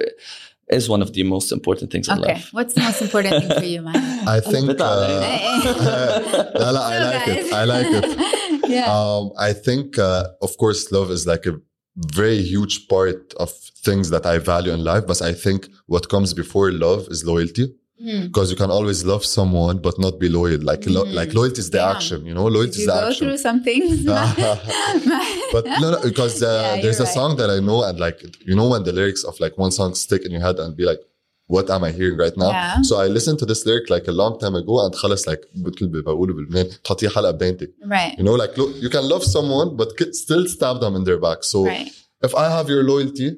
is 0.70 0.88
one 0.88 1.02
of 1.02 1.12
the 1.12 1.22
most 1.22 1.52
important 1.52 1.90
things 1.90 2.08
okay. 2.08 2.16
in 2.16 2.22
life. 2.22 2.48
What's 2.52 2.74
the 2.74 2.80
most 2.80 3.02
important 3.02 3.44
thing 3.44 3.58
for 3.58 3.64
you, 3.64 3.82
man? 3.82 3.96
I 4.28 4.40
think. 4.40 4.80
Uh, 4.80 5.20
I 6.60 6.70
like 6.70 7.28
it. 7.28 7.52
I 7.52 7.64
like 7.64 7.86
it. 7.90 8.68
yeah. 8.68 8.86
Um, 8.86 9.32
I 9.38 9.52
think, 9.52 9.98
uh, 9.98 10.28
of 10.42 10.56
course, 10.56 10.90
love 10.90 11.10
is 11.10 11.26
like 11.26 11.46
a 11.46 11.60
very 11.96 12.42
huge 12.42 12.88
part 12.88 13.34
of 13.34 13.50
things 13.52 14.10
that 14.10 14.26
I 14.26 14.38
value 14.38 14.72
in 14.72 14.82
life. 14.82 15.06
But 15.06 15.22
I 15.22 15.32
think 15.32 15.68
what 15.86 16.08
comes 16.08 16.34
before 16.34 16.72
love 16.72 17.06
is 17.10 17.24
loyalty. 17.24 17.74
Mm. 18.03 18.23
Because 18.27 18.47
you 18.51 18.55
can 18.63 18.71
always 18.77 18.99
love 19.11 19.23
someone 19.25 19.75
but 19.85 19.95
not 19.99 20.13
be 20.23 20.29
loyal. 20.29 20.61
Like 20.71 20.83
lo- 20.95 21.03
Mm. 21.05 21.13
like 21.19 21.31
loyalty 21.39 21.59
is 21.65 21.69
the 21.75 21.79
Yeah. 21.79 21.91
action, 21.95 22.19
you 22.29 22.33
know. 22.37 22.45
Loyalty 22.57 22.77
Did 22.77 22.79
is 22.81 22.85
you 22.85 22.91
the 22.91 22.99
go 23.01 23.07
action. 23.09 23.23
through 23.27 23.37
some 23.47 23.59
things? 23.69 23.95
but 25.53 25.63
no, 25.81 25.91
no, 25.93 25.97
because 26.09 26.41
uh, 26.41 26.47
Yeah, 26.75 26.81
there's 26.81 26.99
a 26.99 27.03
you're 27.03 27.13
song 27.19 27.31
that 27.39 27.49
I 27.49 27.59
know, 27.59 27.79
and 27.83 27.99
like 28.05 28.17
you 28.49 28.55
know 28.59 28.67
when 28.73 28.83
the 28.83 28.93
lyrics 28.99 29.23
of 29.29 29.33
like 29.39 29.53
one 29.57 29.71
song 29.79 29.89
stick 29.95 30.21
in 30.25 30.31
your 30.31 30.41
head 30.47 30.57
and 30.63 30.75
be 30.81 30.85
like, 30.91 31.01
"What 31.47 31.69
am 31.75 31.83
I 31.83 31.91
hearing 31.91 32.17
right 32.17 32.35
now?" 32.43 32.51
Yeah. 32.51 32.81
So 32.89 32.93
I 33.03 33.07
listened 33.17 33.37
to 33.39 33.45
this 33.51 33.61
lyric 33.65 33.89
like 33.95 34.07
a 34.07 34.15
long 34.21 34.33
time 34.43 34.55
ago, 34.61 34.73
and 34.85 34.93
خلص 34.95 35.27
like 35.27 35.41
مثل 35.55 35.85
ما 35.91 36.01
بقولوا 36.01 36.35
باللبنان 36.35 36.69
تحطيه 36.83 37.09
حلقة 37.09 37.31
ببينتك. 37.31 37.71
right. 37.85 38.17
You 38.17 38.23
know, 38.23 38.35
like 38.43 38.57
look, 38.57 38.71
you 38.83 38.89
can 38.89 39.07
love 39.09 39.23
someone 39.23 39.75
but 39.75 39.97
could 39.97 40.15
still 40.15 40.47
stab 40.47 40.79
them 40.79 40.95
in 40.95 41.03
their 41.03 41.17
back. 41.19 41.43
So 41.43 41.65
Right. 41.65 41.91
if 42.23 42.35
I 42.35 42.49
have 42.49 42.69
your 42.69 42.83
loyalty 42.83 43.29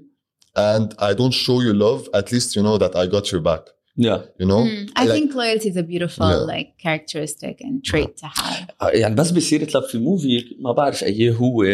and 0.55 0.93
I 0.99 1.13
don't 1.13 1.33
show 1.45 1.57
you 1.61 1.73
love, 1.73 2.01
at 2.13 2.31
least 2.33 2.55
you 2.55 2.61
know 2.67 2.77
that 2.83 2.93
I 2.95 3.05
got 3.15 3.31
your 3.31 3.41
back. 3.51 3.63
Yeah. 3.98 4.20
You 4.40 4.46
know, 4.50 4.62
Mm. 4.66 4.90
I 5.00 5.04
Like- 5.04 5.14
think 5.16 5.28
loyalty 5.40 5.68
is 5.72 5.76
a 5.76 5.86
beautiful 5.92 6.28
Yeah. 6.32 6.50
like 6.52 6.68
characteristic 6.84 7.56
and 7.66 7.74
trait 7.90 8.12
to 8.22 8.26
have. 8.40 8.94
يعني 8.94 9.14
بس 9.14 9.30
بسيرة 9.30 9.64
لاب 9.74 9.82
في 9.82 9.98
موفي 9.98 10.56
ما 10.60 10.72
بعرف 10.72 11.04
إيه 11.04 11.30
هو 11.32 11.64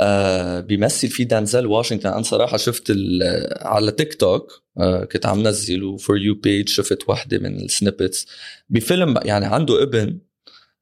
آه 0.00 0.60
بيمثل 0.60 1.08
فيه 1.08 1.24
دانزل 1.24 1.66
واشنطن. 1.66 2.08
أنا 2.08 2.22
صراحة 2.22 2.56
شفت 2.56 2.90
ال- 2.90 3.48
على 3.60 3.90
تيك 3.92 4.14
توك 4.14 4.62
آه 4.78 5.04
كنت 5.04 5.26
عم 5.26 5.42
نزل 5.42 5.82
وفور 5.84 6.18
يو 6.18 6.34
بيج 6.34 6.68
شفت 6.68 7.08
وحده 7.08 7.38
من 7.38 7.56
السنيبتس 7.64 8.26
بفيلم 8.70 9.14
يعني 9.24 9.46
عنده 9.46 9.82
ابن 9.82 10.18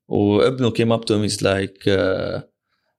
وابنه 0.08 0.70
كيم 0.70 0.92
اب 0.92 1.04
تو 1.04 1.18
ميز 1.18 1.42
لايك 1.44 1.78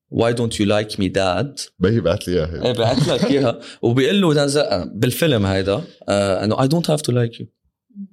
واي 0.09 0.33
دونت 0.33 0.59
يو 0.59 0.65
لايك 0.65 0.99
مي 0.99 1.07
داد 1.07 1.59
بهي 1.79 1.99
بعت 1.99 2.27
لي 2.27 2.33
إياها. 2.33 2.65
إيه 2.65 2.71
بعت 2.73 3.07
لك 3.07 3.23
إياها. 3.31 3.59
وبيقول 3.81 4.21
له 4.21 4.33
دانزل 4.33 4.63
بالفيلم 4.95 5.45
هيدا 5.45 5.81
آه 6.09 6.43
إنه 6.43 6.62
اي 6.62 6.67
دونت 6.67 6.89
هاف 6.89 7.01
تو 7.01 7.12
لايك 7.12 7.39
يو 7.39 7.47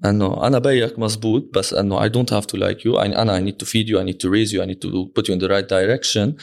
انه 0.05 0.47
انا 0.47 0.59
بيك 0.59 0.99
مزبوط 0.99 1.57
بس 1.57 1.73
انه 1.73 2.07
I 2.07 2.09
don't 2.09 2.29
have 2.29 2.45
to 2.45 2.59
like 2.59 2.79
you 2.79 2.93
I, 2.95 3.17
انا 3.17 3.39
I 3.39 3.51
need 3.51 3.65
to 3.65 3.69
feed 3.69 3.87
you 3.87 3.99
I 3.99 4.03
need 4.03 4.19
to 4.25 4.29
raise 4.29 4.51
you 4.51 4.61
I 4.61 4.65
need 4.65 4.81
to 4.85 4.89
put 4.89 5.27
you 5.27 5.33
in 5.35 5.39
the 5.39 5.49
right 5.49 5.67
direction 5.67 6.33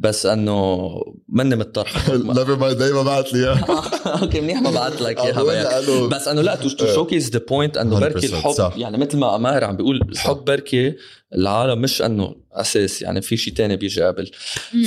بس 0.00 0.26
انه 0.26 0.90
مني 1.28 1.56
متطرحه 1.56 2.16
نيفر 2.16 2.56
مايند 2.56 2.78
دايما 2.78 3.02
بعت 3.02 3.32
لي 3.32 3.38
إياها 3.38 3.64
أوكي 4.22 4.40
منيح 4.40 4.60
ما 4.60 4.70
بعت 4.70 5.00
لك 5.00 5.20
إياها 5.20 6.06
بس 6.06 6.28
انه 6.28 6.42
لا 6.42 6.54
تو 6.56 6.68
شوكيز 6.94 7.30
ذا 7.30 7.38
بوينت 7.48 7.76
انه 7.76 8.00
بركي 8.00 8.28
100% 8.28 8.32
الحب 8.34 8.50
صح. 8.50 8.74
يعني 8.76 8.98
مثل 8.98 9.18
ما 9.18 9.36
امار 9.36 9.64
عم 9.64 9.76
بيقول 9.76 10.00
الحب 10.08 10.44
بركي 10.44 10.94
العالم 11.34 11.80
مش 11.80 12.02
انه 12.02 12.36
أساس 12.52 13.02
يعني 13.02 13.22
في 13.22 13.36
شيء 13.36 13.54
تاني 13.54 13.76
بيجي 13.76 14.02
قبل. 14.02 14.30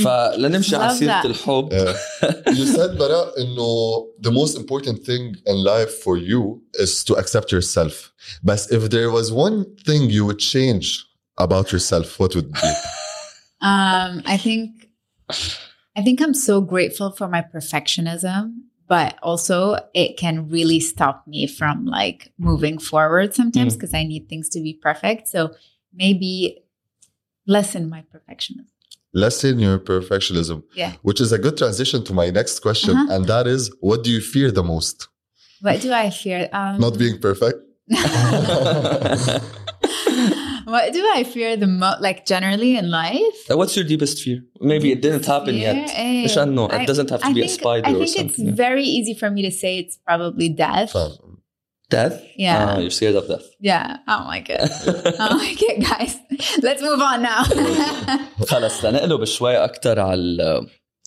فلنمشي 0.03 0.75
على 0.75 0.97
سيرة. 0.97 1.25
الحب 1.25 1.69
you 2.57 2.77
said 2.77 2.97
براء 2.99 3.41
إنه 3.41 4.07
the 4.27 4.31
most 4.31 4.57
important 4.57 4.97
thing 4.97 5.35
in 5.47 5.63
life 5.63 5.91
for 6.03 6.17
you 6.17 6.61
is 6.83 7.03
to 7.03 7.13
accept 7.15 7.51
yourself. 7.51 8.11
But 8.43 8.59
if 8.71 8.89
there 8.89 9.11
was 9.11 9.31
one 9.31 9.65
thing 9.87 10.09
you 10.09 10.25
would 10.27 10.39
change 10.39 10.87
about 11.37 11.71
yourself, 11.73 12.19
what 12.19 12.35
would 12.35 12.45
it 12.45 12.53
be? 12.53 12.73
Um, 13.71 14.21
I 14.25 14.37
think 14.45 14.82
I 15.95 16.01
think 16.01 16.21
I'm 16.21 16.33
so 16.33 16.61
grateful 16.61 17.11
for 17.11 17.27
my 17.27 17.41
perfectionism, 17.41 18.53
but 18.87 19.17
also 19.21 19.77
it 19.93 20.17
can 20.17 20.49
really 20.49 20.79
stop 20.79 21.25
me 21.27 21.45
from 21.47 21.85
like 21.85 22.31
moving 22.37 22.77
forward 22.79 23.33
sometimes 23.33 23.75
Mm. 23.75 23.77
because 23.79 23.93
I 23.93 24.03
need 24.03 24.27
things 24.27 24.49
to 24.49 24.59
be 24.61 24.73
perfect. 24.73 25.27
So 25.27 25.53
maybe 25.93 26.63
lessen 27.45 27.89
my 27.89 28.03
perfectionism. 28.13 28.67
Lessen 29.13 29.59
your 29.59 29.77
perfectionism. 29.77 30.63
Yeah. 30.73 30.93
Which 31.03 31.21
is 31.21 31.31
a 31.31 31.37
good 31.37 31.57
transition 31.57 32.03
to 32.05 32.13
my 32.13 32.31
next 32.31 32.59
question. 32.61 32.97
Uh-huh. 32.97 33.13
And 33.13 33.25
that 33.27 33.45
is 33.45 33.71
what 33.79 34.03
do 34.03 34.09
you 34.09 34.21
fear 34.21 34.49
the 34.51 34.63
most? 34.63 35.07
What 35.61 35.81
do 35.81 35.93
I 35.93 36.09
fear? 36.09 36.49
Um, 36.51 36.79
Not 36.79 36.97
being 36.97 37.19
perfect? 37.21 37.59
what 40.72 40.92
do 40.96 41.00
I 41.18 41.20
fear 41.34 41.50
the 41.64 41.66
most? 41.82 41.98
Like 42.06 42.18
generally 42.32 42.72
in 42.80 42.86
life? 42.90 43.38
What's 43.60 43.74
your 43.78 43.86
deepest 43.92 44.16
fear? 44.24 44.38
Maybe 44.60 44.88
it 44.94 45.00
didn't 45.06 45.26
happen 45.34 45.54
Fear? 45.54 45.74
yet. 45.74 45.90
Eh, 45.90 46.24
مش 46.24 46.38
انه 46.38 46.68
I- 46.68 46.82
it 46.82 46.86
doesn't 46.88 47.10
have 47.10 47.20
to 47.20 47.26
I 47.28 47.32
be 47.32 47.42
a 47.42 47.46
think, 47.46 47.60
spider 47.60 47.86
I 47.88 47.92
or 47.92 47.98
think 47.98 48.16
it's 48.22 48.36
something. 48.36 48.54
very 48.66 48.84
easy 48.98 49.14
for 49.20 49.28
me 49.36 49.40
to 49.48 49.52
say 49.62 49.72
it's 49.82 49.96
probably 50.08 50.48
death. 50.64 50.92
فاهم. 50.92 51.38
Death? 51.90 52.16
Yeah. 52.46 52.58
Ah, 52.68 52.78
you're 52.82 52.96
scared 53.00 53.16
of 53.20 53.26
death. 53.32 53.46
Yeah, 53.70 53.86
I 54.08 54.12
don't 54.18 54.30
like 54.36 54.48
it. 54.56 54.60
I 55.22 55.24
don't 55.30 55.42
like 55.48 55.62
it, 55.70 55.76
guys. 55.90 56.12
Let's 56.68 56.82
move 56.88 57.00
on 57.10 57.18
now. 57.32 57.42
خلص 58.50 58.84
لنقلب 58.84 59.24
شوي 59.24 59.56
اكثر 59.64 60.00
على 60.00 60.14
ال 60.20 60.66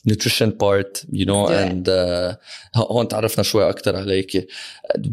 nutrition 0.10 0.52
part 0.64 0.92
you 1.20 1.26
know 1.30 1.44
Let's 1.44 1.52
do 1.52 1.68
it. 1.68 1.72
and 1.72 1.88
uh, 1.90 2.38
هون 2.76 3.08
تعرفنا 3.08 3.44
شوي 3.44 3.70
اكثر 3.70 3.96
عليك 3.96 4.48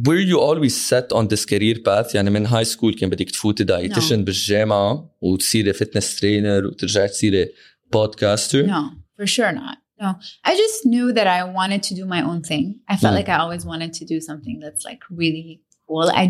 were 0.08 0.20
you 0.30 0.38
always 0.40 0.74
set 0.90 1.12
on 1.18 1.26
this 1.28 1.44
career 1.44 1.76
path 1.86 2.14
يعني 2.14 2.30
من 2.30 2.46
هاي 2.46 2.64
سكول 2.64 2.94
كان 2.94 3.10
بدك 3.10 3.30
تفوتي 3.30 3.64
dietitian 3.64 4.12
بالجامعة 4.12 5.14
وتصيري 5.20 5.72
fitness 5.72 6.18
trainer 6.20 6.64
وترجعي 6.66 7.08
تصيري 7.08 7.46
podcaster 7.96 8.66
no, 8.66 8.82
for 9.18 9.26
sure 9.26 9.52
not. 9.52 9.76
No, 10.00 10.10
I 10.44 10.52
just 10.64 10.78
knew 10.92 11.06
that 11.18 11.26
I 11.26 11.40
wanted 11.58 11.82
to 11.88 11.92
do 12.00 12.04
my 12.14 12.20
own 12.30 12.40
thing. 12.50 12.66
I 12.92 12.96
felt 13.02 13.12
Mm. 13.14 13.18
like 13.20 13.28
I 13.28 13.38
always 13.44 13.64
wanted 13.72 13.92
to 13.98 14.04
do 14.12 14.18
something 14.28 14.56
that's 14.64 14.84
like 14.90 15.00
really 15.22 15.48
cool. 15.88 16.08
I, 16.22 16.24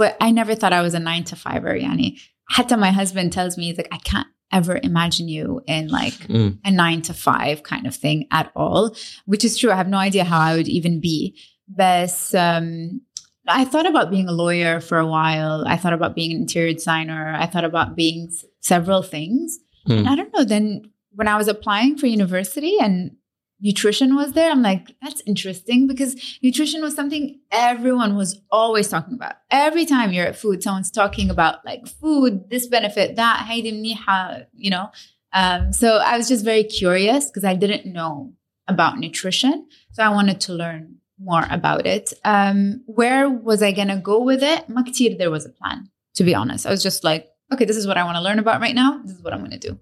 but 0.00 0.12
I 0.26 0.28
never 0.40 0.52
thought 0.60 0.72
I 0.80 0.82
was 0.86 0.94
a 1.00 1.02
nine 1.10 1.24
to 1.30 1.36
fiver. 1.44 1.74
Yani, 1.86 2.08
حتى 2.50 2.76
my 2.78 2.90
husband 3.00 3.32
tells 3.32 3.56
me 3.58 3.64
he's 3.68 3.76
like, 3.82 3.92
I 3.98 3.98
can't 4.10 4.28
ever 4.51 4.79
imagine 4.81 5.27
you 5.27 5.61
in 5.67 5.89
like 5.89 6.13
Mm. 6.27 6.57
a 6.63 6.71
nine 6.71 7.01
to 7.03 7.13
five 7.13 7.63
kind 7.63 7.85
of 7.85 7.93
thing 7.95 8.27
at 8.31 8.51
all, 8.55 8.95
which 9.25 9.43
is 9.43 9.57
true. 9.57 9.71
I 9.71 9.75
have 9.75 9.89
no 9.89 9.97
idea 9.97 10.23
how 10.23 10.39
I 10.39 10.55
would 10.55 10.67
even 10.69 10.99
be. 11.01 11.35
But 11.67 12.33
um, 12.33 13.01
I 13.45 13.65
thought 13.65 13.85
about 13.85 14.09
being 14.09 14.29
a 14.29 14.31
lawyer 14.31 14.79
for 14.79 14.97
a 14.99 15.05
while. 15.07 15.65
I 15.67 15.75
thought 15.75 15.91
about 15.93 16.15
being 16.15 16.31
an 16.31 16.37
interior 16.37 16.71
designer. 16.73 17.35
I 17.37 17.45
thought 17.45 17.65
about 17.65 17.95
being 17.97 18.27
s- 18.31 18.45
several 18.61 19.01
things. 19.03 19.59
Mm. 19.87 19.99
And 19.99 20.09
I 20.09 20.15
don't 20.15 20.33
know. 20.33 20.45
Then 20.45 20.83
when 21.13 21.27
I 21.27 21.35
was 21.35 21.49
applying 21.49 21.97
for 21.97 22.07
university 22.07 22.77
and 22.79 23.16
nutrition 23.59 24.15
was 24.15 24.33
there, 24.33 24.51
I'm 24.51 24.61
like, 24.61 24.95
that's 25.01 25.21
interesting 25.25 25.87
because 25.87 26.15
nutrition 26.41 26.81
was 26.81 26.95
something 26.95 27.39
everyone 27.51 28.15
was 28.15 28.41
always 28.51 28.87
talking 28.87 29.15
about. 29.15 29.35
Every 29.49 29.85
time 29.85 30.13
you're 30.13 30.27
at 30.27 30.35
food, 30.35 30.61
someone's 30.61 30.91
talking 30.91 31.29
about 31.29 31.65
like 31.65 31.87
food, 31.87 32.49
this 32.49 32.67
benefit, 32.67 33.15
that, 33.15 33.47
haydim 33.49 33.83
niha, 33.83 34.45
you 34.53 34.69
know. 34.69 34.91
Um, 35.33 35.73
so 35.73 35.97
I 35.97 36.17
was 36.17 36.27
just 36.27 36.45
very 36.45 36.63
curious 36.63 37.25
because 37.25 37.43
I 37.43 37.55
didn't 37.55 37.91
know 37.91 38.33
about 38.67 38.99
nutrition. 38.99 39.67
So 39.91 40.03
I 40.03 40.09
wanted 40.09 40.41
to 40.41 40.53
learn 40.53 40.97
more 41.19 41.45
about 41.49 41.85
it. 41.85 42.13
Um, 42.23 42.83
where 42.85 43.29
was 43.29 43.63
I 43.63 43.71
going 43.71 43.87
to 43.87 43.97
go 43.97 44.21
with 44.21 44.43
it? 44.43 44.67
Maktir, 44.67 45.17
there 45.17 45.31
was 45.31 45.45
a 45.45 45.49
plan, 45.49 45.89
to 46.15 46.23
be 46.23 46.35
honest. 46.35 46.65
I 46.65 46.69
was 46.69 46.83
just 46.83 47.03
like, 47.03 47.27
okay, 47.51 47.65
this 47.65 47.77
is 47.77 47.87
what 47.87 47.97
I 47.97 48.03
want 48.03 48.17
to 48.17 48.21
learn 48.21 48.39
about 48.39 48.61
right 48.61 48.75
now. 48.75 49.01
This 49.03 49.15
is 49.15 49.23
what 49.23 49.33
I'm 49.33 49.39
going 49.39 49.51
to 49.51 49.57
do. 49.57 49.79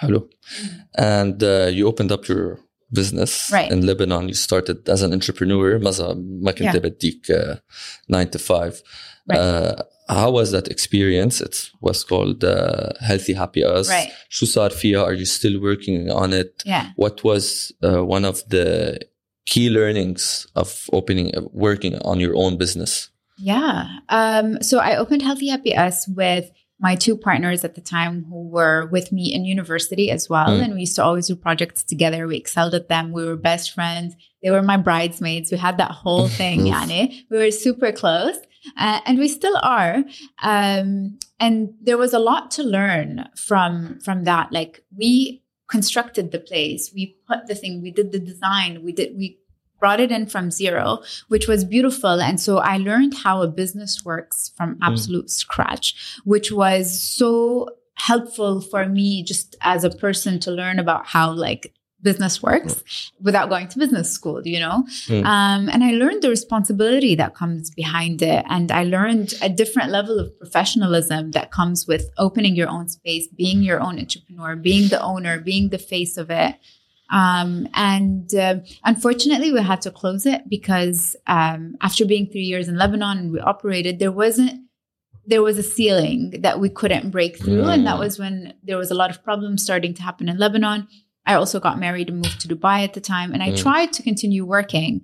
Hello. 0.00 0.28
And 0.96 1.42
uh, 1.44 1.66
you 1.66 1.86
opened 1.86 2.10
up 2.10 2.26
your 2.26 2.58
business 2.91 3.49
right. 3.51 3.71
in 3.71 3.85
Lebanon. 3.85 4.27
You 4.27 4.33
started 4.33 4.87
as 4.89 5.01
an 5.01 5.13
entrepreneur. 5.13 5.79
ما 5.79 6.51
كنت 6.51 6.77
بديك 6.77 7.31
uh, 7.31 7.55
9 8.09 8.29
to 8.31 8.39
5. 8.39 8.81
Right. 9.29 9.37
Uh, 9.37 9.83
how 10.09 10.31
was 10.31 10.51
that 10.51 10.69
experience? 10.69 11.41
It 11.41 11.69
was 11.81 12.03
called 12.03 12.43
uh, 12.43 12.93
Healthy 13.01 13.33
Happy 13.33 13.63
Us. 13.63 13.89
Right. 13.89 14.11
شو 14.29 14.45
صار 14.45 14.69
فيها? 14.69 15.03
Are 15.03 15.13
you 15.13 15.25
still 15.25 15.59
working 15.61 16.09
on 16.09 16.33
it? 16.33 16.63
Yeah. 16.65 16.91
What 16.95 17.23
was 17.23 17.73
uh, 17.83 18.05
one 18.05 18.23
of 18.25 18.47
the 18.49 18.99
key 19.45 19.69
learnings 19.69 20.47
of 20.55 20.89
opening, 20.93 21.35
uh, 21.35 21.41
working 21.51 21.97
on 21.99 22.19
your 22.19 22.35
own 22.35 22.57
business? 22.57 23.09
Yeah. 23.37 23.87
Um, 24.09 24.61
so 24.61 24.79
I 24.79 24.95
opened 24.95 25.21
Healthy 25.21 25.49
Happy 25.49 25.75
Us 25.75 26.07
with 26.07 26.49
my 26.82 26.96
two 26.96 27.16
partners 27.16 27.64
at 27.64 27.76
the 27.76 27.80
time 27.80 28.24
who 28.28 28.42
were 28.48 28.86
with 28.86 29.12
me 29.12 29.32
in 29.32 29.44
university 29.44 30.10
as 30.10 30.28
well. 30.28 30.48
Mm. 30.48 30.64
And 30.64 30.74
we 30.74 30.80
used 30.80 30.96
to 30.96 31.04
always 31.04 31.28
do 31.28 31.36
projects 31.36 31.84
together. 31.84 32.26
We 32.26 32.36
excelled 32.36 32.74
at 32.74 32.88
them. 32.88 33.12
We 33.12 33.24
were 33.24 33.36
best 33.36 33.70
friends. 33.72 34.16
They 34.42 34.50
were 34.50 34.62
my 34.62 34.76
bridesmaids. 34.76 35.52
We 35.52 35.58
had 35.58 35.78
that 35.78 35.92
whole 35.92 36.26
thing, 36.40 36.62
Yani. 36.62 37.24
We 37.30 37.38
were 37.38 37.52
super 37.52 37.92
close. 37.92 38.36
Uh, 38.76 39.00
and 39.06 39.18
we 39.18 39.28
still 39.28 39.58
are. 39.62 40.04
Um, 40.42 41.18
and 41.40 41.74
there 41.80 41.98
was 41.98 42.12
a 42.12 42.18
lot 42.18 42.50
to 42.52 42.62
learn 42.62 43.28
from 43.36 43.98
from 44.00 44.24
that. 44.24 44.52
Like 44.52 44.84
we 44.96 45.42
constructed 45.68 46.30
the 46.30 46.38
place, 46.38 46.92
we 46.94 47.16
put 47.26 47.46
the 47.46 47.54
thing, 47.54 47.82
we 47.82 47.90
did 47.90 48.12
the 48.12 48.20
design, 48.20 48.82
we 48.84 48.92
did 48.92 49.16
we 49.16 49.38
brought 49.82 49.98
it 49.98 50.12
in 50.12 50.26
from 50.26 50.52
zero, 50.52 51.02
which 51.26 51.48
was 51.48 51.64
beautiful. 51.64 52.20
And 52.20 52.40
so 52.40 52.58
I 52.58 52.76
learned 52.76 53.14
how 53.24 53.42
a 53.42 53.48
business 53.48 54.04
works 54.04 54.52
from 54.56 54.76
mm. 54.76 54.78
absolute 54.80 55.26
mm. 55.26 55.30
scratch, 55.30 55.86
which 56.24 56.52
was 56.52 57.02
so 57.02 57.68
helpful 57.96 58.60
for 58.60 58.86
me 58.86 59.24
just 59.24 59.56
as 59.60 59.82
a 59.82 59.90
person 59.90 60.38
to 60.38 60.52
learn 60.52 60.78
about 60.78 61.06
how 61.06 61.32
like 61.32 61.74
business 62.00 62.42
works 62.42 63.10
without 63.20 63.48
going 63.48 63.66
to 63.68 63.78
business 63.78 64.10
school, 64.10 64.40
you 64.46 64.60
know? 64.60 64.84
Mm. 65.06 65.24
Um, 65.24 65.68
and 65.68 65.82
I 65.82 65.92
learned 65.92 66.22
the 66.22 66.28
responsibility 66.28 67.16
that 67.16 67.34
comes 67.34 67.70
behind 67.70 68.22
it. 68.22 68.44
And 68.48 68.70
I 68.70 68.84
learned 68.84 69.34
a 69.42 69.48
different 69.48 69.90
level 69.90 70.20
of 70.20 70.36
professionalism 70.38 71.32
that 71.32 71.50
comes 71.50 71.88
with 71.88 72.10
opening 72.18 72.54
your 72.54 72.68
own 72.68 72.88
space, 72.88 73.26
being 73.28 73.62
your 73.62 73.80
own 73.80 73.98
entrepreneur, 73.98 74.54
being 74.54 74.88
the 74.90 75.02
owner, 75.02 75.40
being 75.40 75.70
the 75.70 75.78
face 75.78 76.16
of 76.16 76.30
it. 76.30 76.56
Um, 77.12 77.68
and 77.74 78.34
uh, 78.34 78.56
unfortunately, 78.84 79.52
we 79.52 79.60
had 79.60 79.82
to 79.82 79.90
close 79.90 80.24
it 80.24 80.48
because 80.48 81.14
um, 81.26 81.76
after 81.82 82.06
being 82.06 82.26
three 82.26 82.42
years 82.42 82.68
in 82.68 82.76
Lebanon 82.76 83.18
and 83.18 83.32
we 83.32 83.38
operated, 83.38 83.98
there 83.98 84.10
wasn't 84.10 84.60
there 85.24 85.42
was 85.42 85.56
a 85.56 85.62
ceiling 85.62 86.34
that 86.40 86.58
we 86.58 86.68
couldn't 86.68 87.10
break 87.10 87.38
through, 87.38 87.62
mm. 87.62 87.72
and 87.72 87.86
that 87.86 87.98
was 87.98 88.18
when 88.18 88.54
there 88.64 88.78
was 88.78 88.90
a 88.90 88.94
lot 88.94 89.08
of 89.08 89.22
problems 89.22 89.62
starting 89.62 89.94
to 89.94 90.02
happen 90.02 90.28
in 90.28 90.36
Lebanon. 90.36 90.88
I 91.24 91.34
also 91.34 91.60
got 91.60 91.78
married 91.78 92.08
and 92.08 92.22
moved 92.22 92.40
to 92.40 92.48
Dubai 92.48 92.82
at 92.82 92.94
the 92.94 93.00
time, 93.00 93.32
and 93.32 93.42
I 93.42 93.50
mm. 93.50 93.62
tried 93.62 93.92
to 93.92 94.02
continue 94.02 94.44
working 94.44 95.02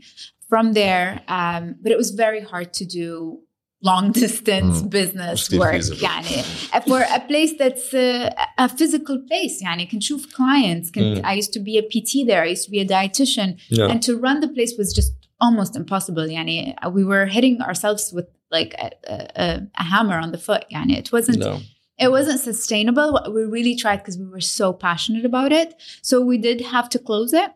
from 0.48 0.72
there, 0.72 1.20
um, 1.28 1.76
but 1.82 1.92
it 1.92 1.98
was 1.98 2.10
very 2.10 2.40
hard 2.40 2.72
to 2.74 2.86
do 2.86 3.40
long 3.81 4.11
distance 4.11 4.81
mm. 4.81 4.89
business 4.89 5.51
work 5.51 5.81
يعني 6.01 6.43
for 6.87 7.01
a 7.01 7.19
place 7.27 7.53
that's 7.57 7.93
a, 7.93 8.33
a 8.57 8.69
physical 8.69 9.17
place 9.27 9.61
يعني 9.61 9.89
can 9.89 9.99
shoot 9.99 10.31
clients 10.33 10.89
can, 10.89 11.03
mm. 11.03 11.21
I 11.23 11.33
used 11.33 11.53
to 11.53 11.59
be 11.59 11.77
a 11.77 11.83
PT 11.83 12.25
there 12.25 12.43
I 12.43 12.47
used 12.47 12.65
to 12.65 12.71
be 12.71 12.79
a 12.79 12.85
dietitian 12.85 13.59
yeah. 13.69 13.87
and 13.91 14.01
to 14.03 14.17
run 14.17 14.39
the 14.39 14.47
place 14.47 14.73
was 14.77 14.93
just 14.93 15.13
almost 15.41 15.75
impossible 15.75 16.27
يعني 16.27 16.75
we 16.93 17.03
were 17.03 17.25
hitting 17.25 17.61
ourselves 17.61 18.13
with 18.13 18.27
like 18.51 18.73
a, 18.75 18.91
a, 19.05 19.61
a 19.75 19.83
hammer 19.83 20.17
on 20.17 20.31
the 20.31 20.37
foot 20.37 20.63
يعني 20.71 20.97
it 20.97 21.11
wasn't 21.11 21.39
no 21.39 21.59
it 21.99 22.11
wasn't 22.11 22.39
sustainable. 22.39 23.19
We 23.31 23.43
really 23.43 23.75
tried 23.75 23.97
because 23.97 24.17
we 24.17 24.25
were 24.25 24.41
so 24.41 24.73
passionate 24.73 25.25
about 25.25 25.51
it. 25.51 25.75
So 26.01 26.21
we 26.21 26.37
did 26.37 26.61
have 26.61 26.89
to 26.89 26.99
close 26.99 27.33
it, 27.33 27.51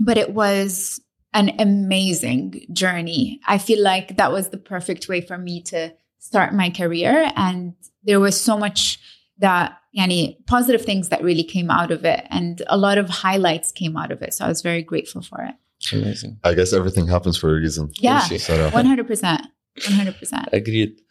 but 0.00 0.16
it 0.16 0.30
was 0.30 1.00
an 1.33 1.51
amazing 1.59 2.65
journey. 2.73 3.39
I 3.47 3.57
feel 3.57 3.81
like 3.81 4.17
that 4.17 4.31
was 4.31 4.49
the 4.49 4.57
perfect 4.57 5.07
way 5.07 5.21
for 5.21 5.37
me 5.37 5.61
to 5.63 5.93
start 6.19 6.53
my 6.53 6.69
career. 6.69 7.31
And 7.35 7.73
there 8.03 8.19
was 8.19 8.39
so 8.39 8.57
much 8.57 8.99
that, 9.37 9.77
yani, 9.97 10.45
positive 10.45 10.83
things 10.83 11.09
that 11.09 11.23
really 11.23 11.43
came 11.43 11.71
out 11.71 11.91
of 11.91 12.05
it. 12.05 12.25
And 12.29 12.61
a 12.67 12.77
lot 12.77 12.97
of 12.97 13.09
highlights 13.09 13.71
came 13.71 13.97
out 13.97 14.11
of 14.11 14.21
it. 14.21 14.33
So 14.33 14.45
I 14.45 14.49
was 14.49 14.61
very 14.61 14.83
grateful 14.83 15.21
for 15.21 15.41
it. 15.41 15.55
Amazing. 15.93 16.39
I 16.43 16.53
guess 16.53 16.73
everything 16.73 17.07
happens 17.07 17.37
for 17.37 17.49
a 17.49 17.59
reason. 17.59 17.91
Yeah. 17.95 18.21
100%. 18.21 19.39
100%. 19.79 20.53
Agreed. 20.53 21.01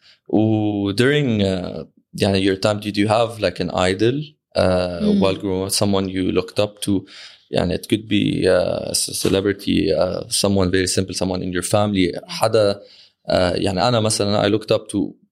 during 0.95 1.41
uh, 1.41 1.83
yeah, 2.13 2.33
your 2.33 2.55
time, 2.55 2.79
did 2.79 2.95
you 2.95 3.07
have 3.07 3.39
like 3.39 3.59
an 3.59 3.71
idol 3.71 4.21
uh, 4.55 4.99
mm. 5.01 5.19
while 5.19 5.35
growing 5.35 5.63
up, 5.65 5.71
someone 5.71 6.07
you 6.07 6.31
looked 6.31 6.59
up 6.59 6.81
to? 6.81 7.05
يعني 7.50 7.76
it 7.76 7.86
could 7.88 8.08
be 8.08 8.46
uh, 8.46 8.90
a 8.90 8.94
celebrity, 8.94 9.92
uh, 9.92 10.24
someone 10.28 10.70
very 10.70 10.86
simple, 10.86 11.14
someone 11.14 11.42
in 11.42 11.52
your 11.52 11.62
family. 11.62 12.20
حدا 12.26 12.74
uh, 12.74 13.32
يعني 13.32 13.88
أنا 13.88 14.00
مثلا 14.00 14.42
I 14.42 14.48
looked 14.52 14.72
up 14.72 14.88
to 14.88 15.26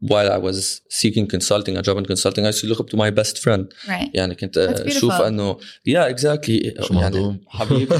while 0.00 0.32
I 0.32 0.38
was 0.38 0.80
seeking 0.88 1.28
consulting, 1.28 1.76
a 1.76 1.82
job 1.82 1.96
in 1.98 2.04
consulting, 2.04 2.44
I 2.44 2.48
used 2.48 2.62
to 2.62 2.66
look 2.66 2.80
up 2.80 2.90
to 2.90 2.96
my 2.96 3.10
best 3.10 3.38
friend. 3.38 3.72
Right. 3.88 4.10
يعني 4.14 4.34
كنت 4.34 4.58
اشوف 4.58 5.12
انه 5.12 5.56
yeah 5.88 6.08
exactly 6.14 6.90
يعني 6.90 7.40
حبيبي 7.48 7.94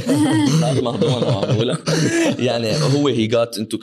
يعني 2.38 2.72
هو 2.76 3.14
he 3.14 3.28
got 3.28 3.56
into 3.56 3.78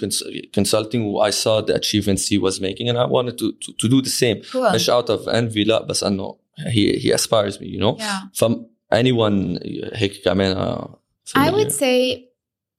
consulting 0.52 1.02
I 1.22 1.30
saw 1.30 1.62
the 1.62 1.76
achievements 1.76 2.28
he 2.28 2.38
was 2.38 2.60
making 2.60 2.90
and 2.90 2.98
I 2.98 3.06
wanted 3.06 3.38
to 3.38 3.52
to, 3.52 3.74
to 3.82 3.88
do 3.88 4.02
the 4.02 4.10
same. 4.10 4.42
Cool. 4.52 4.76
مش 4.76 4.90
out 4.90 5.10
of 5.10 5.28
envy 5.28 5.68
لا 5.68 5.84
بس 5.84 6.04
انه 6.04 6.36
he 6.60 7.00
he 7.00 7.14
aspires 7.14 7.56
me 7.62 7.68
you 7.68 7.80
know. 7.80 7.96
Yeah. 7.98 8.48
From 8.92 9.00
anyone 9.00 9.60
هيك 9.94 10.22
كمان 10.24 10.88
I 11.36 11.52
would 11.52 11.72
say 11.72 12.28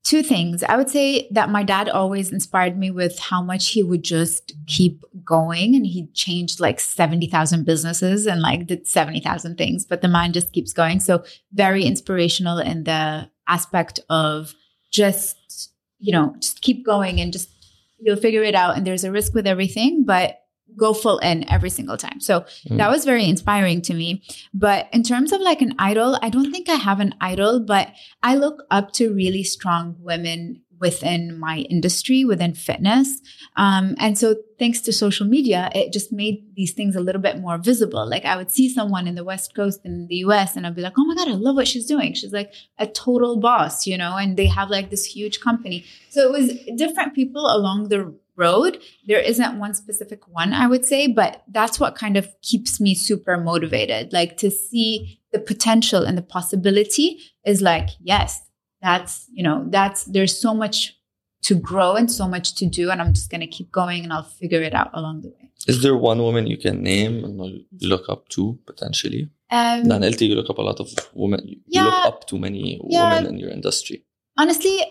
two 0.08 0.22
things. 0.22 0.62
I 0.62 0.76
would 0.76 0.88
say 0.88 1.28
that 1.32 1.50
my 1.50 1.62
dad 1.62 1.90
always 1.90 2.32
inspired 2.32 2.78
me 2.78 2.90
with 2.90 3.18
how 3.18 3.42
much 3.42 3.68
he 3.68 3.82
would 3.82 4.02
just 4.02 4.54
keep 4.66 5.04
going 5.22 5.74
and 5.74 5.86
he 5.86 6.06
changed 6.14 6.60
like 6.60 6.80
70,000 6.80 7.66
businesses 7.66 8.26
and 8.26 8.40
like 8.40 8.66
did 8.66 8.86
70,000 8.86 9.58
things, 9.58 9.84
but 9.84 10.00
the 10.00 10.08
man 10.08 10.32
just 10.32 10.52
keeps 10.54 10.72
going. 10.72 10.98
So 11.00 11.24
very 11.52 11.84
inspirational 11.84 12.58
in 12.58 12.84
the 12.84 13.28
aspect 13.48 14.00
of 14.08 14.54
just, 14.90 15.72
you 15.98 16.12
know, 16.12 16.34
just 16.40 16.62
keep 16.62 16.86
going 16.86 17.20
and 17.20 17.30
just 17.30 17.50
you'll 17.98 18.16
figure 18.16 18.42
it 18.42 18.54
out 18.54 18.78
and 18.78 18.86
there's 18.86 19.04
a 19.04 19.12
risk 19.12 19.34
with 19.34 19.46
everything, 19.46 20.04
but 20.06 20.40
go 20.75 20.93
full 20.93 21.19
in 21.19 21.49
every 21.49 21.69
single 21.69 21.97
time. 21.97 22.19
So 22.19 22.41
mm. 22.67 22.77
that 22.77 22.89
was 22.89 23.05
very 23.05 23.25
inspiring 23.25 23.81
to 23.83 23.93
me. 23.93 24.23
But 24.53 24.89
in 24.91 25.03
terms 25.03 25.31
of 25.31 25.41
like 25.41 25.61
an 25.61 25.75
idol, 25.79 26.17
I 26.21 26.29
don't 26.29 26.51
think 26.51 26.69
I 26.69 26.75
have 26.75 26.99
an 26.99 27.15
idol, 27.21 27.59
but 27.59 27.89
I 28.21 28.35
look 28.35 28.63
up 28.71 28.91
to 28.93 29.13
really 29.13 29.43
strong 29.43 29.95
women 29.99 30.61
within 30.83 31.39
my 31.39 31.59
industry, 31.69 32.25
within 32.25 32.53
fitness. 32.53 33.21
Um, 33.55 33.95
and 33.99 34.17
so 34.17 34.35
thanks 34.59 34.81
to 34.81 34.91
social 34.91 35.25
media, 35.25 35.69
it 35.73 35.93
just 35.93 36.11
made 36.11 36.43
these 36.55 36.73
things 36.73 36.97
a 36.97 36.99
little 36.99 37.21
bit 37.21 37.39
more 37.39 37.57
visible. 37.57 38.05
Like 38.05 38.25
I 38.25 38.35
would 38.35 38.51
see 38.51 38.67
someone 38.67 39.07
in 39.07 39.15
the 39.15 39.23
West 39.23 39.55
Coast 39.55 39.79
in 39.85 40.07
the 40.07 40.17
US 40.27 40.57
and 40.57 40.67
I'd 40.67 40.75
be 40.75 40.81
like, 40.81 40.97
oh 40.97 41.05
my 41.05 41.15
God, 41.15 41.29
I 41.29 41.35
love 41.35 41.55
what 41.55 41.69
she's 41.69 41.85
doing. 41.85 42.13
She's 42.13 42.33
like 42.33 42.51
a 42.77 42.85
total 42.85 43.39
boss, 43.39 43.87
you 43.87 43.97
know, 43.97 44.17
and 44.17 44.35
they 44.35 44.47
have 44.47 44.69
like 44.69 44.89
this 44.89 45.05
huge 45.05 45.39
company. 45.39 45.85
So 46.09 46.21
it 46.27 46.31
was 46.37 46.53
different 46.75 47.15
people 47.15 47.45
along 47.45 47.87
the 47.87 48.13
road. 48.35 48.81
There 49.05 49.19
isn't 49.19 49.59
one 49.59 49.73
specific 49.73 50.27
one, 50.27 50.53
I 50.53 50.67
would 50.67 50.85
say, 50.85 51.07
but 51.07 51.43
that's 51.47 51.79
what 51.79 51.95
kind 51.95 52.17
of 52.17 52.27
keeps 52.41 52.79
me 52.79 52.95
super 52.95 53.37
motivated. 53.37 54.13
Like 54.13 54.37
to 54.37 54.49
see 54.49 55.19
the 55.31 55.39
potential 55.39 56.03
and 56.03 56.17
the 56.17 56.23
possibility 56.23 57.19
is 57.45 57.61
like, 57.61 57.89
yes, 58.01 58.41
that's, 58.81 59.25
you 59.31 59.43
know, 59.43 59.65
that's, 59.69 60.05
there's 60.05 60.37
so 60.39 60.53
much 60.53 60.97
to 61.43 61.55
grow 61.55 61.95
and 61.95 62.11
so 62.11 62.27
much 62.27 62.55
to 62.55 62.65
do. 62.65 62.89
And 62.89 63.01
I'm 63.01 63.13
just 63.13 63.29
going 63.29 63.41
to 63.41 63.47
keep 63.47 63.71
going 63.71 64.03
and 64.03 64.13
I'll 64.13 64.23
figure 64.23 64.61
it 64.61 64.73
out 64.73 64.91
along 64.93 65.21
the 65.21 65.29
way. 65.29 65.51
Is 65.67 65.81
there 65.81 65.95
one 65.95 66.19
woman 66.19 66.47
you 66.47 66.57
can 66.57 66.83
name 66.83 67.23
and 67.23 67.65
look 67.81 68.09
up 68.09 68.27
to 68.29 68.59
potentially? 68.65 69.29
Um, 69.49 69.83
no, 69.83 69.97
you 69.99 70.35
look 70.35 70.49
up 70.49 70.57
a 70.57 70.61
lot 70.61 70.79
of 70.79 70.89
women. 71.13 71.41
You 71.47 71.57
yeah, 71.67 71.85
look 71.85 72.05
up 72.05 72.27
to 72.27 72.37
many 72.37 72.81
yeah, 72.89 73.15
women 73.15 73.33
in 73.33 73.39
your 73.39 73.49
industry. 73.49 74.03
Honestly, 74.37 74.81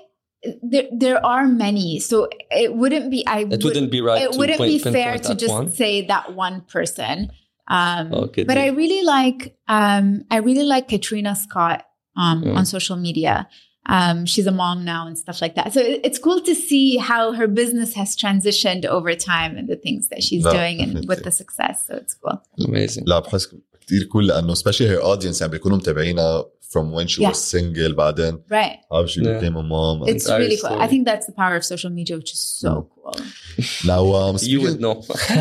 there 0.72 0.88
there 1.04 1.20
are 1.26 1.46
many 1.48 2.00
so 2.00 2.16
it 2.64 2.74
wouldn't 2.80 3.10
be 3.12 3.20
i 3.28 3.40
it 3.40 3.64
would, 3.64 3.76
not 3.76 3.92
be 3.92 4.02
right 4.02 4.22
it 4.22 4.32
wouldn't 4.40 4.60
point, 4.60 4.72
be 4.72 4.80
fair 4.80 5.18
to 5.18 5.34
just 5.36 5.54
one. 5.54 5.72
say 5.82 5.94
that 6.12 6.26
one 6.46 6.58
person 6.78 7.18
Um, 7.80 8.06
Okay, 8.26 8.44
but 8.50 8.58
I 8.58 8.68
deal. 8.70 8.76
really 8.82 9.04
like 9.16 9.42
um, 9.78 10.06
I 10.36 10.38
really 10.50 10.68
like 10.74 10.86
Katrina 10.94 11.34
Scott 11.46 11.80
um, 12.24 12.38
Mm. 12.44 12.56
on 12.58 12.64
social 12.78 12.98
media. 13.08 13.36
Um, 13.98 14.18
she's 14.32 14.48
a 14.54 14.56
mom 14.64 14.78
now 14.94 15.02
and 15.10 15.16
stuff 15.24 15.38
like 15.44 15.56
that. 15.60 15.68
So 15.76 15.80
it- 15.92 16.02
it's 16.08 16.20
cool 16.26 16.40
to 16.50 16.54
see 16.70 16.88
how 17.10 17.24
her 17.40 17.48
business 17.62 17.90
has 18.00 18.10
transitioned 18.24 18.84
over 18.96 19.12
time 19.34 19.52
and 19.58 19.66
the 19.74 19.80
things 19.86 20.04
that 20.12 20.22
she's 20.28 20.44
Yeah, 20.46 20.56
doing 20.58 20.76
and 20.84 20.92
with 20.94 20.96
definitely. 20.96 21.24
the 21.28 21.34
success. 21.44 21.76
So 21.88 21.92
it's 22.02 22.14
cool. 22.22 22.38
amazing 22.70 23.04
لا 23.08 23.20
بحس 23.20 23.44
كثير 23.82 24.04
كول 24.04 24.28
لانه 24.28 24.54
especially 24.54 24.88
her 24.94 25.02
audience 25.12 25.38
يعني 25.42 25.52
بيكونوا 25.52 25.78
متابعينها 25.78 26.46
from 26.74 26.92
when 26.92 27.08
she 27.08 27.22
Yeah. 27.22 27.30
was 27.30 27.42
single 27.54 27.94
بعدين 27.96 28.40
Right. 28.50 28.78
how 28.92 29.06
she 29.06 29.22
Yeah. 29.22 29.34
became 29.34 29.56
a 29.56 29.64
mom. 29.64 30.04
It's 30.08 30.26
Entire 30.26 30.40
really 30.40 30.58
cool. 30.58 30.70
I 30.70 30.74
story. 30.76 30.88
think 30.92 31.06
that's 31.06 31.26
the 31.26 31.32
power 31.44 31.56
of 31.60 31.64
social 31.74 31.90
media, 32.00 32.16
which 32.18 32.32
is 32.34 32.40
so 32.64 32.70
Mm. 32.70 32.88
cool. 32.96 33.16
now, 33.92 34.02
um, 34.22 34.38
you 34.42 34.60
would 34.64 34.78
speaking, 34.80 34.82
know 34.82 34.96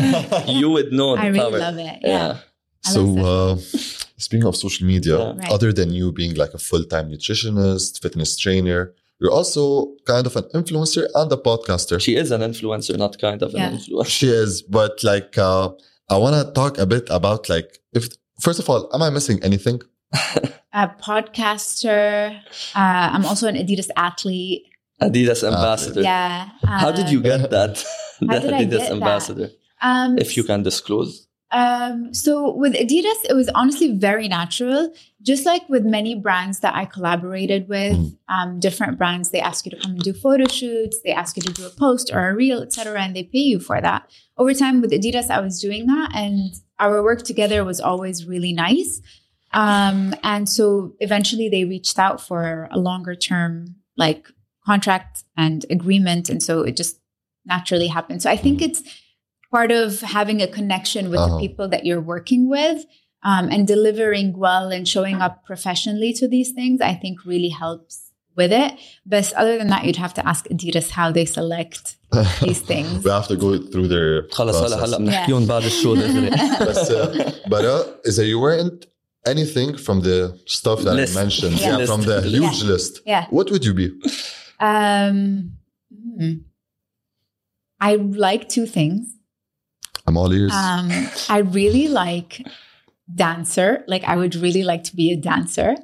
you 0.61 0.67
would 0.75 0.89
know 0.99 1.09
I 1.15 1.25
the 1.25 1.31
really 1.33 1.39
power. 1.51 1.59
love 1.67 1.77
it. 1.77 1.97
Yeah. 2.01 2.09
yeah 2.17 2.37
I 2.87 2.91
so 2.95 3.01
love 3.03 3.61
social- 3.61 3.89
uh, 4.17 4.21
speaking 4.25 4.47
of 4.51 4.55
social 4.65 4.85
media, 4.93 5.17
Yeah. 5.19 5.33
Right. 5.41 5.51
other 5.55 5.71
than 5.79 5.89
you 5.99 6.05
being 6.21 6.33
like 6.43 6.53
a 6.59 6.61
full-time 6.69 7.05
nutritionist, 7.13 7.91
fitness 8.03 8.31
trainer, 8.43 8.81
you're 9.19 9.35
also 9.39 9.61
kind 10.13 10.25
of 10.29 10.33
an 10.41 10.45
influencer 10.59 11.03
and 11.19 11.29
a 11.37 11.39
podcaster. 11.49 11.97
she 12.07 12.13
is 12.23 12.29
an 12.37 12.41
influencer 12.49 12.95
not 13.05 13.13
kind 13.27 13.41
of 13.45 13.49
Yeah. 13.53 13.67
an 13.67 13.77
influencer 13.77 14.07
She 14.19 14.27
is, 14.43 14.51
but 14.79 14.93
like 15.11 15.31
uh, 15.49 15.65
I 16.13 16.15
want 16.23 16.33
to 16.39 16.43
talk 16.59 16.73
a 16.85 16.87
bit 16.95 17.05
about 17.19 17.41
like 17.53 17.69
if 17.97 18.03
first 18.45 18.59
of 18.61 18.65
all, 18.71 18.81
am 18.95 19.01
I 19.07 19.09
missing 19.17 19.37
anything? 19.49 19.79
a 20.72 20.88
podcaster. 20.88 22.36
Uh, 22.74 23.10
I'm 23.14 23.24
also 23.24 23.46
an 23.48 23.56
Adidas 23.56 23.88
athlete. 23.96 24.64
Adidas 25.00 25.42
ambassador 25.42 26.02
Yeah. 26.02 26.48
how 26.64 26.92
did 26.92 27.10
you 27.10 27.20
get 27.20 27.50
that 27.50 27.84
the 28.20 28.26
How 28.28 28.38
did 28.38 28.52
I 28.52 28.62
Adidas 28.64 28.70
get 28.70 28.88
that? 28.88 28.92
ambassador 28.92 29.50
Um, 29.80 30.16
if 30.18 30.36
you 30.36 30.44
can 30.44 30.62
disclose 30.62 31.26
Um, 31.50 32.14
so 32.14 32.32
with 32.62 32.72
Adidas, 32.84 33.20
it 33.28 33.34
was 33.40 33.48
honestly 33.60 33.88
very 34.08 34.26
natural. 34.38 34.82
Just 35.30 35.44
like 35.44 35.64
with 35.68 35.84
many 35.84 36.14
brands 36.14 36.60
that 36.60 36.74
I 36.74 36.84
collaborated 36.94 37.62
with, 37.68 37.96
Mm. 37.98 38.16
um, 38.34 38.48
different 38.66 38.94
brands, 39.00 39.26
they 39.30 39.40
ask 39.50 39.58
you 39.66 39.70
to 39.74 39.80
come 39.82 39.92
and 39.96 40.02
do 40.08 40.12
photo 40.26 40.46
shoots, 40.58 40.96
they 41.04 41.12
ask 41.22 41.36
you 41.36 41.42
to 41.48 41.52
do 41.52 41.64
a 41.66 41.74
post 41.84 42.06
or 42.14 42.20
a 42.30 42.34
reel, 42.42 42.60
etc., 42.66 43.02
and 43.04 43.12
they 43.16 43.24
pay 43.34 43.44
you 43.52 43.58
for 43.68 43.78
that. 43.86 44.00
Over 44.40 44.54
time 44.54 44.76
with 44.82 44.92
Adidas, 44.98 45.28
I 45.36 45.40
was 45.46 45.60
doing 45.66 45.84
that, 45.92 46.08
and 46.22 46.36
our 46.84 47.02
work 47.08 47.20
together 47.32 47.58
was 47.70 47.80
always 47.90 48.16
really 48.32 48.54
nice. 48.66 48.92
Um, 49.53 50.13
and 50.23 50.47
so 50.49 50.93
eventually 50.99 51.47
they 51.49 51.63
reached 51.65 51.97
out 51.97 52.19
for 52.21 52.67
a 52.71 52.77
longer 52.77 53.15
term 53.15 53.75
like 53.97 54.27
contract 54.65 55.23
and 55.37 55.65
agreement, 55.69 56.29
and 56.29 56.43
so 56.43 56.61
it 56.61 56.75
just 56.75 56.99
naturally 57.45 57.87
happened. 57.87 58.21
So 58.21 58.29
I 58.29 58.37
think 58.37 58.61
it's 58.61 58.81
part 59.51 59.71
of 59.71 60.01
having 60.01 60.41
a 60.41 60.47
connection 60.47 61.03
with 61.09 61.19
the 61.19 61.25
Uh-huh. 61.25 61.39
people 61.45 61.67
that 61.73 61.85
you're 61.87 62.01
working 62.15 62.49
with 62.49 62.79
um, 63.23 63.45
and 63.53 63.65
delivering 63.65 64.37
well 64.37 64.67
and 64.75 64.83
showing 64.95 65.17
up 65.25 65.45
professionally 65.45 66.11
to 66.19 66.27
these 66.27 66.51
things, 66.51 66.81
I 66.81 66.93
think 67.01 67.15
really 67.25 67.49
helps 67.49 68.11
with 68.35 68.51
it. 68.51 68.71
But 69.05 69.31
other 69.41 69.57
than 69.57 69.67
that, 69.73 69.81
you'd 69.85 69.95
have 70.05 70.13
to 70.19 70.23
ask 70.27 70.41
Adidas 70.53 70.89
how 70.91 71.07
they 71.17 71.25
select 71.25 71.95
these 72.41 72.59
things. 72.71 73.03
we 73.05 73.09
have 73.09 73.27
to 73.33 73.37
go 73.45 73.49
through 73.71 73.87
their 73.87 74.27
خلص 74.31 74.55
هلا 74.55 74.77
process. 74.77 74.89
هلا 74.93 74.97
بنحكيهم 74.97 75.45
بعد 75.45 75.63
الشو 75.63 75.95
دغري 75.95 76.29
But, 76.29 76.91
uh, 76.91 77.31
but 77.49 77.63
uh, 77.65 77.83
is 78.09 78.15
that 78.17 78.25
you 78.27 78.39
weren't 78.39 78.85
anything 79.26 79.76
from 79.76 80.00
the 80.00 80.38
stuff 80.46 80.82
that 80.82 80.94
List. 80.94 81.16
I 81.16 81.20
mentioned, 81.22 81.60
Yeah. 81.60 81.78
yeah, 81.78 81.86
from 81.86 82.02
the 82.02 82.20
List. 82.20 82.34
huge 82.34 82.62
list. 82.64 83.00
Yeah. 83.06 83.26
What 83.30 83.50
would 83.50 83.64
you 83.64 83.74
be? 83.74 83.90
Um, 84.60 85.52
hmm. 86.18 86.32
I 87.80 87.96
like 87.96 88.48
two 88.48 88.66
things. 88.66 89.12
I'm 90.06 90.16
all 90.16 90.32
ears. 90.32 90.52
Um, 90.52 90.90
I 91.28 91.38
really 91.38 91.88
like 91.88 92.46
dancer. 93.14 93.84
Like 93.86 94.04
I 94.04 94.16
would 94.16 94.34
really 94.34 94.62
like 94.62 94.84
to 94.84 94.96
be 94.96 95.12
a 95.12 95.16
dancer 95.16 95.76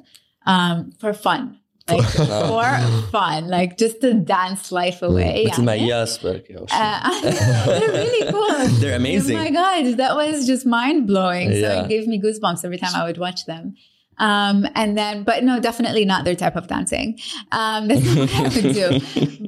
um, 0.45 0.91
for 0.99 1.13
fun 1.13 1.58
Like 1.88 2.02
for 2.02 3.02
fun, 3.10 3.48
like 3.48 3.76
just 3.76 4.00
to 4.00 4.14
dance 4.14 4.72
life 4.72 5.02
away. 5.02 5.46
مثل 5.46 5.68
يعني. 5.68 5.80
مياس 5.82 6.18
بركي 6.18 6.58
أو 6.58 6.66
شيء. 6.66 6.78
Uh, 6.78 7.20
they're 7.66 7.90
really 7.90 8.32
cool. 8.32 8.80
They're 8.80 8.96
amazing. 8.96 9.36
Oh 9.36 9.44
my 9.44 9.50
god, 9.50 9.96
that 9.98 10.16
was 10.16 10.46
just 10.46 10.64
mind 10.64 11.06
blowing. 11.06 11.50
So 11.50 11.68
Yeah. 11.68 11.82
it 11.82 11.88
gave 11.88 12.06
me 12.06 12.18
goosebumps 12.18 12.64
every 12.64 12.78
time 12.78 12.94
I 12.94 13.04
would 13.04 13.18
watch 13.18 13.44
them. 13.44 13.74
Um, 14.18 14.66
and 14.74 14.96
then, 14.96 15.24
but 15.24 15.44
no, 15.44 15.60
definitely 15.60 16.04
not 16.06 16.24
their 16.24 16.36
type 16.36 16.56
of 16.56 16.68
dancing. 16.68 17.18
Um, 17.52 17.88
that's 17.88 18.04
not 18.04 18.16
what 18.18 18.34
I 18.34 18.42
would 18.54 18.74
do. 18.82 18.88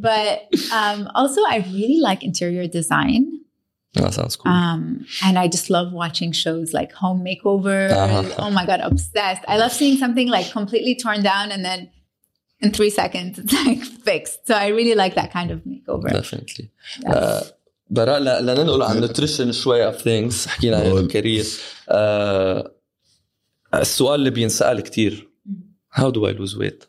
But 0.09 0.33
um, 0.81 1.09
also, 1.15 1.41
I 1.55 1.59
really 1.73 2.01
like 2.09 2.23
interior 2.23 2.67
design. 2.67 3.23
That 3.95 4.13
sounds 4.13 4.37
cool. 4.37 4.53
Um, 4.53 5.07
and 5.25 5.39
I 5.39 5.49
just 5.49 5.71
love 5.71 5.89
watching 6.03 6.31
shows 6.33 6.75
like 6.75 6.93
Home 7.03 7.25
Makeover. 7.25 7.91
Uh-huh. 7.91 8.35
Oh 8.43 8.51
my 8.51 8.67
God, 8.67 8.81
obsessed. 8.81 9.43
I 9.49 9.57
love 9.57 9.73
seeing 9.73 9.97
something 9.97 10.29
like 10.29 10.51
completely 10.51 10.95
torn 10.97 11.23
down 11.23 11.51
and 11.51 11.65
then 11.65 11.91
in 12.65 12.71
three 12.79 12.91
seconds 12.91 13.33
it's 13.41 13.53
like 13.67 13.83
fixed. 14.09 14.39
So 14.49 14.55
I 14.55 14.67
really 14.79 14.95
like 15.03 15.15
that 15.21 15.31
kind 15.39 15.51
of 15.55 15.59
makeover. 15.71 16.09
definitely 16.21 16.67
uh, 17.15 17.43
براء 17.91 18.19
ل- 18.21 18.47
لننقل 18.47 18.83
عن 18.83 19.09
nutrition 19.09 19.51
شوي 19.51 19.93
of 19.93 19.97
things 19.97 20.47
حكينا 20.49 20.77
عن 20.77 20.83
قول. 20.83 21.01
الكارير 21.01 21.45
آه، 21.89 22.73
السؤال 23.75 24.15
اللي 24.21 24.31
بينسأل 24.31 24.81
كتير 24.81 25.29
how 25.99 26.11
do 26.11 26.21
I 26.27 26.33
lose 26.41 26.55
weight 26.63 26.81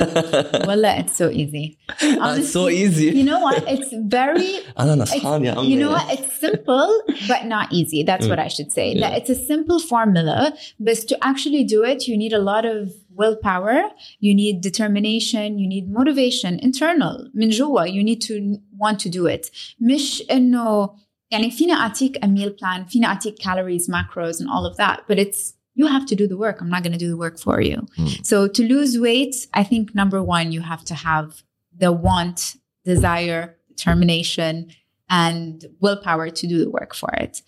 Wallah, 0.67 0.93
it's 1.01 1.15
so 1.21 1.29
easy. 1.29 1.77
it's 2.01 2.51
so 2.57 2.63
easy 2.69 3.09
You 3.19 3.23
know 3.31 3.39
what? 3.47 3.57
It's 3.67 3.91
very 3.93 4.51
أنا 4.79 4.93
It's, 4.93 5.01
نصحان 5.15 5.45
يا 5.45 5.51
عمي 5.51 5.75
you 5.75 5.79
know 5.79 5.91
what? 5.91 6.11
It's 6.19 6.33
simple, 6.47 6.89
but 7.27 7.41
not 7.45 7.67
easy. 7.73 8.03
That's 8.03 8.27
what 8.27 8.39
I 8.39 8.47
should 8.55 8.71
say. 8.71 8.87
That 9.01 9.11
Yeah. 9.11 9.19
it's 9.19 9.29
a 9.29 9.39
simple 9.51 9.79
formula, 9.93 10.53
but 10.79 10.97
to 11.09 11.15
actually 11.31 11.63
do 11.75 11.79
it, 11.91 11.99
you 12.09 12.15
need 12.23 12.33
a 12.33 12.43
lot 12.51 12.65
of 12.75 12.81
willpower. 13.13 13.83
You 14.19 14.33
need 14.35 14.61
determination. 14.61 15.59
You 15.59 15.67
need 15.67 15.89
motivation, 15.89 16.59
internal. 16.59 17.29
من 17.33 17.49
جوا, 17.49 17.85
you 17.87 18.03
need 18.03 18.21
to 18.21 18.59
want 18.77 18.99
to 18.99 19.09
do 19.09 19.25
it. 19.25 19.51
مش 19.79 20.23
إنه 20.31 20.89
يعني 21.31 21.51
فينا 21.51 21.73
أعطيك 21.73 22.17
a 22.17 22.27
meal 22.27 22.51
plan, 22.51 22.87
فينا 22.87 23.07
أعطيك 23.07 23.39
calories, 23.39 23.87
macros, 23.87 24.39
and 24.39 24.49
all 24.49 24.65
of 24.65 24.77
that, 24.77 25.03
but 25.07 25.19
it's 25.19 25.53
you 25.75 25.87
have 25.87 26.05
to 26.05 26.15
do 26.15 26.27
the 26.27 26.37
work. 26.37 26.57
I'm 26.61 26.69
not 26.69 26.83
going 26.83 26.91
to 26.91 27.05
do 27.05 27.07
the 27.07 27.17
work 27.17 27.39
for 27.39 27.61
you. 27.61 27.87
So 28.23 28.47
to 28.47 28.61
lose 28.63 28.99
weight, 28.99 29.47
I 29.53 29.63
think 29.63 29.95
number 29.95 30.21
one, 30.21 30.51
you 30.51 30.61
have 30.61 30.83
to 30.85 30.95
have 30.95 31.43
the 31.77 31.91
want, 31.93 32.55
desire, 32.83 33.55
determination, 33.69 34.71
and 35.09 35.65
willpower 35.79 36.29
to 36.29 36.47
do 36.47 36.57
the 36.63 36.69
work 36.69 36.93
for 36.93 37.11
it. 37.13 37.41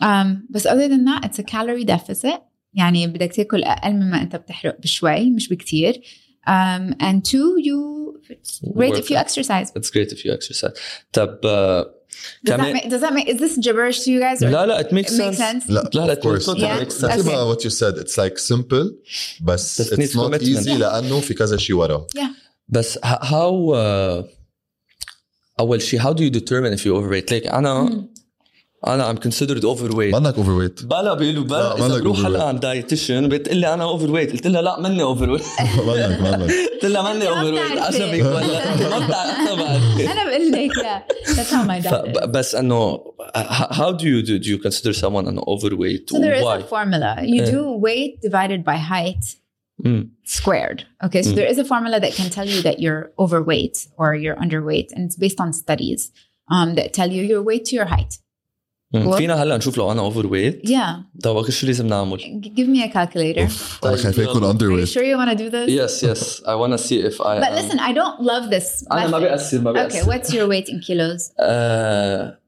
Um, 0.00 0.46
but 0.50 0.66
other 0.66 0.88
than 0.88 1.04
that, 1.06 1.24
it's 1.24 1.38
a 1.38 1.42
calorie 1.42 1.84
deficit. 1.84 2.42
يعني 2.75 3.07
بدك 3.07 3.35
تاكل 3.35 3.63
أقل 3.63 3.91
مما 3.93 4.21
أنت 4.21 4.35
بتحرق 4.35 4.81
بشوي 4.81 5.29
مش 5.29 5.49
بكتير. 5.49 6.01
Um, 6.47 6.93
and 7.01 7.17
two, 7.31 7.47
you 7.67 7.77
it's 8.29 8.59
great 8.77 8.95
if 9.01 9.07
you 9.11 9.15
exercise. 9.25 9.67
it's 9.79 9.89
great 9.95 10.09
if 10.15 10.19
you 10.25 10.31
exercise 10.31 10.73
طب 11.13 11.39
آه، 11.45 11.91
Does 12.47 12.49
that, 12.57 12.73
make, 12.73 12.89
does 12.89 13.01
that 13.01 13.13
make 13.13 13.27
is 13.33 13.39
this 13.45 13.55
gibberish 13.65 13.99
to 14.05 14.09
you 14.11 14.19
guys? 14.19 14.41
Or 14.41 14.45
لا 14.45 14.65
لا 14.65 14.81
it 14.83 14.85
makes 14.85 14.89
it 14.89 15.17
makes 15.17 15.37
sense 15.37 15.37
sense. 15.37 15.69
لا, 15.71 15.89
لا 15.93 16.05
لا 16.05 16.15
of 16.15 16.19
course. 16.19 16.47
Yeah. 16.47 16.79
makes 16.83 16.95
sense 16.97 17.27
Okay. 17.27 17.45
what 17.51 17.63
you 17.65 17.69
said 17.69 17.93
it's 17.97 18.17
like 18.17 18.37
simple 18.37 18.91
بس 19.41 19.81
it's 19.81 20.15
not 20.15 20.23
commitment. 20.23 20.41
easy 20.43 20.69
لأنه 20.69 21.19
في 21.19 21.33
كذا 21.33 21.57
شيء 21.57 21.75
ورا. 21.75 22.07
بس 22.69 22.97
h- 22.97 23.01
how 23.01 23.73
uh, 23.73 24.25
اول 25.59 25.81
شيء 25.81 25.99
how 25.99 26.13
do 26.13 26.21
you 26.21 26.29
determine 26.39 26.73
if 26.77 26.85
you 26.85 26.95
overweight 26.95 27.31
like 27.31 27.53
أنا 27.53 28.07
انا 28.86 29.12
I'm 29.12 29.16
considered 29.16 29.62
overweight 29.64 30.14
منك 30.14 30.34
overweight. 30.34 30.84
بلا 30.84 31.14
بيقولوا 31.14 31.44
لا، 31.44 31.74
بلا 31.74 31.76
ما 31.78 31.86
اذا 31.86 31.94
لك 31.96 32.02
بروح 32.02 32.16
overweight. 32.18 32.24
هلا 32.24 32.44
عند 32.44 32.60
دايتيشن 32.60 33.28
بتقول 33.28 33.56
لي 33.56 33.74
انا 33.74 33.84
اوفر 33.84 34.10
ويت 34.10 34.32
قلت 34.32 34.46
لها 34.46 34.62
لا 34.62 34.80
مني 34.80 35.02
اوفر 35.02 35.30
ويت 35.30 35.42
منك 35.86 36.20
منك. 36.20 36.50
قلت 36.72 36.84
لها 36.84 37.12
مني 37.12 37.24
ما 37.24 37.30
اوفر 37.30 37.44
ويت 37.54 37.72
بتعرفي. 37.72 38.02
عجبك 38.02 38.26
ولا 38.26 38.98
ما 38.98 39.06
بتعرف 39.06 39.38
ما 39.50 39.54
بعرف 39.54 40.00
أنا 40.12 40.24
بقول 40.24 40.52
لك 40.52 40.72
yeah. 40.72 41.34
That's 41.36 41.50
how 41.50 41.64
my 41.64 41.80
dad 41.88 42.08
is. 42.16 42.18
ف- 42.20 42.24
بس 42.24 42.54
انه 42.54 42.96
h- 43.36 43.76
how 43.76 43.92
do 43.92 44.04
you 44.04 44.22
do, 44.26 44.38
do 44.44 44.48
you 44.48 44.58
consider 44.68 44.92
someone 44.94 45.26
an 45.26 45.38
overweight 45.54 46.10
So 46.10 46.18
there 46.18 46.34
is 46.40 46.44
why 46.44 46.58
a 46.58 46.70
formula. 46.76 47.16
You 47.32 47.40
Yeah. 47.42 47.50
do 47.54 47.60
weight 47.86 48.12
divided 48.28 48.60
by 48.70 48.76
height 48.94 49.24
Mm. 49.88 50.02
squared. 50.38 50.80
Okay, 51.06 51.22
so 51.26 51.30
Mm. 51.30 51.36
there 51.40 51.50
is 51.52 51.58
a 51.64 51.66
formula 51.72 51.96
that 52.04 52.12
can 52.18 52.28
tell 52.36 52.48
you 52.54 52.60
that 52.68 52.76
you're 52.84 53.04
overweight 53.24 53.76
or 54.00 54.08
you're 54.22 54.38
underweight, 54.44 54.88
and 54.94 55.00
it's 55.06 55.18
based 55.24 55.40
on 55.44 55.48
studies 55.64 56.00
um, 56.54 56.68
that 56.78 56.86
tell 56.98 57.10
you 57.16 57.22
your 57.32 57.42
weight 57.50 57.64
to 57.70 57.74
your 57.78 57.88
height. 57.96 58.12
Mm. 58.96 58.98
What? 59.06 59.16
فينا 59.16 59.42
هلا 59.42 59.56
نشوف 59.56 59.78
لو 59.78 59.92
انا 59.92 60.00
اوفر 60.00 60.26
ويت 60.26 60.62
Yeah, 60.66 61.22
طب 61.24 61.50
شو 61.50 61.66
لازم 61.66 61.86
نعمل 61.86 62.18
G- 62.20 62.48
give 62.58 62.66
me 62.68 62.90
a 62.90 62.92
calculator. 62.94 63.40
اوف 63.40 63.78
انا 63.84 63.96
خايف 63.96 64.18
يكون 64.18 64.42
Are 64.42 64.54
you 64.54 64.58
underweight. 64.58 64.92
sure 64.92 65.02
you 65.02 65.16
want 65.16 65.30
to 65.30 65.42
do 65.42 65.50
this? 65.50 65.68
yes 65.80 66.08
yes 66.08 66.42
I 66.46 66.54
want 66.54 66.72
to 66.72 66.88
see 66.88 66.98
if 67.10 67.20
I 67.20 67.40
But 67.40 67.48
am- 67.48 67.54
listen, 67.60 67.78
I 67.78 67.92
don't 67.92 68.20
love 68.20 68.50
this. 68.54 68.92
انا 68.92 69.06
ما 69.06 69.18
method. 69.18 69.22
بيأثر 69.22 69.60
ما 69.60 69.72
Okay, 69.72 69.92
بيأثر 69.92 70.10
what's 70.12 70.26
your 70.28 70.48
weight 70.52 70.68
in 70.72 70.86
kilos? 70.86 71.32
آه، 71.40 72.38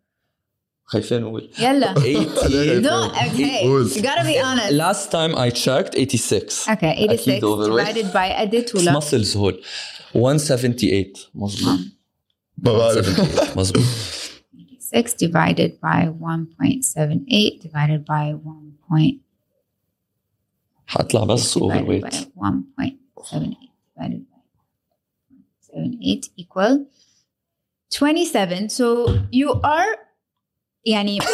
خايفين 0.85 1.21
نقول 1.23 1.51
Yalla. 1.59 1.99
80 1.99 2.83
Don't. 2.83 3.15
Okay, 3.15 3.63
قول. 3.63 3.91
you 3.91 4.03
gotta 4.03 4.25
be 4.25 4.39
honest. 4.45 4.73
last 4.73 5.11
time 5.13 5.37
I 5.37 5.51
checked 5.51 5.95
86 5.97 6.69
Okay, 6.69 6.95
86 6.97 7.29
أكيد 7.29 7.45
overweight. 7.45 7.87
divided 7.95 8.13
by 8.13 8.41
قد 8.41 8.65
طولك؟ 8.73 8.99
muscles 8.99 9.37
هول 9.37 9.61
178 10.15 11.13
مظبوط 11.35 11.79
ما 12.59 12.73
بعرف. 12.79 13.09
178 13.21 13.57
مظبوط 13.57 13.83
1.6 14.87 15.17
divided 15.17 15.81
by 15.81 16.07
1.78 16.07 17.61
divided 17.61 18.05
by 18.05 18.35
1. 18.35 18.73
Point 18.89 19.21
حطلع 20.87 21.25
بس 21.25 21.57
اوفر 21.57 21.75
divided 21.75 21.89
ويت 21.89 22.05
by 22.05 22.17
1.78 22.17 22.93
divided 23.97 24.25
by 24.31 24.41
0.78 25.75 26.29
equal 26.37 26.87
27 27.91 28.69
so 28.69 29.09
you 29.33 29.61
are 29.65 29.97
يعني 30.87 31.19
you 31.21 31.25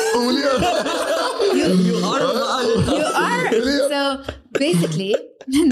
are 2.05 3.51
so 3.89 4.23
basically 4.59 5.15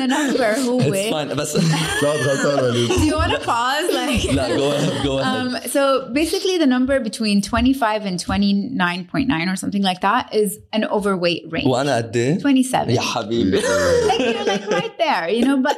the 0.02 0.06
number 0.06 0.50
who 0.54 0.80
It's 0.80 0.90
will 0.90 1.10
fine 1.10 1.28
بس 1.36 1.56
لا 2.02 2.12
غلطان 2.12 2.64
وليد 2.64 2.88
do 2.90 3.04
you 3.10 3.16
want 3.16 3.32
to 3.32 3.40
pause 3.46 3.88
like 4.00 4.34
لا 4.34 4.56
go 4.56 4.72
ahead 4.72 5.04
go 5.04 5.18
ahead 5.18 5.36
um, 5.36 5.50
so 5.74 5.82
basically 6.12 6.56
the 6.58 6.66
number 6.66 7.00
between 7.00 7.42
25 7.42 8.06
and 8.06 8.18
29.9 8.18 9.52
or 9.52 9.56
something 9.56 9.82
like 9.82 10.00
that 10.00 10.34
is 10.34 10.58
an 10.72 10.84
overweight 10.84 11.44
range 11.52 11.66
وانا 11.66 11.96
قد 11.96 12.16
ايه؟ 12.16 12.38
27 12.38 12.90
يا 12.90 13.00
حبيبي 13.00 13.60
like 13.60 14.20
you're 14.20 14.44
like 14.54 14.66
right 14.70 14.98
there 14.98 15.28
you 15.28 15.44
know 15.44 15.56
but 15.68 15.76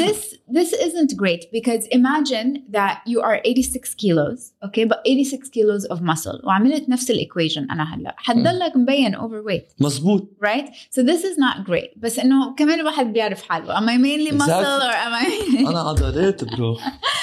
this 0.00 0.34
this 0.58 0.70
isn't 0.86 1.10
great 1.22 1.42
because 1.52 1.82
imagine 2.00 2.48
that 2.78 2.96
you 3.06 3.18
are 3.28 3.36
86 3.44 3.94
kilos 3.94 4.52
okay 4.66 4.84
but 4.84 4.98
86 5.04 5.48
kilos 5.48 5.84
of 5.90 6.00
muscle 6.02 6.40
وعملت 6.44 6.88
نفس 6.88 7.10
الايكويشن 7.10 7.70
انا 7.70 7.94
هلا 7.94 8.14
حتضلك 8.18 8.76
مبين 8.76 9.16
overweight 9.16 9.74
مزبوط 9.80 10.28
right 10.44 10.66
so 10.68 11.02
this 11.02 11.20
is 11.24 11.36
not 11.38 11.66
great 11.70 11.98
بس 11.98 12.18
انه 12.18 12.54
كمان 12.54 12.80
الواحد 12.80 13.12
بيعرف 13.12 13.42
حاله 13.42 13.74
am 13.74 13.88
I 13.88 13.96
mainly 13.98 14.32
muscle 14.32 14.46
Exactly. 14.46 14.88
or 14.88 14.94
am 15.06 15.26
I 15.26 15.68
انا 15.68 15.80
عضلات 15.80 16.44
برو 16.44 16.78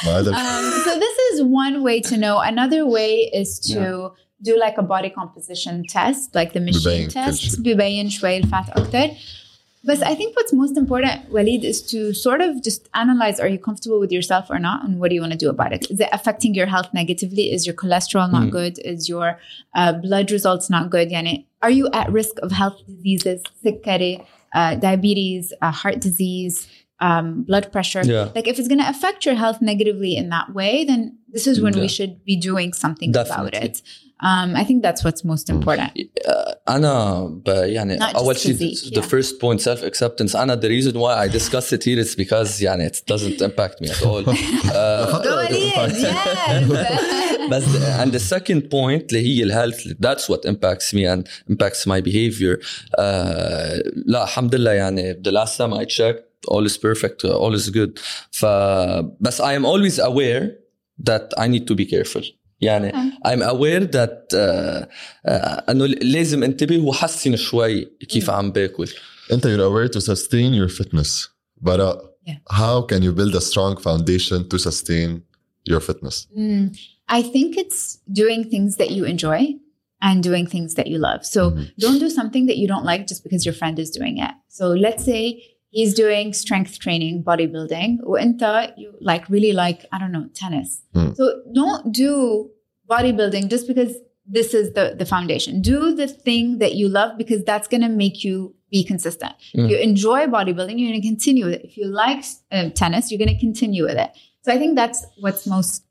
ما 0.05 0.19
هذا 0.19 0.31
um, 0.31 0.87
so 0.87 0.99
this 0.99 1.17
is 1.33 1.41
one 1.43 1.83
way 1.83 1.99
to 2.09 2.15
know 2.17 2.37
another 2.53 2.85
way 2.85 3.31
is 3.41 3.59
to 3.73 4.11
do 4.49 4.53
like 4.65 4.77
a 4.77 4.85
body 4.93 5.11
composition 5.19 5.73
test 5.95 6.35
like 6.39 6.51
the 6.53 6.59
machine 6.59 6.85
ببين 6.85 7.07
كل 7.07 7.13
test 7.13 7.35
شيء. 7.35 7.59
ببين 7.59 8.09
شوي 8.09 8.37
الفات 8.37 8.69
اكتر 8.69 9.09
but 9.84 10.02
I 10.02 10.14
think 10.14 10.36
what's 10.36 10.52
most 10.52 10.76
important, 10.76 11.30
Walid, 11.30 11.64
is 11.64 11.82
to 11.82 12.12
sort 12.12 12.40
of 12.40 12.62
just 12.62 12.88
analyze 12.94 13.38
are 13.40 13.48
you 13.48 13.58
comfortable 13.58 14.00
with 14.00 14.10
yourself 14.12 14.50
or 14.50 14.58
not? 14.58 14.84
And 14.84 14.98
what 14.98 15.08
do 15.08 15.14
you 15.14 15.20
want 15.20 15.32
to 15.32 15.38
do 15.38 15.48
about 15.50 15.72
it? 15.72 15.90
Is 15.90 16.00
it 16.00 16.08
affecting 16.12 16.54
your 16.54 16.66
health 16.66 16.88
negatively? 16.92 17.52
Is 17.52 17.66
your 17.66 17.74
cholesterol 17.74 18.30
not 18.30 18.48
Mm. 18.48 18.50
good? 18.50 18.78
Is 18.80 19.08
your 19.08 19.38
uh, 19.74 19.92
blood 19.92 20.30
results 20.30 20.68
not 20.68 20.90
good? 20.90 21.10
Yani, 21.10 21.44
are 21.62 21.70
you 21.70 21.88
at 21.92 22.10
risk 22.10 22.38
of 22.42 22.50
health 22.52 22.82
diseases, 22.86 23.42
sikkari, 23.64 24.24
uh, 24.54 24.74
diabetes, 24.76 25.52
uh, 25.62 25.70
heart 25.70 26.00
disease, 26.00 26.66
um, 27.00 27.42
blood 27.44 27.70
pressure? 27.70 28.02
Yeah. 28.04 28.30
Like 28.34 28.48
if 28.48 28.58
it's 28.58 28.68
going 28.68 28.80
to 28.80 28.88
affect 28.88 29.24
your 29.24 29.36
health 29.36 29.60
negatively 29.60 30.16
in 30.16 30.28
that 30.30 30.54
way, 30.54 30.84
then 30.84 31.17
this 31.35 31.45
is 31.51 31.55
when 31.65 31.73
we 31.83 31.87
Yeah. 31.87 31.95
should 31.97 32.13
be 32.29 32.35
doing 32.49 32.69
something 32.83 33.09
about 33.09 33.27
Definitely. 33.29 33.69
it. 33.69 33.75
Um, 34.31 34.49
I 34.61 34.63
think 34.67 34.79
that's 34.87 35.01
what's 35.05 35.23
most 35.33 35.47
important. 35.55 35.89
انا 36.69 37.23
ب 37.45 37.47
يعني 37.47 37.97
Not 37.99 38.01
just 38.03 38.15
اول 38.15 38.37
شيء 38.37 38.53
physique, 38.55 38.93
the 38.93 39.01
yeah. 39.01 39.01
first 39.01 39.39
point 39.41 39.59
self 39.61 39.83
acceptance 39.83 40.35
انا 40.35 40.55
the 40.61 40.69
reason 40.69 40.93
why 40.93 41.27
I 41.27 41.37
discuss 41.37 41.73
it 41.73 41.83
here 41.83 41.99
is 42.05 42.15
because 42.15 42.61
يعني 42.61 42.89
it 42.89 43.01
doesn't 43.13 43.41
impact 43.41 43.81
me 43.81 43.89
at 43.89 44.01
all 44.03 44.23
uh, 44.23 45.23
Go 45.23 45.35
Walid, 45.35 45.91
yes. 45.91 47.03
بس 47.51 47.63
and 48.03 48.11
the 48.11 48.19
second 48.35 48.61
point 48.69 49.03
اللي 49.13 49.19
هي 49.39 49.43
الهيلث 49.43 49.87
that's 49.87 50.29
what 50.29 50.45
impacts 50.49 50.93
me 50.93 51.05
and 51.15 51.23
impacts 51.49 51.85
my 51.87 52.01
behavior 52.01 52.57
uh, 52.97 53.01
لا 54.05 54.23
الحمد 54.23 54.55
لله 54.55 54.71
يعني 54.71 55.13
the 55.13 55.31
last 55.31 55.57
time 55.57 55.73
I 55.73 55.85
checked 55.85 56.47
all 56.51 56.65
is 56.67 56.77
perfect 56.77 57.25
all 57.25 57.55
is 57.59 57.69
good 57.69 57.99
ف 58.31 58.45
بس 59.19 59.41
I 59.41 59.45
am 59.59 59.65
always 59.65 59.99
aware 59.99 60.63
that 61.09 61.33
I 61.37 61.47
need 61.47 61.67
to 61.67 61.75
be 61.75 61.85
careful 61.85 62.23
يعني 62.61 62.91
I'm 63.27 63.41
aware 63.41 63.85
that 63.85 64.33
uh, 64.33 64.85
uh, 65.27 65.69
انه 65.69 65.85
لازم 65.85 66.43
انتبه 66.43 66.79
واحسن 66.79 67.35
شوي 67.35 67.85
كيف 68.09 68.29
عم 68.29 68.51
باكل 68.51 68.89
انت 69.31 69.47
you're 69.47 69.59
aware 69.71 69.89
to 69.97 70.01
sustain 70.01 70.53
your 70.53 70.69
fitness 70.81 71.27
but 71.61 71.79
Yeah. 72.25 72.39
how 72.61 72.75
can 72.91 73.01
you 73.07 73.11
build 73.19 73.33
a 73.35 73.41
strong 73.51 73.73
foundation 73.87 74.39
to 74.51 74.57
sustain 74.67 75.09
your 75.71 75.81
fitness 75.89 76.17
Mm, 76.37 76.65
I 77.17 77.21
think 77.33 77.49
it's 77.63 77.81
doing 78.21 78.41
things 78.53 78.71
that 78.81 78.89
you 78.95 79.03
enjoy 79.13 79.41
and 80.07 80.17
doing 80.29 80.45
things 80.55 80.71
that 80.77 80.87
you 80.91 80.97
love. 81.09 81.21
So 81.35 81.41
Mhm. 81.51 81.65
don't 81.83 81.99
do 82.05 82.09
something 82.19 82.43
that 82.49 82.57
you 82.61 82.67
don't 82.73 82.85
like 82.91 83.03
just 83.11 83.21
because 83.25 83.41
your 83.47 83.55
friend 83.61 83.75
is 83.83 83.89
doing 83.99 84.15
it. 84.27 84.33
So 84.57 84.65
let's 84.85 85.03
say 85.11 85.23
he's 85.70 85.94
doing 85.94 86.32
strength 86.32 86.78
training, 86.78 87.22
bodybuilding, 87.24 87.98
and 88.20 88.72
you 88.76 88.94
like 89.00 89.28
really 89.28 89.52
like, 89.52 89.84
I 89.92 89.98
don't 89.98 90.12
know, 90.12 90.28
tennis. 90.34 90.82
Mm. 90.94 91.16
So 91.16 91.42
don't 91.54 91.92
do 91.92 92.50
bodybuilding 92.88 93.48
just 93.50 93.66
because 93.66 93.94
this 94.26 94.52
is 94.54 94.72
the, 94.74 94.94
the 94.98 95.06
foundation. 95.06 95.62
Do 95.62 95.94
the 95.94 96.06
thing 96.06 96.58
that 96.58 96.74
you 96.74 96.88
love 96.88 97.16
because 97.16 97.42
that's 97.44 97.68
going 97.68 97.80
to 97.80 97.88
make 97.88 98.24
you 98.24 98.54
be 98.70 98.84
consistent. 98.84 99.32
If 99.54 99.60
Mm. 99.60 99.70
you 99.70 99.76
enjoy 99.78 100.26
bodybuilding, 100.26 100.78
you're 100.78 100.90
going 100.90 101.00
to 101.00 101.08
continue 101.08 101.46
with 101.46 101.54
it. 101.54 101.64
If 101.64 101.76
you 101.78 101.86
like 101.86 102.24
um, 102.52 102.70
tennis, 102.72 103.10
you're 103.10 103.18
going 103.18 103.34
to 103.34 103.38
continue 103.40 103.84
with 103.84 103.96
it. 103.96 104.10
So 104.42 104.52
I 104.52 104.58
think 104.58 104.76
that's 104.76 105.06
what's 105.20 105.46
most 105.46 105.82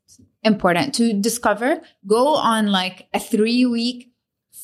important 0.44 0.94
to 0.94 1.12
discover. 1.12 1.80
Go 2.06 2.34
on 2.36 2.68
like 2.68 3.08
a 3.12 3.18
three 3.20 3.66
week 3.66 4.12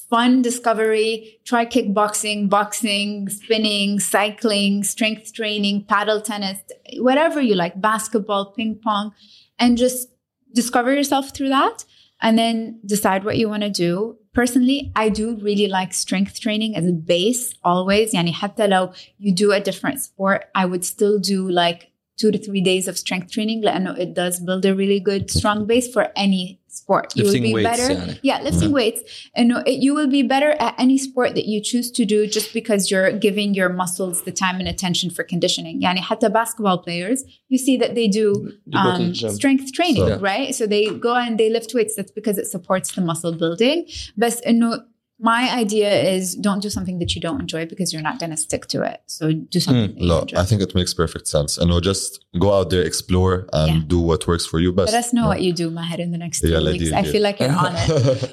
fun 0.10 0.42
discovery. 0.42 1.40
Try 1.46 1.66
kickboxing, 1.66 2.50
boxing, 2.50 3.30
spinning, 3.30 4.00
cycling, 4.00 4.84
strength 4.84 5.34
training, 5.34 5.86
paddle 5.86 6.22
tennis, 6.22 6.60
whatever 6.98 7.42
you 7.42 7.56
like, 7.56 7.80
basketball, 7.80 8.54
ping 8.54 8.80
pong, 8.84 9.14
and 9.58 9.78
just 9.78 10.10
discover 10.54 10.94
yourself 10.94 11.36
through 11.36 11.50
that 11.50 11.86
and 12.22 12.38
then 12.38 12.80
decide 12.86 13.24
what 13.24 13.38
you 13.38 13.48
want 13.48 13.64
to 13.64 13.70
do. 13.70 14.18
Personally, 14.34 14.92
I 14.96 15.10
do 15.10 15.38
really 15.38 15.68
like 15.68 15.94
strength 15.94 16.40
training 16.40 16.76
as 16.76 16.86
a 16.86 16.92
base 16.92 17.54
always. 17.64 18.14
Yani 18.14 18.34
حتى 18.34 18.68
لو 18.68 18.94
you 19.18 19.34
do 19.34 19.52
a 19.52 19.60
different 19.60 20.02
sport, 20.02 20.46
I 20.56 20.66
would 20.66 20.86
still 20.86 21.20
do 21.20 21.50
like 21.50 21.92
two 22.18 22.32
to 22.32 22.38
three 22.38 22.62
days 22.62 22.88
of 22.88 22.98
strength 22.98 23.32
training 23.32 23.64
لأنه 23.64 23.98
it 23.98 24.14
does 24.14 24.40
build 24.40 24.66
a 24.66 24.76
really 24.76 25.00
good 25.00 25.32
strong 25.32 25.66
base 25.66 25.92
for 25.92 26.12
any 26.16 26.60
sport. 26.75 27.17
Lifting 27.17 27.45
you 27.45 27.55
will 27.55 27.61
be 27.61 27.65
weights, 27.65 27.89
better. 27.89 28.19
Yeah, 28.23 28.43
lifting 28.43 28.73
weights. 28.73 29.29
And 29.35 29.53
it, 29.67 29.83
you 29.83 29.95
will 29.95 30.07
be 30.07 30.23
better 30.23 30.53
at 30.53 30.75
any 30.79 30.99
sport 30.99 31.35
that 31.35 31.47
you 31.47 31.61
choose 31.61 31.91
to 31.93 32.05
do 32.05 32.27
just 32.27 32.53
because 32.53 32.91
you're 32.91 33.13
giving 33.13 33.55
your 33.55 33.69
muscles 33.69 34.23
the 34.23 34.33
time 34.33 34.59
and 34.59 34.69
attention 34.69 35.11
for 35.11 35.25
conditioning. 35.25 35.81
Yani 35.81 35.99
hatta 35.99 36.31
basketball 36.31 36.79
players, 36.79 37.25
you 37.49 37.59
see 37.59 37.77
that 37.77 37.95
they 37.95 38.09
do 38.09 38.53
um, 38.75 39.15
strength 39.15 39.73
training, 39.73 39.97
so, 39.97 40.09
yeah. 40.09 40.19
right? 40.21 40.55
So 40.55 40.67
they 40.67 40.87
go 40.87 41.15
and 41.15 41.39
they 41.39 41.51
lift 41.51 41.73
weights. 41.75 41.95
That's 41.97 42.11
because 42.11 42.39
it 42.39 42.47
supports 42.47 42.93
the 42.93 43.01
muscle 43.01 43.33
building. 43.33 43.87
But 44.17 44.35
uh, 44.47 44.51
you 44.51 44.55
know, 44.55 44.85
my 45.32 45.42
idea 45.64 45.92
is 46.16 46.24
don't 46.48 46.62
do 46.68 46.70
something 46.70 46.98
that 47.02 47.10
you 47.14 47.20
don't 47.26 47.42
enjoy 47.46 47.66
because 47.72 47.92
you're 47.94 48.08
not 48.10 48.18
going 48.22 48.30
to 48.36 48.38
stick 48.48 48.64
to 48.74 48.78
it. 48.92 49.00
So 49.18 49.24
do 49.56 49.60
something 49.66 49.88
that 49.96 50.02
you 50.02 50.08
No, 50.08 50.20
enjoy. 50.22 50.38
I 50.44 50.46
think 50.50 50.60
it 50.68 50.72
makes 50.80 50.94
perfect 50.94 51.26
sense. 51.36 51.52
And 51.58 51.66
we'll 51.70 51.82
just 51.94 52.12
go 52.44 52.50
out 52.58 52.68
there, 52.74 52.84
explore, 52.92 53.36
and 53.60 53.70
Yeah. 53.76 53.84
do 53.94 54.00
what 54.10 54.22
works 54.32 54.46
for 54.52 54.60
you 54.66 54.72
best. 54.72 54.94
Let 54.94 55.04
us 55.06 55.12
know 55.18 55.28
what 55.32 55.42
you 55.46 55.52
do, 55.64 55.68
Maher, 55.78 56.00
in 56.06 56.12
the 56.16 56.22
next 56.26 56.38
two 56.42 56.50
Yeah, 56.54 56.60
let 56.68 56.74
weeks. 56.74 56.86
you- 56.86 56.96
I 56.96 57.02
yeah. 57.04 57.12
feel 57.14 57.24
like 57.28 57.38
you're 57.42 57.58
on 57.68 57.74
it. 57.76 57.90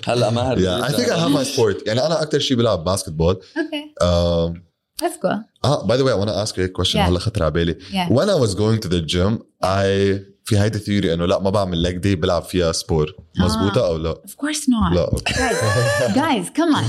هلا 0.09 0.31
ماهر 0.31 0.57
yeah, 0.59 0.89
I 0.89 0.93
think 0.97 1.09
I 1.11 1.19
have 1.25 1.33
my 1.41 1.45
sport. 1.55 1.87
يعني 1.87 2.01
أنا 2.07 2.23
أكتر 2.23 2.39
شيء 2.39 2.57
بلعب 2.57 2.85
basketball. 2.89 3.35
Okay, 3.63 3.83
Um, 4.09 4.63
let's 5.03 5.19
go. 5.27 5.33
ah, 5.65 5.79
by 5.91 5.97
the 5.99 6.05
way, 6.05 6.13
I 6.13 6.19
want 6.23 6.31
to 6.35 6.39
ask 6.45 6.57
you 6.57 6.65
a 6.65 6.69
question. 6.69 7.01
Yeah. 7.01 7.09
هلا 7.09 7.19
خطر 7.19 7.43
على 7.43 7.51
بالي. 7.53 7.77
Yeah. 7.93 8.09
When 8.09 8.29
I 8.31 8.37
was 8.47 8.55
going 8.55 8.79
to 8.85 8.89
the 8.89 9.01
gym, 9.13 9.43
I 9.65 10.21
في 10.45 10.59
هيدي 10.59 10.79
ثيوري 10.79 11.15
انه 11.15 11.27
لا 11.27 11.39
ما 11.41 11.51
بعمل 11.51 11.79
ليج 11.83 11.97
دي 11.97 12.17
بلعب 12.17 12.43
فيها 12.43 12.73
سبور 12.73 13.15
مزبوطه 13.41 13.87
او 13.87 13.97
لا؟ 13.97 14.15
Of 14.15 14.31
course 14.45 14.61
not. 14.61 14.95
لا 14.95 15.09
اوكي 15.13 15.35
Guys, 15.35 16.15
guys, 16.15 16.51
come 16.59 16.75
on. 16.75 16.85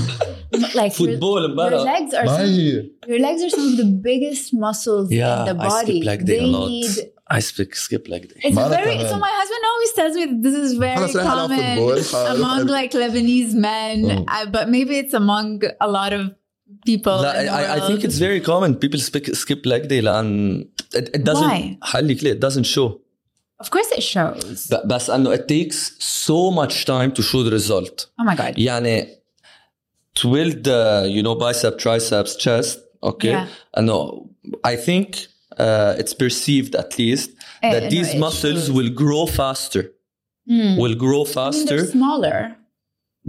Like 0.60 0.74
your, 0.74 0.88
فوتبول 0.90 1.42
your 1.42 1.50
امبارح 1.50 1.96
legs 1.98 2.14
are 2.14 2.24
ما 2.26 2.36
some, 2.36 2.40
هي 2.40 2.82
your 3.06 3.18
legs 3.20 3.42
are 3.52 3.56
some 3.56 3.72
of 3.72 3.78
the 3.80 3.88
biggest 4.08 4.54
muscles 4.54 5.10
Yeah, 5.10 5.50
in 5.50 5.56
the 5.56 5.62
I 5.62 5.68
body. 5.68 6.00
skip 6.00 6.04
leg 6.04 6.24
day 6.24 6.38
they 6.38 6.44
a 6.44 6.46
lot. 6.46 6.68
need 6.68 6.90
I 7.36 7.40
speak 7.50 7.70
skip 7.84 8.04
leg 8.12 8.22
day 8.30 8.40
It's 8.48 8.54
Mara 8.54 8.68
very 8.76 8.94
كمان. 8.96 9.10
so 9.10 9.16
my 9.26 9.32
husband 9.40 9.62
always 9.72 9.92
tells 9.98 10.14
me 10.18 10.24
that 10.30 10.40
this 10.46 10.56
is 10.66 10.72
very 10.84 10.96
خلص 10.98 11.16
رح 11.16 11.32
ألعب 11.32 11.48
common 11.48 11.78
فوتبول. 11.78 12.04
حروح 12.04 12.36
among 12.36 12.68
ألعب- 12.68 12.70
like 12.70 12.92
Lebanese 13.02 13.54
men, 13.54 13.96
Mm. 14.04 14.24
I, 14.36 14.40
but 14.56 14.64
maybe 14.76 14.94
it's 15.02 15.14
among 15.22 15.46
a 15.86 15.88
lot 15.96 16.12
of 16.18 16.22
people. 16.90 17.18
لا 17.22 17.42
in 17.42 17.46
the 17.46 17.52
I, 17.52 17.76
I 17.76 17.80
think 17.80 17.90
world. 17.90 18.04
it's 18.04 18.18
very 18.18 18.40
common 18.50 18.70
people 18.84 19.00
speak, 19.10 19.26
skip 19.36 19.66
leg 19.66 19.88
day 19.88 20.00
لأن 20.00 20.60
it, 20.94 21.08
it 21.16 21.24
doesn't 21.24 21.50
Why? 21.50 21.78
حلك 21.82 22.24
ليه 22.24 22.32
it 22.32 22.40
doesn't 22.48 22.66
show 22.76 22.88
of 23.62 23.70
course 23.70 23.90
it 23.98 24.02
shows. 24.02 24.66
ب- 24.70 24.88
بس 24.88 25.10
انه 25.10 25.36
it 25.36 25.40
takes 25.48 25.76
so 26.26 26.50
much 26.60 26.84
time 26.84 27.10
to 27.18 27.22
show 27.22 27.42
the 27.48 27.52
result 27.58 28.06
oh 28.20 28.24
my 28.30 28.36
god. 28.36 28.58
يعني 28.58 29.08
to 30.20 30.22
build 30.34 30.64
the 30.64 31.06
you 31.14 31.22
know 31.22 31.34
bicep 31.44 31.78
triceps 31.78 32.36
chest 32.44 32.78
okay 33.02 33.32
Yeah. 33.32 33.46
انه 33.78 34.26
I 34.66 34.76
think 34.88 35.08
uh, 35.64 36.00
it's 36.00 36.14
perceived 36.24 36.72
at 36.82 36.90
least 36.98 37.30
Eh, 37.62 37.72
that 37.74 37.82
no, 37.84 37.90
these 37.94 38.10
it 38.14 38.18
muscles 38.26 38.62
shows. 38.66 38.76
will 38.76 38.92
grow 39.02 39.24
faster 39.40 39.84
Mm. 40.56 40.74
will 40.82 40.96
grow 41.06 41.22
I 41.24 41.28
mean, 41.28 41.34
faster 41.40 41.78
they're 41.80 41.92
smaller. 41.98 42.38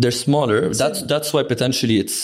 they're 0.01 0.19
smaller 0.27 0.59
So- 0.73 0.79
that's 0.81 0.99
that's 1.11 1.29
why 1.33 1.41
potentially 1.53 1.97
it's 2.03 2.19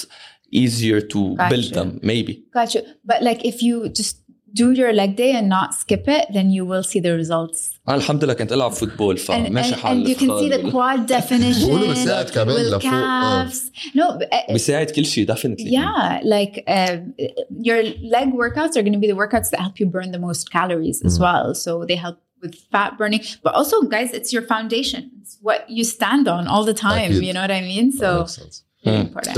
easier 0.64 1.00
to 1.14 1.20
Gotcha. 1.36 1.50
build 1.52 1.70
them 1.78 1.90
maybe 2.12 2.34
Gotcha. 2.58 2.80
But 3.10 3.20
like 3.28 3.40
if 3.52 3.58
you 3.68 3.76
just 4.00 4.16
do 4.54 4.72
your 4.72 4.94
leg 4.94 5.12
day 5.18 5.32
and 5.40 5.48
not 5.50 5.74
skip 5.74 6.06
it, 6.08 6.26
then 6.36 6.48
you 6.50 6.64
will 6.66 6.84
see 6.92 7.00
the 7.02 7.14
results. 7.22 7.80
انا 7.90 7.98
الحمد 7.98 8.24
لله 8.24 8.34
كنت 8.34 8.54
العب 8.54 8.72
فوتبول 8.72 9.18
And, 9.18 9.22
فماشي 9.22 9.72
and, 9.72 9.78
حال 9.78 10.06
and 10.06 10.10
you 10.10 10.16
can 10.16 10.28
see 10.30 10.50
the 10.58 10.72
quad 10.72 11.08
definition. 11.08 11.66
بقولوا 11.68 11.88
بيساعد 11.88 12.30
كمان 12.30 12.56
لفوق 12.56 12.86
آه. 12.86 13.46
والcalves. 13.50 13.56
No, 13.96 14.20
but, 14.20 14.28
uh, 14.34 14.52
بيساعد 14.52 14.90
كل 14.90 15.06
شيء 15.06 15.28
definitely 15.34 15.72
yeah, 15.72 16.20
like 16.24 16.64
uh, 16.68 16.98
your 17.68 17.84
leg 18.16 18.28
workouts 18.44 18.76
are 18.78 18.84
going 18.88 18.98
to 19.00 19.04
be 19.06 19.12
the 19.14 19.20
workouts 19.24 19.50
that 19.52 19.60
help 19.60 19.80
you 19.80 19.86
burn 19.96 20.12
the 20.12 20.20
most 20.30 20.44
calories 20.52 20.98
as 21.08 21.18
Mhm. 21.18 21.22
well. 21.26 21.48
So 21.64 21.72
they 21.90 21.98
help 22.06 22.18
with 22.44 22.56
fat 22.74 22.92
burning, 23.00 23.22
but 23.46 23.52
also, 23.60 23.76
guys, 23.96 24.10
it's 24.18 24.32
your 24.36 24.46
foundation. 24.54 25.02
It's 25.22 25.36
what 25.48 25.60
you 25.78 25.84
stand 25.98 26.26
on 26.36 26.44
all 26.54 26.64
the 26.72 26.78
time. 26.88 27.10
أكيد. 27.12 27.24
You 27.28 27.34
know 27.36 27.42
what 27.48 27.56
I 27.60 27.64
mean? 27.74 27.88
So 28.02 28.08
That 28.08 28.20
makes 28.20 28.36
sense. 28.42 28.56
very 28.86 28.98
Mm. 28.98 29.06
important. 29.08 29.34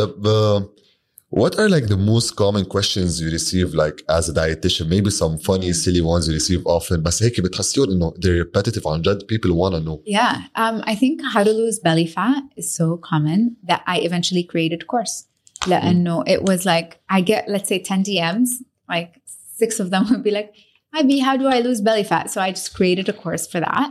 طب 1.31 1.37
uh, 1.37 1.41
what 1.41 1.55
are 1.59 1.69
like 1.69 1.87
the 1.87 1.97
most 1.97 2.35
common 2.35 2.65
questions 2.65 3.19
you 3.21 3.29
receive 3.37 3.73
like 3.73 3.97
as 4.17 4.29
a 4.29 4.33
dietitian 4.33 4.87
maybe 4.87 5.09
some 5.09 5.37
funny 5.37 5.73
silly 5.73 6.01
ones 6.01 6.27
you 6.27 6.33
receive 6.33 6.61
often 6.65 7.01
بس 7.03 7.23
هيك 7.23 7.41
بتحسيهم 7.41 7.89
انه 7.89 8.13
they're 8.19 8.43
repetitive 8.45 8.87
عن 8.87 9.01
جد 9.01 9.19
people 9.33 9.51
want 9.51 9.73
to 9.73 9.79
know 9.87 9.99
Yeah, 10.05 10.35
um, 10.55 10.81
I 10.91 10.95
think 10.95 11.21
how 11.33 11.43
to 11.43 11.51
lose 11.51 11.79
belly 11.79 12.07
fat 12.07 12.43
is 12.57 12.67
so 12.79 12.97
common 13.11 13.39
that 13.69 13.81
I 13.87 13.97
eventually 14.07 14.43
created 14.43 14.81
a 14.81 14.85
course. 14.85 15.23
لأنه 15.67 16.23
it 16.27 16.41
was 16.43 16.65
like 16.65 16.99
I 17.09 17.21
get 17.21 17.43
let's 17.49 17.67
say 17.69 17.79
10 17.79 18.03
DMs, 18.03 18.49
like 18.89 19.21
six 19.57 19.79
of 19.79 19.89
them 19.89 20.03
would 20.09 20.23
be 20.23 20.31
like, 20.31 20.49
"Hi 20.93 21.01
B, 21.09 21.19
how 21.27 21.35
do 21.41 21.45
I 21.55 21.59
lose 21.67 21.81
belly 21.81 22.03
fat?" 22.11 22.25
So 22.33 22.37
I 22.41 22.49
just 22.51 22.73
created 22.77 23.09
a 23.09 23.13
course 23.23 23.45
for 23.51 23.59
that. 23.59 23.89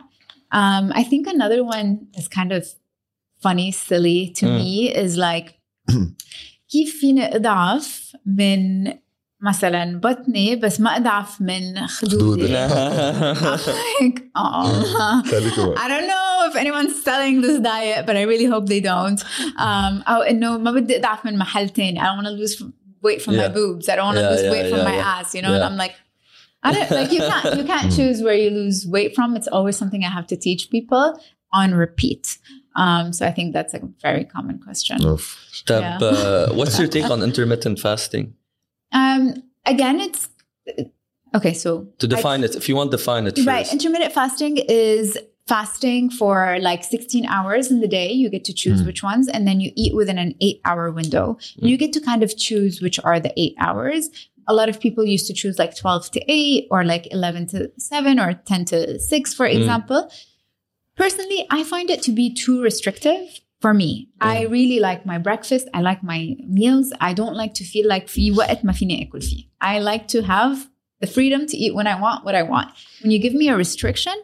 Um, 0.60 0.84
I 1.00 1.02
think 1.10 1.22
another 1.26 1.60
one 1.76 1.88
is 2.20 2.26
kind 2.38 2.52
of 2.58 2.62
funny, 3.46 3.68
silly 3.88 4.20
to 4.38 4.44
Mm. 4.46 4.56
me 4.60 4.72
is 5.04 5.12
like 5.28 5.48
كيف 6.70 7.00
فيني 7.00 7.36
اضعف 7.36 8.16
من 8.26 8.92
مثلا 9.40 10.00
بطني 10.00 10.56
بس 10.56 10.80
ما 10.80 10.96
اضعف 10.96 11.40
من 11.40 11.86
خدودي. 11.86 12.46
خدودي. 12.46 12.48
like, 14.00 14.18
oh. 14.38 14.66
خليكي 15.30 15.66
بقى. 15.66 15.76
I 15.76 15.88
don't 15.88 16.08
know 16.08 16.50
if 16.50 16.56
anyone's 16.56 17.02
selling 17.04 17.40
this 17.42 17.58
diet, 17.60 18.06
but 18.06 18.16
I 18.16 18.22
really 18.22 18.46
hope 18.46 18.66
they 18.66 18.80
don't. 18.80 19.20
Um, 19.58 20.02
أو 20.08 20.22
إنه 20.22 20.58
ما 20.58 20.70
بدي 20.70 20.96
أضعف 20.96 21.24
من 21.24 21.38
محل 21.38 21.68
تاني. 21.68 22.00
I 22.00 22.04
don't 22.04 22.24
want 22.24 22.26
to 22.26 22.32
lose 22.42 22.62
weight 23.02 23.22
from 23.22 23.34
my 23.36 23.42
Yeah. 23.42 23.48
boobs. 23.58 23.88
I 23.88 23.96
don't 23.96 24.06
want 24.06 24.18
to 24.18 24.22
Yeah, 24.22 24.30
lose 24.30 24.42
yeah, 24.42 24.50
weight 24.54 24.66
from 24.70 24.78
yeah, 24.78 24.90
my 24.90 24.96
yeah. 24.96 25.14
ass. 25.20 25.34
You 25.34 25.42
know, 25.42 25.52
and 25.52 25.62
Yeah. 25.62 25.68
I'm 25.70 25.76
like, 25.84 25.94
I 26.66 26.72
don't 26.74 26.90
like 26.98 27.10
you 27.16 27.22
can't 27.30 27.48
you 27.58 27.64
can't 27.72 27.90
choose 27.98 28.18
where 28.26 28.38
you 28.44 28.50
lose 28.60 28.78
weight 28.96 29.10
from. 29.16 29.28
It's 29.38 29.50
always 29.56 29.76
something 29.80 30.02
I 30.08 30.12
have 30.18 30.26
to 30.32 30.36
teach 30.46 30.62
people 30.76 31.04
on 31.60 31.68
repeat. 31.84 32.24
Um, 32.75 33.11
so 33.13 33.25
I 33.25 33.31
think 33.31 33.53
that's 33.53 33.73
a 33.73 33.81
very 34.01 34.23
common 34.23 34.59
question. 34.59 34.99
Yeah. 35.01 35.97
Uh, 36.01 36.53
what's 36.53 36.79
your 36.79 36.87
take 36.87 37.09
on 37.09 37.21
intermittent 37.29 37.79
fasting? 37.79 38.33
Um, 38.91 39.43
again, 39.65 39.99
it's 39.99 40.29
okay. 41.35 41.53
So 41.53 41.87
to 41.99 42.07
define 42.07 42.41
I, 42.41 42.45
it, 42.45 42.55
if 42.55 42.69
you 42.69 42.75
want, 42.75 42.91
to 42.91 42.97
define 42.97 43.27
it. 43.27 43.35
First. 43.35 43.47
Right. 43.47 43.71
Intermittent 43.71 44.13
fasting 44.13 44.57
is 44.57 45.17
fasting 45.47 46.09
for 46.09 46.57
like 46.61 46.83
16 46.83 47.25
hours 47.25 47.71
in 47.71 47.81
the 47.81 47.87
day. 47.87 48.11
You 48.11 48.29
get 48.29 48.45
to 48.45 48.53
choose 48.53 48.81
mm. 48.81 48.85
which 48.85 49.03
ones, 49.03 49.27
and 49.27 49.47
then 49.47 49.59
you 49.59 49.71
eat 49.75 49.95
within 49.95 50.17
an 50.17 50.35
eight 50.39 50.61
hour 50.65 50.91
window. 50.91 51.37
Mm. 51.59 51.69
You 51.69 51.77
get 51.77 51.93
to 51.93 52.01
kind 52.01 52.23
of 52.23 52.37
choose 52.37 52.81
which 52.81 52.99
are 53.03 53.19
the 53.19 53.33
eight 53.37 53.55
hours. 53.59 54.09
A 54.47 54.53
lot 54.53 54.69
of 54.69 54.79
people 54.79 55.05
used 55.05 55.27
to 55.27 55.33
choose 55.33 55.59
like 55.59 55.75
12 55.77 56.11
to 56.11 56.31
8 56.31 56.67
or 56.71 56.83
like 56.83 57.07
11 57.11 57.47
to 57.47 57.71
7 57.77 58.19
or 58.19 58.33
10 58.33 58.65
to 58.65 58.99
6, 58.99 59.33
for 59.35 59.47
mm. 59.47 59.55
example 59.55 60.09
Personally, 61.00 61.46
I 61.50 61.62
find 61.64 61.90
it 61.90 62.02
to 62.04 62.12
be 62.12 62.32
too 62.32 62.62
restrictive 62.62 63.40
for 63.60 63.74
me. 63.74 64.08
I 64.20 64.42
really 64.44 64.80
like 64.80 65.04
my 65.04 65.18
breakfast. 65.18 65.68
I 65.74 65.80
like 65.82 66.02
my 66.02 66.36
meals. 66.48 66.92
I 67.00 67.12
don't 67.12 67.34
like 67.34 67.54
to 67.54 67.64
feel 67.64 67.86
like 67.88 68.06
في 68.08 68.32
وقت 68.32 68.64
ما 68.64 68.72
فيني 68.72 69.08
أكل 69.10 69.22
فيه. 69.22 69.44
I 69.60 69.78
like 69.80 70.08
to 70.08 70.22
have 70.22 70.68
the 71.00 71.06
freedom 71.06 71.46
to 71.46 71.56
eat 71.56 71.74
when 71.74 71.86
I 71.86 72.00
want 72.00 72.24
what 72.24 72.34
I 72.34 72.42
want. 72.42 72.68
When 73.02 73.10
you 73.10 73.18
give 73.18 73.34
me 73.34 73.48
a 73.48 73.56
restriction, 73.56 74.14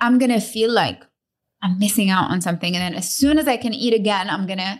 I'm 0.00 0.18
going 0.18 0.30
to 0.30 0.40
feel 0.40 0.70
like 0.70 1.00
I'm 1.62 1.78
missing 1.78 2.10
out 2.10 2.30
on 2.30 2.40
something. 2.40 2.74
And 2.76 2.82
then 2.82 2.94
as 2.94 3.10
soon 3.12 3.38
as 3.38 3.46
I 3.48 3.56
can 3.56 3.74
eat 3.74 3.92
again, 3.94 4.30
I'm 4.30 4.46
going 4.46 4.58
to 4.58 4.78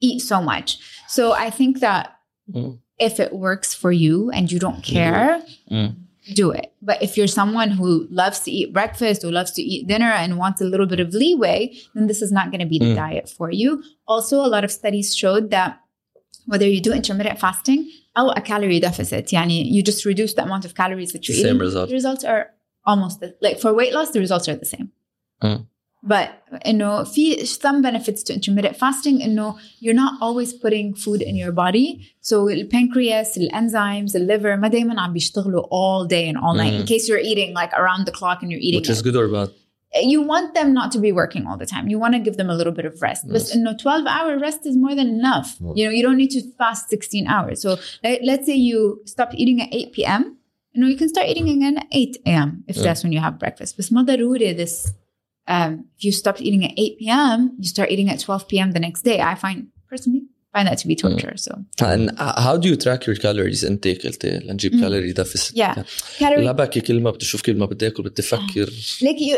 eat 0.00 0.20
so 0.20 0.40
much. 0.42 0.78
So 1.08 1.32
I 1.32 1.50
think 1.50 1.80
that 1.80 2.16
Mm. 2.52 2.78
if 2.98 3.20
it 3.20 3.32
works 3.32 3.72
for 3.74 3.92
you 3.92 4.30
and 4.36 4.50
you 4.52 4.58
don't 4.58 4.82
care, 4.82 5.40
Mm. 5.70 5.94
do 6.33 6.51
it. 6.51 6.73
But 6.81 7.01
if 7.03 7.17
you're 7.17 7.27
someone 7.27 7.69
who 7.69 8.07
loves 8.09 8.39
to 8.41 8.51
eat 8.51 8.73
breakfast 8.73 9.23
or 9.23 9.31
loves 9.31 9.51
to 9.51 9.61
eat 9.61 9.87
dinner 9.87 10.11
and 10.11 10.37
wants 10.37 10.59
a 10.61 10.65
little 10.65 10.85
bit 10.87 10.99
of 10.99 11.13
leeway, 11.13 11.75
then 11.93 12.07
this 12.07 12.21
is 12.21 12.31
not 12.31 12.49
going 12.51 12.61
to 12.61 12.65
be 12.65 12.79
the 12.79 12.85
Mm. 12.93 12.95
diet 12.95 13.29
for 13.29 13.51
you. 13.51 13.83
Also, 14.07 14.37
a 14.43 14.47
lot 14.47 14.63
of 14.63 14.71
studies 14.71 15.15
showed 15.15 15.51
that 15.51 15.79
whether 16.47 16.67
you 16.67 16.81
do 16.81 16.91
intermittent 16.93 17.39
fasting 17.39 17.89
or 18.15 18.33
a 18.35 18.41
calorie 18.41 18.79
deficit, 18.79 19.27
yani 19.27 19.65
you 19.65 19.83
just 19.83 20.05
reduce 20.05 20.33
the 20.33 20.43
amount 20.43 20.65
of 20.65 20.73
calories 20.75 21.11
that 21.13 21.27
you're 21.27 21.35
Same 21.37 21.45
eating. 21.47 21.59
result. 21.59 21.89
The 21.89 21.95
results 21.95 22.23
are 22.23 22.51
almost 22.85 23.19
the, 23.19 23.35
like 23.41 23.59
for 23.59 23.73
weight 23.73 23.93
loss, 23.93 24.11
the 24.11 24.19
results 24.19 24.47
are 24.47 24.55
the 24.55 24.65
same. 24.65 24.91
Mm 25.43 25.67
But 26.04 26.28
إنه 26.66 27.04
في 27.04 27.44
some 27.46 27.82
benefits 27.82 28.22
to 28.22 28.32
intermittent 28.32 28.76
fasting 28.76 29.20
إنه 29.22 29.54
you're 29.80 29.92
not 29.94 30.14
always 30.22 30.52
putting 30.54 30.94
food 30.94 31.20
in 31.20 31.36
your 31.36 31.52
body. 31.52 31.88
So 32.22 32.46
the 32.48 32.64
pancreas, 32.64 33.34
the 33.34 33.50
enzymes, 33.52 34.12
the 34.12 34.18
liver 34.18 34.56
ما 34.56 34.68
دايما 34.68 35.00
عم 35.00 35.12
بيشتغلوا 35.12 35.62
all 35.70 36.06
day 36.06 36.26
and 36.28 36.38
all 36.38 36.54
night 36.54 36.72
in 36.72 36.82
Mm. 36.82 36.86
case 36.86 37.06
you're 37.08 37.18
eating 37.30 37.52
like 37.54 37.72
around 37.74 38.06
the 38.06 38.12
clock 38.12 38.42
and 38.42 38.50
you're 38.50 38.60
eating 38.60 38.80
which 38.80 38.88
is 38.88 39.00
it. 39.00 39.04
good 39.04 39.16
or 39.16 39.28
bad 39.28 39.48
You 40.14 40.20
want 40.32 40.48
them 40.54 40.68
not 40.72 40.88
to 40.94 40.98
be 41.06 41.10
working 41.20 41.42
all 41.48 41.58
the 41.62 41.70
time. 41.74 41.84
You 41.92 41.98
want 42.04 42.12
to 42.16 42.20
give 42.26 42.36
them 42.40 42.48
a 42.54 42.56
little 42.60 42.74
bit 42.78 42.86
of 42.90 42.94
rest. 43.08 43.22
But 43.34 43.40
Yes. 43.42 43.54
إنه 43.56 43.72
12 43.76 44.06
hour 44.06 44.38
rest 44.46 44.60
is 44.70 44.74
more 44.84 44.94
than 45.00 45.08
enough. 45.20 45.48
Mm. 45.58 45.76
You 45.76 45.82
know, 45.84 45.90
you 45.98 46.02
don't 46.06 46.16
need 46.22 46.30
to 46.36 46.40
fast 46.60 46.82
16 46.88 47.26
hours. 47.26 47.56
So 47.64 47.70
let, 48.04 48.16
let's 48.30 48.46
say 48.46 48.54
you 48.70 48.78
stop 49.14 49.30
eating 49.34 49.58
at 49.64 49.68
8 49.74 49.92
p.m. 49.96 50.22
You 50.72 50.78
know, 50.80 50.88
you 50.92 50.96
can 51.02 51.08
start 51.14 51.26
eating 51.30 51.48
again 51.56 51.74
at 51.82 51.86
8 51.90 52.16
a.m. 52.26 52.48
if 52.70 52.76
Yeah. 52.76 52.84
that's 52.84 53.02
when 53.04 53.12
you 53.16 53.20
have 53.26 53.34
breakfast. 53.44 53.72
بس 53.78 53.92
ما 53.92 54.02
ضروري 54.02 54.54
this 54.62 54.74
um, 55.48 55.72
if 55.96 56.04
you 56.04 56.12
stopped 56.12 56.40
eating 56.40 56.64
at 56.64 56.72
8 56.76 56.98
p.m., 57.00 57.38
you 57.58 57.68
start 57.68 57.90
eating 57.90 58.08
at 58.10 58.18
12 58.20 58.48
p.m. 58.48 58.72
the 58.72 58.80
next 58.80 59.02
day. 59.02 59.20
I 59.20 59.34
find 59.34 59.68
personally 59.88 60.22
find 60.54 60.66
that 60.68 60.78
to 60.78 60.86
be 60.88 60.96
torture. 60.96 61.34
So 61.36 61.52
and 61.92 62.10
how 62.18 62.56
do 62.56 62.68
you 62.68 62.76
track 62.76 63.06
your 63.06 63.16
calories 63.16 63.62
intake 63.64 64.02
قلت 64.06 64.26
لنجيب 64.26 64.72
Mm. 64.74 64.80
calorie 64.80 65.12
deficit 65.12 65.54
yeah, 65.56 65.74
calorie. 66.18 66.44
لا 66.44 66.52
بحكي 66.52 66.80
كل 66.80 67.00
ما 67.00 67.10
بدي 67.10 67.24
اشوف 67.24 67.42
كل 67.42 67.56
ما 67.56 67.66
بدي 67.66 67.86
اكل 67.86 68.02
بدي 68.02 68.22
افكر 68.22 68.66
Like 69.02 69.18
you, 69.20 69.36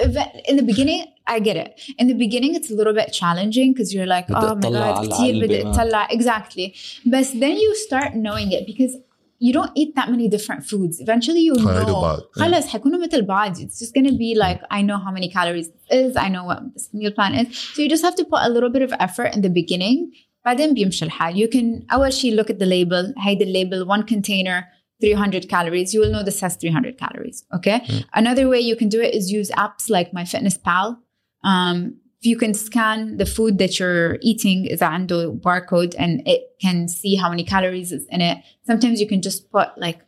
in 0.50 0.56
the 0.56 0.62
beginning, 0.72 1.02
I 1.26 1.38
get 1.38 1.56
it. 1.64 1.70
In 2.00 2.06
the 2.08 2.14
beginning, 2.24 2.54
it's 2.58 2.70
a 2.70 2.74
little 2.80 2.94
bit 3.00 3.12
challenging 3.12 3.72
because 3.72 3.92
you're 3.94 4.06
like, 4.06 4.26
بدي 4.28 4.46
oh 4.46 4.54
my 4.54 4.66
أطلع 4.66 4.94
god, 4.94 4.98
على 4.98 5.08
كتير 5.08 5.30
العلبة 5.34 5.46
بدي 5.46 5.64
ما. 5.64 5.70
أطلع. 5.70 6.08
exactly. 6.08 6.74
But 7.06 7.26
then 7.40 7.56
you 7.64 7.74
start 7.88 8.10
knowing 8.14 8.52
it 8.52 8.66
because 8.66 8.96
you 9.38 9.52
don't 9.52 9.72
eat 9.74 9.90
that 9.96 10.08
many 10.10 10.28
different 10.28 10.62
foods. 10.70 11.00
Eventually, 11.00 11.40
you 11.40 11.54
هيدوا 11.54 11.84
know. 11.86 12.00
بعض. 12.02 12.20
خلص 12.32 12.66
حيكونوا 12.66 13.00
مثل 13.06 13.22
بعض. 13.22 13.56
It's 13.56 13.78
just 13.78 13.92
gonna 13.94 14.12
be 14.12 14.34
like 14.34 14.60
I 14.70 14.82
know 14.82 14.98
how 14.98 15.10
many 15.10 15.28
calories 15.28 15.68
this 15.68 15.86
is. 15.90 16.16
I 16.16 16.28
know 16.28 16.44
what 16.44 16.60
this 16.74 16.88
meal 16.92 17.12
plan 17.12 17.34
is. 17.34 17.46
So 17.74 17.82
you 17.82 17.88
just 17.88 18.04
have 18.04 18.14
to 18.16 18.24
put 18.24 18.40
a 18.42 18.48
little 18.48 18.70
bit 18.70 18.82
of 18.82 18.92
effort 19.00 19.34
in 19.34 19.40
the 19.42 19.50
beginning. 19.50 20.10
بعدين 20.44 20.74
بيمشي 20.74 21.04
الحال. 21.04 21.36
You 21.36 21.48
can 21.48 21.86
أول 21.92 22.12
شيء 22.12 22.36
look 22.36 22.50
at 22.50 22.58
the 22.58 22.66
label. 22.66 23.14
هيدا 23.18 23.44
label 23.44 23.86
one 23.86 24.02
container 24.02 24.64
300 25.00 25.48
calories. 25.48 25.92
You 25.92 26.00
will 26.00 26.12
know 26.12 26.22
this 26.22 26.40
has 26.40 26.56
300 26.56 26.96
calories. 26.98 27.44
Okay. 27.54 27.80
Another 28.14 28.48
way 28.48 28.60
you 28.60 28.76
can 28.76 28.88
do 28.88 29.00
it 29.00 29.14
is 29.14 29.32
use 29.32 29.50
apps 29.50 29.90
like 29.90 30.12
MyFitnessPal. 30.12 30.96
Um, 31.44 31.96
you 32.30 32.36
can 32.42 32.52
scan 32.54 32.98
the 33.20 33.26
food 33.36 33.58
that 33.62 33.72
you're 33.80 34.16
eating 34.30 34.58
is 34.74 34.80
عنده 34.94 35.18
barcode 35.46 35.92
and 36.02 36.12
it 36.34 36.40
can 36.64 36.78
see 37.00 37.14
how 37.22 37.28
many 37.32 37.44
calories 37.54 37.90
is 37.96 38.04
in 38.14 38.20
it. 38.30 38.36
Sometimes 38.70 38.96
you 39.02 39.08
can 39.12 39.20
just 39.28 39.40
put 39.56 39.68
like 39.86 40.00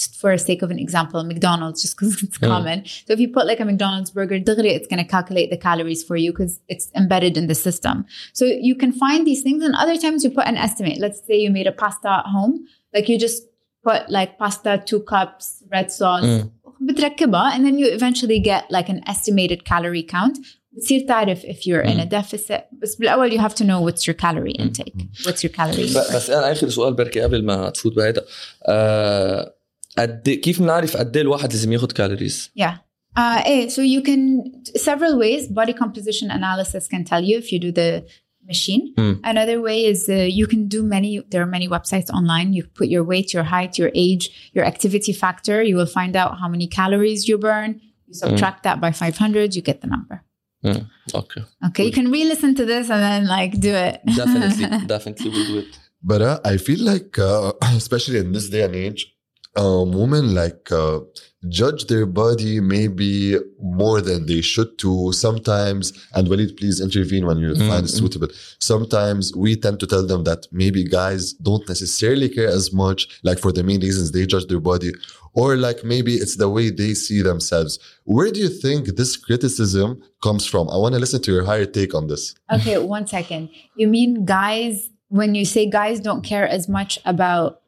just 0.00 0.14
for 0.20 0.30
the 0.36 0.38
sake 0.50 0.62
of 0.64 0.70
an 0.74 0.78
example, 0.78 1.18
McDonald's 1.32 1.80
just 1.84 1.94
because 1.96 2.12
it's 2.24 2.38
Mm. 2.38 2.48
common. 2.52 2.78
So 3.06 3.10
if 3.16 3.20
you 3.22 3.28
put 3.36 3.44
like 3.50 3.60
a 3.64 3.66
McDonald's 3.70 4.10
burger, 4.16 4.38
دغري, 4.50 4.70
it's 4.76 4.88
going 4.92 5.02
to 5.04 5.10
calculate 5.16 5.48
the 5.54 5.60
calories 5.68 6.02
for 6.08 6.16
you 6.24 6.30
because 6.34 6.54
it's 6.72 6.86
embedded 7.00 7.34
in 7.40 7.46
the 7.52 7.58
system. 7.66 7.96
So 8.38 8.44
you 8.68 8.74
can 8.82 8.92
find 9.04 9.20
these 9.30 9.42
things 9.46 9.60
and 9.66 9.74
other 9.82 9.96
times 10.04 10.18
you 10.24 10.30
put 10.38 10.46
an 10.52 10.58
estimate. 10.68 10.96
Let's 11.04 11.20
say 11.28 11.36
you 11.44 11.50
made 11.58 11.66
a 11.66 11.76
pasta 11.82 12.08
at 12.20 12.26
home. 12.36 12.54
Like 12.94 13.06
you 13.10 13.16
just 13.26 13.42
put 13.88 14.00
like 14.18 14.30
pasta, 14.42 14.72
two 14.90 15.00
cups, 15.14 15.44
red 15.74 15.88
sauce, 15.98 16.28
Mm. 16.28 16.44
بتركبها 16.88 17.52
and 17.54 17.66
then 17.66 17.76
you 17.78 17.86
eventually 17.98 18.38
get 18.38 18.62
like 18.76 18.88
an 18.88 19.00
estimated 19.14 19.60
calorie 19.64 20.06
count. 20.16 20.38
بتصير 20.72 21.06
تعرف 21.08 21.42
if 21.42 21.56
you're 21.66 21.84
in 21.84 21.98
a 22.00 22.06
deficit. 22.06 22.60
بس 22.82 22.96
بالأول 22.96 23.30
you 23.30 23.40
have 23.40 23.54
to 23.54 23.64
know 23.64 23.80
what's 23.80 24.06
your 24.06 24.14
calorie 24.14 24.56
intake. 24.62 25.24
What's 25.26 25.42
your 25.42 25.52
calorie 25.56 25.94
ب- 25.94 25.96
intake. 25.96 26.14
بس 26.14 26.30
انا 26.30 26.52
اخر 26.52 26.68
سؤال 26.68 26.94
بركي 26.94 27.20
قبل 27.20 27.44
ما 27.44 27.70
تفوت 27.70 27.96
بهيدا 27.96 28.24
آه، 28.68 29.54
قد 29.98 30.28
كيف 30.30 30.62
بنعرف 30.62 30.96
قد 30.96 31.16
ايه 31.16 31.22
الواحد 31.22 31.52
لازم 31.52 31.72
ياخذ 31.72 31.92
كالوريز؟ 31.92 32.50
Yeah. 32.60 32.72
Uh, 33.18 33.42
eh, 33.52 33.68
so 33.68 33.80
you 33.94 34.00
can 34.08 34.22
several 34.88 35.14
ways. 35.18 35.42
Body 35.60 35.74
composition 35.82 36.30
analysis 36.38 36.86
can 36.92 37.02
tell 37.10 37.22
you 37.28 37.36
if 37.42 37.46
you 37.52 37.58
do 37.66 37.72
the 37.72 37.90
machine. 38.52 38.82
Hmm. 38.98 39.14
Another 39.32 39.58
way 39.66 39.78
is 39.92 40.00
uh, 40.08 40.14
you 40.38 40.46
can 40.52 40.62
do 40.76 40.80
many. 40.94 41.10
There 41.30 41.42
are 41.46 41.52
many 41.56 41.68
websites 41.76 42.08
online. 42.18 42.48
You 42.56 42.62
put 42.80 42.88
your 42.94 43.04
weight, 43.12 43.28
your 43.36 43.46
height, 43.54 43.72
your 43.80 43.90
age, 44.06 44.24
your 44.56 44.64
activity 44.72 45.12
factor. 45.24 45.56
You 45.68 45.76
will 45.80 45.92
find 46.00 46.14
out 46.22 46.32
how 46.40 46.48
many 46.54 46.66
calories 46.80 47.20
you 47.28 47.36
burn. 47.50 47.70
You 48.08 48.14
subtract 48.14 48.62
that 48.66 48.76
by 48.84 48.90
500. 48.92 49.56
You 49.56 49.62
get 49.62 49.80
the 49.80 49.90
number. 49.96 50.16
Mm, 50.63 50.89
okay. 51.13 51.43
Okay, 51.67 51.85
you 51.85 51.91
can 51.91 52.09
re-listen 52.09 52.55
to 52.55 52.65
this 52.65 52.89
and 52.89 53.01
then 53.01 53.27
like 53.27 53.59
do 53.59 53.73
it. 53.73 54.01
definitely, 54.15 54.87
definitely 54.87 55.29
we'll 55.29 55.45
do 55.45 55.57
it. 55.59 55.77
But 56.01 56.21
uh, 56.21 56.39
I 56.45 56.57
feel 56.57 56.83
like, 56.83 57.17
uh, 57.19 57.53
especially 57.61 58.19
in 58.19 58.31
this 58.31 58.49
day 58.49 58.63
and 58.63 58.75
age, 58.75 59.13
um, 59.55 59.91
women 59.91 60.33
like 60.33 60.71
uh, 60.71 60.99
judge 61.49 61.87
their 61.87 62.05
body 62.05 62.59
maybe 62.59 63.37
more 63.61 64.01
than 64.01 64.25
they 64.25 64.41
should 64.41 64.77
to 64.79 65.11
sometimes 65.11 65.93
and 66.13 66.27
Walid 66.29 66.57
please 66.57 66.79
intervene 66.79 67.25
when 67.25 67.37
you 67.37 67.53
Mm, 67.53 67.67
find 67.67 67.85
it 67.85 67.89
suitable. 67.89 68.29
Sometimes 68.59 69.35
we 69.35 69.55
tend 69.55 69.79
to 69.79 69.87
tell 69.87 70.05
them 70.05 70.23
that 70.23 70.47
maybe 70.51 70.83
guys 70.83 71.33
don't 71.33 71.67
necessarily 71.67 72.29
care 72.29 72.47
as 72.47 72.73
much 72.73 73.07
like 73.23 73.39
for 73.39 73.51
the 73.51 73.63
main 73.63 73.81
reasons 73.81 74.11
they 74.11 74.25
judge 74.25 74.47
their 74.47 74.59
body 74.59 74.91
or 75.33 75.55
like 75.57 75.83
maybe 75.83 76.15
it's 76.15 76.37
the 76.37 76.49
way 76.49 76.69
they 76.69 76.93
see 76.93 77.21
themselves. 77.21 77.79
Where 78.05 78.31
do 78.31 78.39
you 78.39 78.49
think 78.49 78.95
this 78.95 79.17
criticism 79.17 80.01
comes 80.21 80.45
from? 80.45 80.69
I 80.69 80.77
want 80.77 80.93
to 80.93 80.99
listen 80.99 81.21
to 81.23 81.31
your 81.31 81.45
higher 81.45 81.65
take 81.65 81.93
on 81.93 82.07
this. 82.07 82.35
Okay, 82.51 82.77
one 82.77 83.07
second. 83.07 83.49
You 83.75 83.87
mean 83.87 84.25
guys 84.25 84.89
when 85.09 85.35
you 85.35 85.45
say 85.45 85.69
guys 85.69 85.99
don't 85.99 86.23
care 86.23 86.47
as 86.47 86.67
much 86.67 86.97
about 87.05 87.61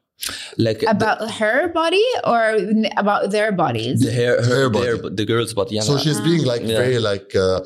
like 0.67 0.81
about 0.95 1.19
her 1.41 1.59
body 1.81 2.07
or 2.33 2.43
n- 2.83 2.91
about 3.03 3.23
their 3.35 3.51
bodies? 3.53 3.97
the 4.07 4.13
hair, 4.21 4.35
her, 4.49 4.57
Her 4.63 4.69
body. 4.71 4.85
their, 4.85 4.97
the 5.21 5.25
girl's 5.33 5.53
body. 5.55 5.73
Yeah, 5.77 5.83
so 5.91 5.95
she's 6.05 6.21
being 6.29 6.45
like 6.53 6.63
Yeah. 6.63 6.79
very 6.85 6.99
like 7.11 7.29
uh, 7.47 7.61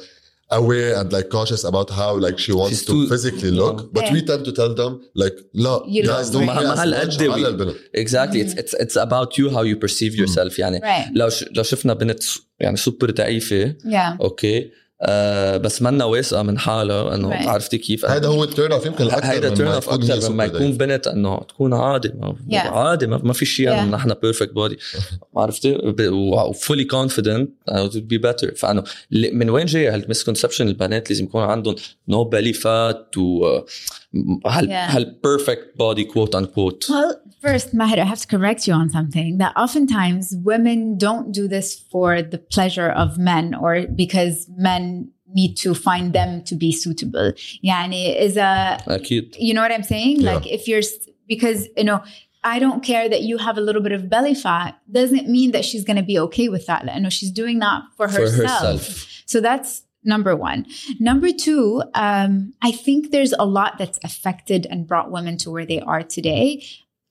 aware 0.60 0.90
and 1.00 1.08
like 1.16 1.28
cautious 1.36 1.62
about 1.70 1.88
how 2.00 2.10
like 2.26 2.38
she 2.44 2.52
wants 2.52 2.70
She's 2.78 2.84
to 2.86 2.92
too- 2.92 3.08
physically 3.12 3.50
look 3.62 3.76
but 3.96 4.02
Yeah. 4.04 4.12
we 4.14 4.20
tend 4.30 4.42
to 4.48 4.52
tell 4.60 4.72
them 4.80 4.92
like 5.22 5.36
لا 5.54 5.82
You 5.86 6.02
guys 6.04 6.30
don't 6.30 6.46
don't 6.46 6.46
care. 6.46 6.58
care 6.58 6.66
ما 6.68 6.74
as 6.74 6.78
هالقد 6.78 7.12
much 7.12 7.20
we- 7.20 7.32
على 7.32 7.48
البنت 7.48 7.76
exactly 7.96 8.40
it's 8.44 8.54
it's 8.60 8.74
it's 8.84 8.96
about 9.06 9.30
you 9.38 9.46
how 9.54 9.62
you 9.70 9.76
perceive 9.86 10.14
yourself 10.22 10.58
يعني 10.58 10.78
Right. 10.80 11.10
لو 11.16 11.28
ش... 11.28 11.44
لو 11.56 11.62
شفنا 11.62 11.94
بنت 11.94 12.22
س- 12.22 12.40
يعني 12.60 12.76
سوبر 12.76 13.10
ضعيفه 13.10 13.74
Yeah. 13.84 14.20
اوكي 14.20 14.58
آه 14.58 14.70
بس 15.57 15.81
منا 15.81 16.05
واثقه 16.05 16.41
من 16.43 16.59
حالها 16.59 17.15
إنه 17.15 17.29
Right. 17.29 17.47
عرفتي 17.47 17.77
كيف 17.77 18.05
هذا 18.05 18.27
هو 18.27 18.43
التيرن 18.43 18.71
اوف 18.71 18.85
يمكن 18.85 19.03
الاكثر 19.03 19.25
هيدا 19.31 19.49
من 19.49 19.55
تيرن 19.55 19.69
ما 19.69 19.75
اوف 19.75 19.89
أكثر 19.89 20.21
super 20.21 20.41
يكون 20.55 20.71
بنت 20.77 21.07
إنه 21.07 21.37
تكون 21.37 21.73
عادي 21.73 22.11
ما 22.19 22.35
Yeah. 22.51 22.55
عادي 22.55 23.07
ما, 23.07 23.17
ما 23.23 23.33
في 23.33 23.45
شيء 23.45 23.67
Yeah. 23.67 23.71
انه 23.71 23.91
نحن 23.91 24.13
بيرفكت 24.13 24.53
بودي 24.53 24.77
عرفتي 25.37 25.77
وفولي 26.11 26.83
كونفيدنت 26.83 27.49
بي 27.95 28.17
بيتر 28.17 28.55
فانه 28.55 28.83
من 29.11 29.49
وين 29.49 29.65
جاي 29.65 29.87
هالمسكونسبشن 29.87 30.67
البنات 30.67 31.09
لازم 31.09 31.23
يكون 31.23 31.43
عندهم 31.43 31.75
نو 32.07 32.23
بلي 32.23 32.53
فات 32.53 33.17
و 33.17 33.59
هال 34.46 34.68
Yeah. 34.68 34.72
هالبيرفكت 34.94 35.74
بودي 35.78 36.04
كوت 36.04 36.34
ان 36.34 36.44
كوت 36.46 36.84
Well, 36.90 37.14
first, 37.46 37.68
Maher, 37.74 37.98
I 38.04 38.06
have 38.12 38.20
to 38.24 38.28
correct 38.36 38.60
you 38.68 38.74
on 38.82 38.88
something 38.98 39.30
that 39.42 39.52
oftentimes 39.64 40.24
women 40.52 40.78
don't 41.06 41.26
do 41.38 41.44
this 41.54 41.68
for 41.92 42.10
the 42.32 42.38
pleasure 42.54 42.90
of 43.02 43.08
men 43.30 43.46
or 43.62 43.72
because 44.02 44.36
men 44.68 44.82
need 45.40 45.52
to 45.64 45.70
find 45.88 46.06
them 46.18 46.30
to 46.48 46.54
be 46.64 46.70
suitable. 46.84 47.28
Yani 47.70 48.04
is 48.26 48.36
a 48.36 48.78
اكيد 48.88 49.34
you 49.38 49.52
know 49.54 49.62
what 49.66 49.72
I'm 49.78 49.82
saying? 49.94 50.14
Yeah. 50.20 50.30
Like 50.34 50.46
if 50.56 50.62
you're 50.68 50.84
s- 50.92 51.08
because 51.32 51.60
you 51.80 51.84
know 51.90 52.00
I 52.54 52.58
don't 52.64 52.82
care 52.90 53.06
that 53.14 53.22
you 53.28 53.34
have 53.46 53.56
a 53.62 53.64
little 53.68 53.82
bit 53.86 53.92
of 53.98 54.02
belly 54.14 54.36
fat 54.46 54.72
doesn't 54.98 55.26
mean 55.36 55.48
that 55.54 55.64
she's 55.68 55.84
going 55.88 56.00
to 56.04 56.08
be 56.12 56.16
okay 56.26 56.46
with 56.54 56.64
that. 56.70 56.80
I 56.96 56.98
know 57.02 57.12
she's 57.18 57.32
doing 57.42 57.56
that 57.66 57.80
for, 57.96 58.06
for 58.08 58.20
herself. 58.20 58.38
herself 58.38 58.82
So 59.32 59.36
that's 59.48 59.70
number 60.04 60.36
one. 60.36 60.66
Number 61.00 61.30
two, 61.32 61.82
um, 61.94 62.52
I 62.62 62.70
think 62.72 63.10
there's 63.10 63.34
a 63.38 63.46
lot 63.46 63.78
that's 63.78 63.98
affected 64.04 64.66
and 64.70 64.86
brought 64.86 65.10
women 65.10 65.36
to 65.38 65.50
where 65.50 65.66
they 65.66 65.80
are 65.80 66.02
today. 66.02 66.62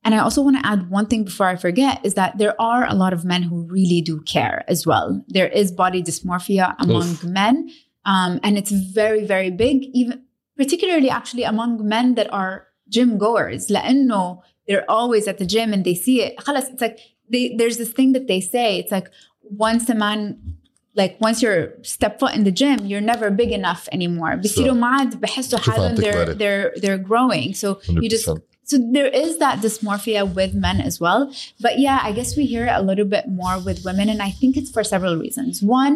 And 0.04 0.14
I 0.14 0.20
also 0.20 0.42
want 0.42 0.58
to 0.58 0.66
add 0.66 0.90
one 0.90 1.08
thing 1.08 1.24
before 1.24 1.48
I 1.48 1.56
forget 1.56 2.06
is 2.06 2.14
that 2.16 2.38
there 2.38 2.60
are 2.62 2.86
a 2.86 2.94
lot 2.94 3.14
of 3.14 3.24
men 3.24 3.42
who 3.44 3.64
really 3.64 4.02
do 4.02 4.22
care 4.22 4.64
as 4.68 4.86
well. 4.86 5.24
There 5.28 5.48
is 5.48 5.72
body 5.72 6.04
dysmorphia 6.04 6.76
among 6.80 7.18
men. 7.24 7.70
Um, 8.06 8.40
and 8.44 8.58
it's 8.58 8.72
very, 8.72 9.26
very 9.26 9.50
big, 9.50 9.84
even 9.94 10.24
particularly 10.58 11.10
actually 11.10 11.44
among 11.44 11.88
men 11.88 12.16
that 12.16 12.32
are 12.34 12.68
gym 12.90 13.18
goers. 13.18 13.70
لأنه 13.70 14.42
they're 14.68 14.90
always 14.90 15.28
at 15.28 15.38
the 15.38 15.46
gym 15.46 15.74
and 15.74 15.84
they 15.86 15.96
see 15.96 16.22
it. 16.22 16.38
خلاص, 16.38 16.70
It's 16.70 16.82
like 16.82 17.00
they, 17.30 17.56
there's 17.58 17.78
this 17.78 17.92
thing 17.92 18.12
that 18.14 18.28
they 18.28 18.42
say. 18.42 18.78
It's 18.80 18.92
like 18.92 19.10
once 19.42 19.90
a 19.90 19.96
man 19.96 20.38
like 20.98 21.18
once 21.20 21.42
you're 21.42 21.74
step 21.82 22.20
foot 22.20 22.34
in 22.34 22.44
the 22.44 22.52
gym, 22.52 22.86
you're 22.86 23.02
never 23.02 23.30
big 23.30 23.52
enough 23.52 23.88
anymore. 23.92 24.36
بيصيروا 24.36 24.74
ما 24.74 24.88
عاد 24.88 25.22
بحسوا 25.22 25.60
شوف 25.60 25.70
عم 25.70 25.76
حالهم 25.76 25.96
they're 25.96 26.02
تكبري. 26.02 26.36
they're 26.36 26.82
they're 26.82 26.98
growing. 26.98 27.54
So 27.54 27.80
you 27.88 28.10
just 28.10 28.28
100%. 28.28 28.42
so 28.64 28.78
there 28.92 29.08
is 29.08 29.38
that 29.38 29.60
dysmorphia 29.60 30.22
with 30.34 30.54
men 30.54 30.80
as 30.82 31.00
well. 31.00 31.22
But 31.60 31.80
yeah, 31.80 32.00
I 32.04 32.12
guess 32.12 32.38
we 32.38 32.46
hear 32.46 32.66
it 32.66 32.76
a 32.82 32.82
little 32.82 33.06
bit 33.16 33.26
more 33.28 33.58
with 33.60 33.84
women, 33.84 34.08
and 34.10 34.22
I 34.22 34.32
think 34.40 34.56
it's 34.60 34.72
for 34.76 34.84
several 34.84 35.16
reasons. 35.26 35.62
One, 35.82 35.94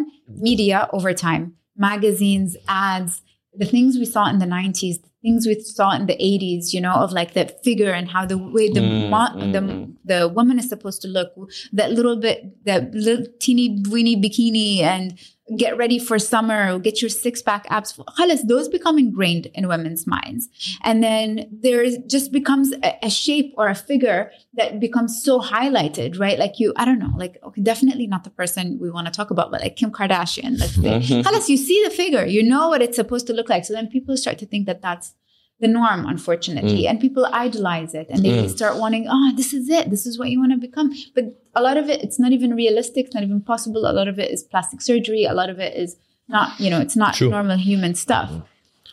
media 0.48 0.78
over 0.92 1.10
time, 1.14 1.42
magazines, 1.76 2.50
ads, 2.68 3.22
the 3.62 3.68
things 3.74 3.90
we 4.02 4.04
saw 4.14 4.24
in 4.32 4.38
the 4.44 4.46
90s, 4.46 4.96
the 5.02 5.10
things 5.23 5.47
we 5.47 5.55
saw 5.61 5.91
in 5.95 6.05
the 6.05 6.17
80s, 6.17 6.73
you 6.73 6.81
know, 6.81 6.93
of 6.93 7.11
like 7.13 7.33
the 7.33 7.45
figure 7.63 7.91
and 7.91 8.09
how 8.15 8.25
the 8.25 8.37
way 8.37 8.67
the 8.71 8.81
Mm, 8.81 9.09
mo- 9.09 9.35
mm, 9.35 9.51
the 9.53 9.59
mm. 9.59 9.93
the 10.11 10.19
woman 10.27 10.59
is 10.59 10.67
supposed 10.69 11.01
to 11.03 11.07
look, 11.07 11.29
that 11.71 11.91
little 11.91 12.17
bit, 12.17 12.43
that 12.65 12.93
little 12.93 13.25
teeny 13.39 13.67
weeny 13.89 14.15
bikini 14.23 14.79
and 14.81 15.17
get 15.57 15.77
ready 15.77 15.99
for 15.99 16.17
summer, 16.17 16.79
get 16.79 17.01
your 17.01 17.09
six 17.09 17.41
pack 17.41 17.65
abs. 17.69 17.93
Khalas, 18.17 18.47
those 18.47 18.69
become 18.69 18.97
ingrained 18.97 19.47
in 19.53 19.67
women's 19.67 20.07
minds. 20.07 20.47
And 20.83 21.03
then 21.03 21.49
there 21.51 21.85
just 22.07 22.31
becomes 22.31 22.71
a, 22.71 23.05
a, 23.05 23.09
shape 23.09 23.53
or 23.57 23.67
a 23.67 23.75
figure 23.75 24.31
that 24.53 24.79
becomes 24.79 25.21
so 25.21 25.41
highlighted, 25.41 26.17
right? 26.19 26.39
Like 26.39 26.59
you, 26.59 26.73
I 26.77 26.85
don't 26.85 26.99
know, 26.99 27.11
like, 27.17 27.39
okay, 27.43 27.61
definitely 27.61 28.07
not 28.07 28.23
the 28.23 28.29
person 28.29 28.79
we 28.81 28.89
want 28.89 29.07
to 29.07 29.13
talk 29.13 29.31
about, 29.31 29.51
but 29.51 29.61
like 29.61 29.75
Kim 29.75 29.91
Kardashian, 29.91 30.59
let's 30.59 30.75
say. 30.75 30.99
Mm-hmm. 30.99 31.27
Khalas, 31.27 31.49
you 31.49 31.57
see 31.57 31.83
the 31.83 31.91
figure, 31.91 32.25
you 32.25 32.41
know 32.41 32.69
what 32.69 32.81
it's 32.81 32.95
supposed 32.95 33.27
to 33.27 33.33
look 33.33 33.49
like. 33.49 33.65
So 33.65 33.73
then 33.73 33.87
people 33.87 34.15
start 34.15 34.37
to 34.39 34.45
think 34.45 34.65
that 34.67 34.81
that's 34.81 35.13
the 35.59 35.67
norm, 35.67 36.05
unfortunately. 36.05 36.83
Mm. 36.83 36.89
And 36.89 36.99
people 37.01 37.25
idolize 37.31 37.93
it 37.93 38.07
and 38.09 38.23
they 38.23 38.43
mm. 38.43 38.49
start 38.49 38.77
wanting, 38.77 39.07
oh, 39.09 39.33
this 39.35 39.53
is 39.53 39.69
it. 39.69 39.89
This 39.89 40.05
is 40.05 40.17
what 40.17 40.29
you 40.29 40.39
want 40.39 40.51
to 40.51 40.57
become. 40.57 40.91
But 41.15 41.42
a 41.55 41.61
lot 41.61 41.77
of 41.77 41.89
it, 41.89 42.03
it's 42.03 42.19
not 42.19 42.31
even 42.31 42.55
realistic. 42.55 43.07
It's 43.07 43.15
not 43.15 43.23
even 43.23 43.41
possible. 43.41 43.85
A 43.85 43.93
lot 43.93 44.07
of 44.07 44.19
it 44.19 44.31
is 44.31 44.43
plastic 44.43 44.81
surgery. 44.81 45.25
A 45.25 45.33
lot 45.33 45.49
of 45.49 45.59
it 45.59 45.75
is 45.75 45.95
not, 46.27 46.59
you 46.59 46.69
know, 46.69 46.79
it's 46.79 46.95
not 46.95 47.15
True. 47.15 47.29
normal 47.29 47.57
human 47.57 47.95
stuff. 47.95 48.31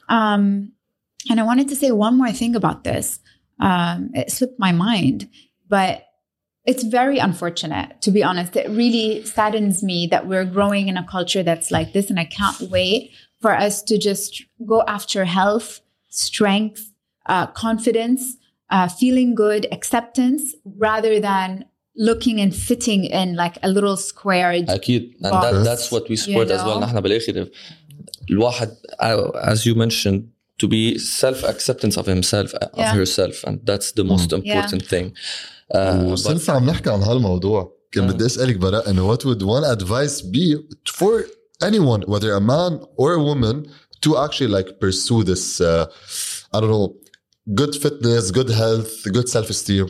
Um, 0.08 0.72
and 1.28 1.40
I 1.40 1.42
wanted 1.42 1.68
to 1.68 1.76
say 1.76 1.90
one 1.90 2.16
more 2.16 2.32
thing 2.32 2.54
about 2.56 2.84
this. 2.84 3.20
Um, 3.58 4.10
it 4.14 4.30
slipped 4.30 4.58
my 4.58 4.72
mind, 4.72 5.28
but 5.68 6.06
it's 6.64 6.82
very 6.82 7.18
unfortunate, 7.18 8.00
to 8.02 8.10
be 8.10 8.22
honest. 8.22 8.56
It 8.56 8.68
really 8.70 9.24
saddens 9.24 9.82
me 9.82 10.06
that 10.10 10.26
we're 10.26 10.44
growing 10.44 10.88
in 10.88 10.96
a 10.96 11.06
culture 11.06 11.42
that's 11.42 11.70
like 11.70 11.92
this, 11.92 12.10
and 12.10 12.20
I 12.20 12.24
can't 12.24 12.60
wait 12.70 13.12
for 13.40 13.52
us 13.56 13.82
to 13.84 13.98
just 13.98 14.44
go 14.66 14.82
after 14.86 15.24
health, 15.24 15.80
strength, 16.08 16.92
uh, 17.26 17.46
confidence, 17.48 18.36
uh, 18.70 18.88
feeling 18.88 19.34
good, 19.34 19.66
acceptance, 19.72 20.54
rather 20.64 21.20
than 21.20 21.64
looking 21.99 22.41
and 22.41 22.53
fitting 22.53 23.05
in 23.05 23.35
like 23.35 23.57
a 23.63 23.67
little 23.69 23.97
square. 23.97 24.51
اكيد 24.69 25.11
and 25.23 25.31
Box. 25.31 25.45
that, 25.45 25.63
that's 25.63 25.91
what 25.91 26.09
we 26.09 26.15
support 26.15 26.47
You 26.47 26.53
as 26.55 26.63
well 26.65 26.79
know? 26.79 26.85
نحن 26.85 27.01
بالاخر 27.01 27.49
الواحد 28.31 28.69
uh, 29.01 29.51
as 29.53 29.65
you 29.65 29.75
mentioned 29.75 30.23
to 30.63 30.67
be 30.67 30.97
self 30.97 31.43
acceptance 31.43 31.97
of 31.97 32.05
himself 32.05 32.53
of 32.53 32.69
Yeah. 32.77 32.93
herself 32.95 33.43
and 33.47 33.55
that's 33.69 33.91
the 33.99 34.03
most 34.03 34.29
important 34.33 34.81
thing 34.93 35.05
uh, 35.73 35.77
but 35.77 36.11
وسلسة 36.11 36.53
عم 36.53 36.65
نحكي 36.69 36.89
عن 36.89 37.01
هالموضوع 37.03 37.75
كان 37.91 38.03
آه. 38.03 38.11
بدي 38.11 38.25
اسالك 38.25 38.55
براء 38.57 38.89
انه 38.89 39.15
what 39.15 39.19
would 39.21 39.41
one 39.41 39.77
advice 39.77 40.21
be 40.21 40.55
for 40.99 41.23
anyone 41.63 42.01
whether 42.11 42.31
a 42.33 42.41
man 42.41 42.79
or 42.97 43.13
a 43.13 43.23
woman 43.23 43.67
to 44.05 44.09
actually 44.25 44.51
like 44.57 44.69
pursue 44.79 45.23
this 45.23 45.61
uh, 45.61 45.85
I 46.53 46.59
don't 46.61 46.71
know 46.77 46.87
good 47.61 47.73
fitness 47.83 48.23
good 48.39 48.49
health 48.61 48.91
good 49.17 49.27
self-esteem 49.35 49.87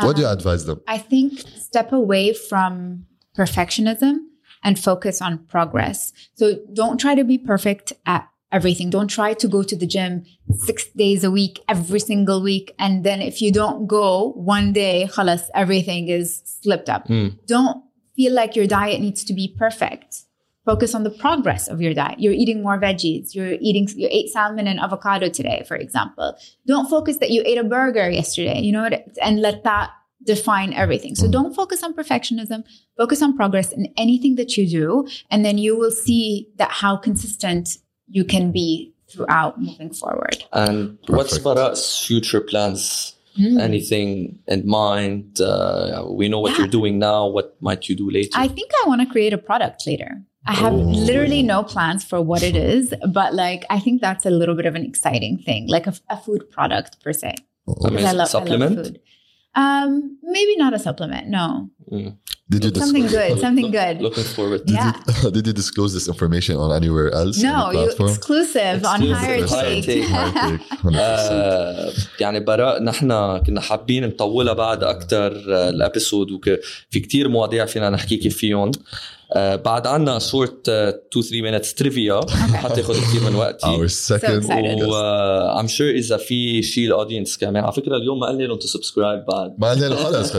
what 0.00 0.16
do 0.16 0.22
you 0.22 0.28
advise 0.28 0.64
them 0.66 0.80
I 0.86 0.98
think 0.98 1.38
step 1.40 1.92
away 1.92 2.32
from 2.32 3.06
perfectionism 3.36 4.18
and 4.62 4.78
focus 4.78 5.22
on 5.22 5.38
progress. 5.46 6.12
So 6.34 6.58
don't 6.72 6.98
try 6.98 7.14
to 7.14 7.24
be 7.24 7.38
perfect 7.38 7.92
at 8.06 8.28
everything. 8.52 8.90
Don't 8.90 9.08
try 9.08 9.34
to 9.34 9.48
go 9.48 9.62
to 9.62 9.76
the 9.76 9.86
gym 9.86 10.24
six 10.54 10.88
days 10.88 11.24
a 11.24 11.30
week, 11.30 11.60
every 11.68 12.00
single 12.00 12.42
week. 12.42 12.74
And 12.78 13.04
then 13.04 13.22
if 13.22 13.40
you 13.40 13.52
don't 13.52 13.86
go 13.86 14.32
one 14.32 14.72
day, 14.72 15.08
khalas, 15.10 15.48
everything 15.54 16.08
is 16.08 16.42
slipped 16.44 16.88
up. 16.88 17.06
Hmm. 17.06 17.28
Don't 17.46 17.82
feel 18.16 18.32
like 18.32 18.56
your 18.56 18.66
diet 18.66 19.00
needs 19.00 19.24
to 19.24 19.32
be 19.32 19.54
perfect. 19.56 20.24
Focus 20.66 20.94
on 20.94 21.04
the 21.04 21.10
progress 21.10 21.68
of 21.68 21.80
your 21.80 21.94
diet. 21.94 22.20
You're 22.20 22.34
eating 22.34 22.62
more 22.62 22.78
veggies. 22.78 23.34
You're 23.34 23.56
eating, 23.60 23.88
you 23.96 24.08
ate 24.10 24.28
salmon 24.28 24.66
and 24.66 24.78
avocado 24.78 25.28
today, 25.30 25.64
for 25.66 25.74
example. 25.76 26.36
Don't 26.66 26.88
focus 26.88 27.16
that 27.18 27.30
you 27.30 27.42
ate 27.46 27.56
a 27.58 27.64
burger 27.64 28.10
yesterday, 28.10 28.60
you 28.60 28.70
know, 28.72 28.82
what- 28.82 29.06
and 29.22 29.40
let 29.40 29.64
that 29.64 29.90
define 30.22 30.74
everything. 30.74 31.14
So 31.14 31.26
don't 31.30 31.54
focus 31.54 31.82
on 31.82 31.94
perfectionism. 31.94 32.64
Focus 32.98 33.22
on 33.22 33.34
progress 33.36 33.72
in 33.72 33.88
anything 33.96 34.34
that 34.34 34.56
you 34.58 34.68
do. 34.68 35.08
And 35.30 35.46
then 35.46 35.56
you 35.56 35.78
will 35.78 35.90
see 35.90 36.48
that 36.56 36.70
how 36.70 36.96
consistent 36.96 37.78
you 38.10 38.24
can 38.24 38.52
be 38.52 38.92
throughout 39.08 39.60
moving 39.60 39.90
forward. 39.92 40.44
and 40.52 40.98
what's 41.08 41.38
Perfect. 41.38 41.58
us 41.58 42.04
future 42.06 42.40
plans 42.40 43.14
anything 43.58 44.38
in 44.46 44.66
mind 44.66 45.40
uh, 45.40 46.04
we 46.06 46.28
know 46.28 46.38
what 46.40 46.52
Yeah. 46.52 46.58
you're 46.58 46.66
doing 46.68 46.98
now 46.98 47.26
what 47.26 47.56
might 47.60 47.88
you 47.88 47.94
do 47.96 48.10
later 48.10 48.30
I 48.34 48.46
think 48.48 48.70
I 48.84 48.88
want 48.88 49.00
to 49.00 49.06
create 49.06 49.32
a 49.32 49.38
product 49.38 49.86
later. 49.86 50.22
I 50.47 50.53
have 50.63 50.73
Oh. 50.73 51.07
literally 51.09 51.41
no 51.53 51.59
plans 51.73 52.01
for 52.09 52.19
what 52.29 52.41
it 52.49 52.55
is, 52.75 52.85
but 53.19 53.29
like 53.43 53.61
I 53.75 53.79
think 53.83 53.95
that's 54.07 54.25
a 54.31 54.33
little 54.39 54.55
bit 54.59 54.67
of 54.71 54.75
an 54.79 54.85
exciting 54.91 55.35
thing, 55.47 55.61
like 55.75 55.85
a, 55.91 55.93
a 56.15 56.17
food 56.25 56.41
product 56.55 56.91
per 57.03 57.13
se. 57.21 57.31
'Cause 57.65 57.85
Amazing. 57.89 58.07
I 58.07 58.11
love, 58.11 58.15
I 58.15 58.21
love 58.21 58.29
Supplement? 58.37 58.75
food. 58.77 58.95
Um, 59.63 59.89
maybe 60.35 60.53
not 60.63 60.71
a 60.79 60.79
supplement. 60.87 61.25
No, 61.39 61.45
Did 62.53 62.61
you 62.65 62.71
something 62.83 63.03
disclose, 63.03 63.29
good. 63.29 63.39
Something 63.45 63.69
good. 63.79 63.95
Looking 64.07 64.27
forward. 64.37 64.61
did, 64.67 64.75
Yeah. 64.75 64.91
you, 65.23 65.31
did 65.35 65.43
you 65.49 65.53
disclose 65.63 65.91
this 65.97 66.07
information 66.13 66.53
on 66.63 66.69
anywhere 66.81 67.09
else? 67.21 67.35
No, 67.41 67.55
Any 67.55 67.79
you 67.79 67.85
platform? 67.85 68.09
exclusive, 68.09 68.79
on 68.93 68.97
Exclusive. 69.01 69.17
higher 69.25 69.45
Higher 69.55 69.81
take. 69.81 69.85
take. 69.85 70.05
High 70.15 70.31
take, 70.47 70.61
100%. 70.83 70.95
آه، 70.99 71.91
يعني 72.19 72.39
براء 72.39 72.83
نحن 72.83 73.37
كنا 73.37 73.61
حابين 73.61 74.03
نطولها 74.07 74.53
بعد 74.53 74.83
اكثر 74.83 75.31
الابيسود 75.69 76.31
وفي 76.31 76.99
كتير 76.99 77.29
مواضيع 77.29 77.65
فينا 77.65 77.89
نحكيكي 77.89 78.29
فيهم 78.29 78.71
آه، 79.18 79.18
آه، 79.32 79.56
بعد 79.56 79.86
عنا 79.86 80.18
شورت 80.18 80.68
2 80.68 81.22
3 81.22 81.42
مينتس 81.42 81.74
تريفيا 81.74 82.20
حتاخذ 82.30 82.94
كثير 82.94 83.30
من 83.30 83.34
وقتي. 83.34 83.66
اور 83.66 83.86
سكند 83.86 84.44
وعم 84.82 85.66
شور 85.66 85.90
إذا 85.90 86.16
في 86.16 86.62
شيء 86.62 86.86
الاودينس 86.86 87.38
كمان. 87.38 87.64
على 87.64 87.72
فكرة 87.72 87.96
اليوم 87.96 88.20
ما 88.20 88.26
قال 88.26 88.38
لي 88.38 88.44
أنتم 88.44 88.66
سبسكرايب 88.66 89.24
بعد. 89.24 89.54
ما 89.58 89.70
قللوا 89.70 89.96
خلص 89.96 90.32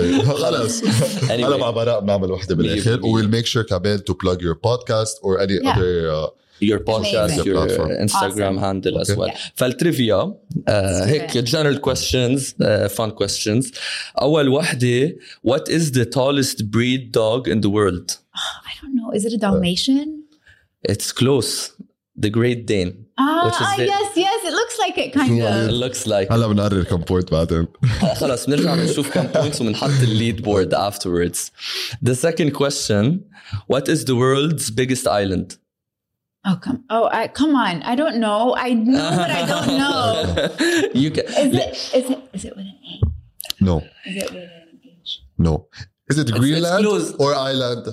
خلص. 0.43 0.81
أنا 1.31 1.57
مع 1.57 1.69
براء 1.69 1.99
بنعمل 1.99 2.31
وحدة 2.31 2.55
بالآخر. 2.55 2.99
ويل 3.05 3.31
ميك 3.31 3.45
شور 3.45 3.63
كمان 3.63 4.03
تو 4.03 4.13
بلاج 4.13 4.41
يور 4.41 4.57
بودكاست 4.63 5.19
اور 5.23 5.43
اني 5.43 5.71
اذر 5.71 6.31
your 6.61 6.79
podcast, 6.79 7.31
Amazing. 7.31 7.45
your 7.45 7.57
uh, 7.57 8.05
Instagram 8.05 8.53
awesome. 8.53 8.57
handle 8.57 8.93
okay. 8.93 9.11
as 9.11 9.17
well. 9.17 9.27
Yeah. 9.27 9.51
فالتريفيا 9.55 10.33
آه، 10.67 11.05
هيك 11.05 11.31
general 11.31 11.79
questions, 11.79 12.53
uh, 12.61 12.89
fun 12.89 13.11
questions. 13.11 13.71
أول 14.21 14.49
وحدة 14.49 15.15
what 15.47 15.69
is 15.69 15.91
the 15.91 16.05
tallest 16.05 16.71
breed 16.71 17.11
dog 17.11 17.47
in 17.47 17.61
the 17.61 17.69
world؟ 17.69 18.20
don't 18.80 18.94
know. 18.94 19.10
Is 19.16 19.24
it 19.24 19.32
a 19.32 19.38
Dalmatian? 19.38 20.08
It's 20.82 21.12
close. 21.12 21.72
The 22.24 22.30
Great 22.30 22.66
Dane. 22.66 22.92
Ah, 23.18 23.44
Which 23.46 23.54
is 23.54 23.60
ah, 23.60 23.74
the- 23.76 23.84
yes, 23.94 24.08
yes. 24.16 24.38
It 24.50 24.54
looks 24.60 24.76
like 24.78 24.96
it, 25.04 25.12
kind 25.12 25.36
Yeah. 25.36 25.64
It 25.64 25.68
of. 25.70 25.74
looks 25.84 26.06
like 26.06 26.28
هلا 26.32 26.46
بنقرر 26.46 26.84
كم 26.84 26.96
بوينت 26.96 27.30
بعدين 27.32 27.66
خلص 28.20 28.46
بنرجع 28.46 28.74
بنشوف 28.74 29.10
كم 29.10 29.28
points 29.32 29.60
وبنحط 29.60 29.90
الليد 30.02 30.44
board 30.48 30.72
afterwards. 30.74 31.50
The 32.02 32.14
second 32.14 32.50
question, 32.54 33.24
what 33.66 33.88
is 33.88 34.04
the 34.04 34.14
world's 34.16 34.70
biggest 34.70 35.06
island? 35.06 35.56
Oh 36.48 36.56
come! 36.64 36.78
Oh, 36.96 37.06
I 37.20 37.22
come 37.40 37.54
on! 37.66 37.76
I 37.82 37.94
don't 38.02 38.18
know. 38.26 38.42
I 38.56 38.68
know 38.94 39.08
that 39.20 39.30
I 39.40 39.42
don't 39.52 39.72
know. 39.82 40.02
you 41.02 41.10
can 41.16 41.24
Is 41.44 41.52
it? 41.64 41.70
Is 41.98 42.06
it? 42.14 42.20
Is 42.36 42.42
it 42.48 42.52
with 42.56 42.66
an 42.72 42.78
A? 42.92 42.94
No 43.68 43.74
Is 44.10 44.16
it 44.22 44.30
with 44.34 44.50
an 44.60 44.80
H? 45.02 45.10
no 45.46 45.52
Is 46.10 46.16
it 46.22 46.28
Greenland 46.40 46.84
close. 46.86 47.06
or 47.22 47.30
Iceland 47.50 47.84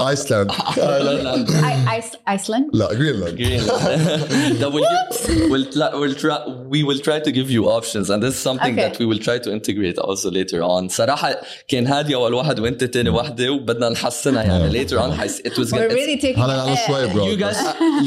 Iceland 0.00 0.50
Ireland. 0.76 1.48
I, 1.72 1.98
Ice- 1.98 2.16
Iceland. 2.26 2.66
لا 2.72 2.88
Greenland 2.88 3.36
Greenland. 3.36 4.58
that 4.60 4.70
will 4.72 4.86
give, 4.94 5.50
we'll, 5.50 5.66
tla- 5.74 5.92
we'll 6.00 6.14
try, 6.14 6.38
we 6.74 6.82
will 6.82 6.98
try 7.08 7.18
to 7.20 7.30
give 7.30 7.48
you 7.56 7.62
options 7.78 8.06
and 8.10 8.22
this 8.22 8.34
is 8.34 8.40
something 8.48 8.72
Okay. 8.74 8.82
that 8.88 8.98
we 8.98 9.06
will 9.10 9.18
try 9.28 9.38
to 9.38 9.52
integrate 9.52 9.98
also 9.98 10.30
later 10.30 10.60
on 10.62 10.88
صراحة 10.88 11.40
كان 11.68 11.86
هادي 11.86 12.14
أول 12.14 12.34
واحد 12.34 12.60
وأنت 12.60 12.84
تاني 12.84 13.10
واحدة 13.10 13.50
وبدنا 13.52 13.88
نحسنها 13.88 14.42
يعني 14.42 14.84
later 14.86 14.92
on 14.98 15.10
حيس, 15.12 15.40
it 15.40 15.52
was 15.52 15.72
We're 15.72 15.88
gonna, 15.88 15.94
really 15.94 16.20
taking. 16.20 16.38
هلا 16.38 16.62
على 16.62 16.74
it. 16.76 16.78
شوي 16.86 17.08
bro 17.08 17.36
you 17.36 17.38
guys 17.44 17.56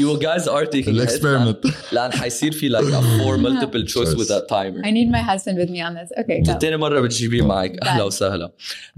you 0.00 0.18
guys 0.26 0.48
are 0.48 0.66
taking 0.66 0.96
it. 0.96 1.02
Experiment. 1.02 1.56
لأن 1.92 2.12
حيصير 2.12 2.52
في 2.52 2.68
like 2.70 2.84
a 2.92 3.02
four 3.22 3.38
multiple 3.38 3.84
choice 3.86 3.94
Choice. 3.94 4.16
with 4.18 4.28
that 4.28 4.48
timer 4.48 4.80
I 4.84 4.90
need 4.90 5.08
my 5.10 5.22
husband 5.32 5.56
with 5.58 5.70
me 5.70 5.80
on 5.80 5.94
this. 5.94 6.10
Okay, 6.20 6.42
go. 6.52 6.58
تاني 6.58 6.76
مرة 6.76 7.00
بتجيبيه 7.00 7.42
معك 7.42 7.72
أهلا 7.82 8.02
Done. 8.02 8.06
وسهلا 8.06 8.52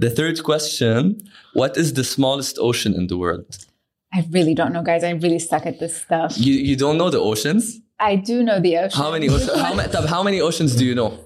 The 0.05 0.09
third 0.11 0.43
question 0.43 1.17
what 1.54 1.78
is 1.78 1.94
the 1.94 2.04
smallest 2.04 2.58
ocean 2.60 2.94
in 2.94 3.08
the 3.08 3.18
world? 3.18 3.66
I 4.14 4.26
really 4.30 4.54
don't 4.54 4.74
know, 4.74 4.84
guys. 4.84 5.04
I'm 5.04 5.20
really 5.20 5.40
stuck 5.40 5.66
at 5.66 5.80
this 5.80 6.02
stuff. 6.02 6.38
You, 6.38 6.54
you 6.54 6.76
don't 6.76 6.98
know 6.98 7.10
the 7.10 7.20
oceans? 7.20 7.80
I 8.00 8.16
do 8.16 8.44
know 8.44 8.60
the 8.60 8.78
ocean. 8.78 9.02
How 9.02 9.12
many 9.12 9.30
oceans? 9.30 9.60
how, 9.60 10.08
how 10.08 10.24
many 10.24 10.42
oceans 10.42 10.76
do 10.76 10.86
you 10.86 10.94
know? 10.94 11.18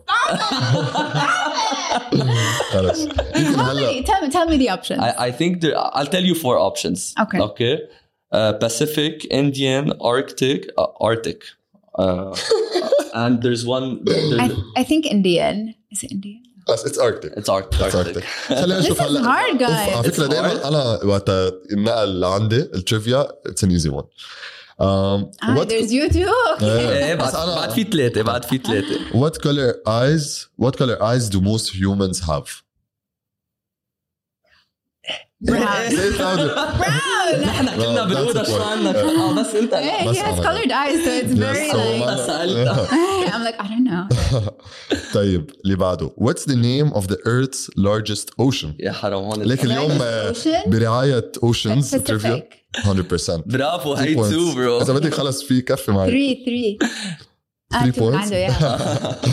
tell. 2.71 2.93
How 3.55 3.73
many, 3.73 4.03
tell 4.03 4.21
me, 4.21 4.29
tell 4.29 4.47
me 4.47 4.57
the 4.57 4.69
options. 4.69 5.01
I, 5.01 5.27
I 5.27 5.31
think 5.31 5.61
there, 5.61 5.73
I'll 5.77 6.05
tell 6.05 6.23
you 6.23 6.35
four 6.35 6.57
options. 6.59 7.13
Okay. 7.19 7.39
Okay. 7.39 7.81
Uh, 8.31 8.53
Pacific, 8.53 9.25
Indian, 9.31 9.93
Arctic, 10.01 10.69
uh, 10.77 10.87
Arctic. 10.99 11.43
Uh, 11.95 12.35
and 13.13 13.41
there's 13.41 13.65
one. 13.65 14.03
There's 14.03 14.39
I, 14.39 14.51
I 14.75 14.83
think 14.83 15.05
Indian. 15.05 15.73
Is 15.91 16.03
it 16.03 16.11
Indian? 16.11 16.43
بس 16.69 16.83
it's 16.85 16.97
Arctic 16.97 17.31
it's 17.39 17.49
Arctic. 17.49 17.79
It's 17.79 17.95
Arctic 17.95 18.23
خلينا 18.47 18.79
نشوف 18.79 18.97
This 18.97 19.01
is 19.01 19.05
هلا. 19.05 19.29
على 19.29 20.03
فكره 20.03 20.25
دائما. 20.25 20.67
أنا 20.67 20.99
وقت 21.03 21.29
النقل 21.71 22.19
لعندي 22.19 22.59
التريفيا 22.59 23.27
اتس 23.45 23.63
ان 23.63 23.69
ايزي 23.71 23.89
ون 23.89 24.03
Ah, 24.79 25.65
there's 25.65 25.91
you 25.91 26.07
too. 26.09 26.29
Okay. 26.57 26.63
إيه 26.63 27.15
بعد 27.15 27.69
في 27.71 27.83
ثلاثة 27.83 28.21
بعد 28.21 28.45
في 28.45 28.57
ثلاثة. 28.57 28.99
What 29.11 29.33
color 29.33 29.73
eyes 29.87 30.47
what 30.65 30.73
color 30.77 31.01
eyes 31.01 31.29
do 31.35 31.39
most 31.41 31.71
humans 31.73 32.19
have? 32.29 32.66
Brown. 35.44 35.90
Say 35.90 36.08
it 36.08 36.18
louder. 36.20 36.54
Brown. 36.54 37.40
نحن 37.44 37.66
كلنا 37.66 38.04
Well, 38.04 38.08
بالأوضة 38.08 38.42
that's 38.42 38.46
شو 38.50 38.58
the 38.58 38.62
عنك؟ 38.62 38.96
point. 38.96 39.18
اه 39.18 39.32
بس 39.40 39.54
أنت 39.54 39.72
لا. 39.74 39.98
Hey, 40.04 40.08
بس 40.08 40.16
he 40.16 40.20
has 40.20 40.38
أنا- 40.38 40.42
colored 40.42 40.70
eyes, 40.70 41.04
so 41.04 41.10
it's 41.22 41.38
very 41.38 41.66
Yes, 41.68 41.72
so 41.72 41.76
like. 41.76 42.00
ما- 42.06 42.26
سألت. 42.26 42.68
I'm 43.32 43.42
like, 43.44 43.60
I 43.60 43.66
don't 43.68 43.86
know. 43.90 44.52
طيب 45.14 45.50
اللي 45.64 45.76
بعده 45.76 46.10
What's 46.20 46.44
the 46.44 46.56
name 46.56 46.94
of 46.98 47.06
the 47.06 47.16
Earth's 47.26 47.66
largest 47.78 48.26
ocean? 48.40 48.68
يا 48.80 48.92
حرام 48.92 49.22
هون 49.24 49.42
ليك 49.42 49.64
اليوم 49.64 49.98
آه، 50.02 50.32
Ocean? 50.32 50.68
برعاية 50.68 51.32
Oceans 51.44 52.02
تريفيا 52.04 52.48
Pacific. 52.76 52.84
100% 52.86 53.42
برافو 53.46 53.96
Three 53.96 53.98
هي 53.98 54.16
points. 54.16 54.30
تو 54.30 54.54
برو 54.54 54.80
إذا 54.82 54.92
بدك 54.92 55.14
خلص 55.14 55.42
في 55.42 55.60
كفي 55.62 55.92
معي 55.92 56.10
Three, 56.10 56.46
three. 56.48 56.88
Ah, 57.74 57.82
Three 57.82 57.92
two 57.92 57.98
points? 58.00 58.32
عنده, 58.32 58.48
yeah. 58.48 59.32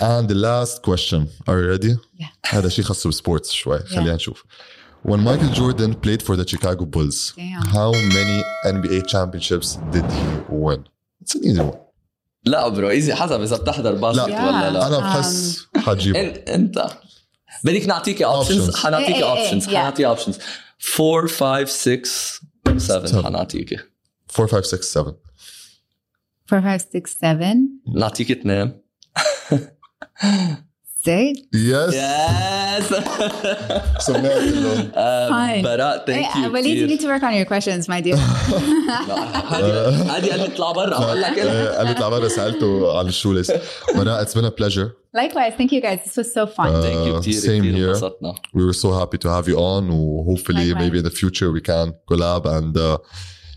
And 0.00 0.28
the 0.28 0.34
last 0.48 0.82
question 0.82 1.20
Are 1.48 1.58
you 1.60 1.66
ready? 1.74 1.94
Yeah. 2.20 2.26
هذا 2.54 2.68
شيء 2.68 2.84
خاص 2.84 3.06
بالسبورتس 3.06 3.52
شوي 3.52 3.78
خلينا 3.78 4.14
نشوف 4.14 4.44
When 5.10 5.20
Michael 5.28 5.52
Jordan 5.60 5.90
played 6.04 6.22
for 6.26 6.34
the 6.40 6.46
Chicago 6.52 6.84
Bulls, 6.94 7.18
Damn. 7.36 7.62
how 7.76 7.90
many 8.16 8.36
NBA 8.74 8.98
championships 9.14 9.68
did 9.94 10.06
he 10.16 10.24
win? 10.64 10.80
It's 11.22 11.34
an 11.34 11.44
easy 11.44 11.60
one. 11.62 11.78
لا 12.46 12.68
برو 12.68 12.90
ايزي 12.90 13.14
حسب 13.14 13.40
اذا 13.42 13.56
بتحضر 13.56 13.94
باسكت 13.94 14.28
لا. 14.28 14.46
ولا 14.46 14.70
لا 14.70 14.86
أنا 14.86 14.98
بحس 14.98 15.66
حجيبه 15.76 16.20
انت 16.20 16.48
انت 16.48 16.86
بدك 17.64 17.86
نعطيكي 17.86 18.24
اوبشنز 18.24 18.70
Options. 18.70 18.76
حنعطيكي 18.76 19.14
إيه، 19.14 19.24
إيه، 19.24 19.30
اوبشنز 19.44 19.68
إيه، 19.68 19.74
yeah. 19.74 19.78
حنعطيكي 19.78 20.06
اوبشنز 20.06 20.38
4 21.00 21.26
5 21.28 21.64
6 21.64 22.04
7 22.78 23.06
Seven. 23.06 23.24
حنعطيكي 23.24 23.76
4 24.38 24.46
5 24.52 24.60
6 24.76 24.82
7 24.82 25.14
Four, 26.50 26.60
five, 26.62 26.80
six, 26.82 27.10
seven, 27.22 27.56
نعطيكي 27.94 28.32
اثنين 28.32 28.80
Say 31.05 31.33
Yes. 31.53 31.93
Yes. 31.93 32.89
so 34.05 34.13
now 34.19 34.37
you 34.39 34.59
know. 34.59 34.75
Um, 34.95 35.29
Fine. 35.29 35.63
Thank 36.05 36.25
hey, 36.27 36.41
you. 36.41 36.51
Walid, 36.51 36.65
you 36.65 36.87
need 36.87 36.99
to 36.99 37.07
work 37.07 37.23
on 37.23 37.33
your 37.33 37.45
questions, 37.45 37.87
my 37.87 38.01
dear. 38.01 38.17
هذه 39.49 40.29
قالت 40.31 40.53
اطلع 40.53 40.71
برا 40.71 40.97
قالت 40.97 41.37
اطلع 41.89 42.09
برا 42.09 42.27
سالته 42.27 42.99
عن 42.99 43.07
الشو 43.07 43.33
ليست. 43.33 43.61
It's 43.87 44.33
been 44.33 44.45
a 44.45 44.51
pleasure. 44.51 44.95
Likewise, 45.13 45.53
thank 45.57 45.71
you 45.71 45.81
guys. 45.81 45.99
This 46.03 46.17
was 46.17 46.33
so 46.33 46.45
fun. 46.45 46.67
Uh, 46.67 46.81
thank 46.81 47.25
you. 47.25 47.33
same 47.33 47.63
here. 47.63 47.95
We 48.53 48.63
were 48.65 48.73
so 48.85 48.89
happy 48.93 49.17
to 49.19 49.29
have 49.29 49.47
you 49.47 49.57
on. 49.57 49.83
Hopefully, 50.31 50.67
Likewise. 50.67 50.83
maybe 50.83 50.97
in 51.01 51.05
the 51.09 51.15
future 51.21 51.49
we 51.57 51.61
can 51.61 51.93
collab 52.09 52.45
and 52.57 52.77
uh, 52.77 52.97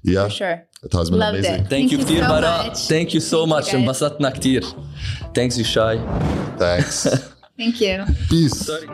yeah. 0.03 0.25
For 0.25 0.31
sure. 0.31 0.57
it 0.86 0.94
has 0.94 1.10
been 1.10 1.20
Loved 1.20 1.38
amazing 1.46 1.66
it. 1.66 1.70
ثانك 1.70 1.92
يو 1.92 2.00
Thank 2.00 2.02
you 2.02 2.06
كثير 2.06 2.24
so 2.26 2.30
براء 2.30 2.70
much. 2.74 2.78
ثانك 2.78 3.16
يو 3.16 3.22
سو 3.22 3.38
Thank 3.46 3.48
you, 3.48 3.50
ماتش 3.52 3.70
guys. 3.72 3.76
انبسطنا 3.76 4.30
كثير 4.30 4.64
ثانكس 5.36 5.58
يو 5.58 5.64
شاي 5.66 6.00
thanks 6.60 7.08
Thank 7.60 7.76
you. 7.82 8.06
peace 8.32 8.56
سوري 8.64 8.88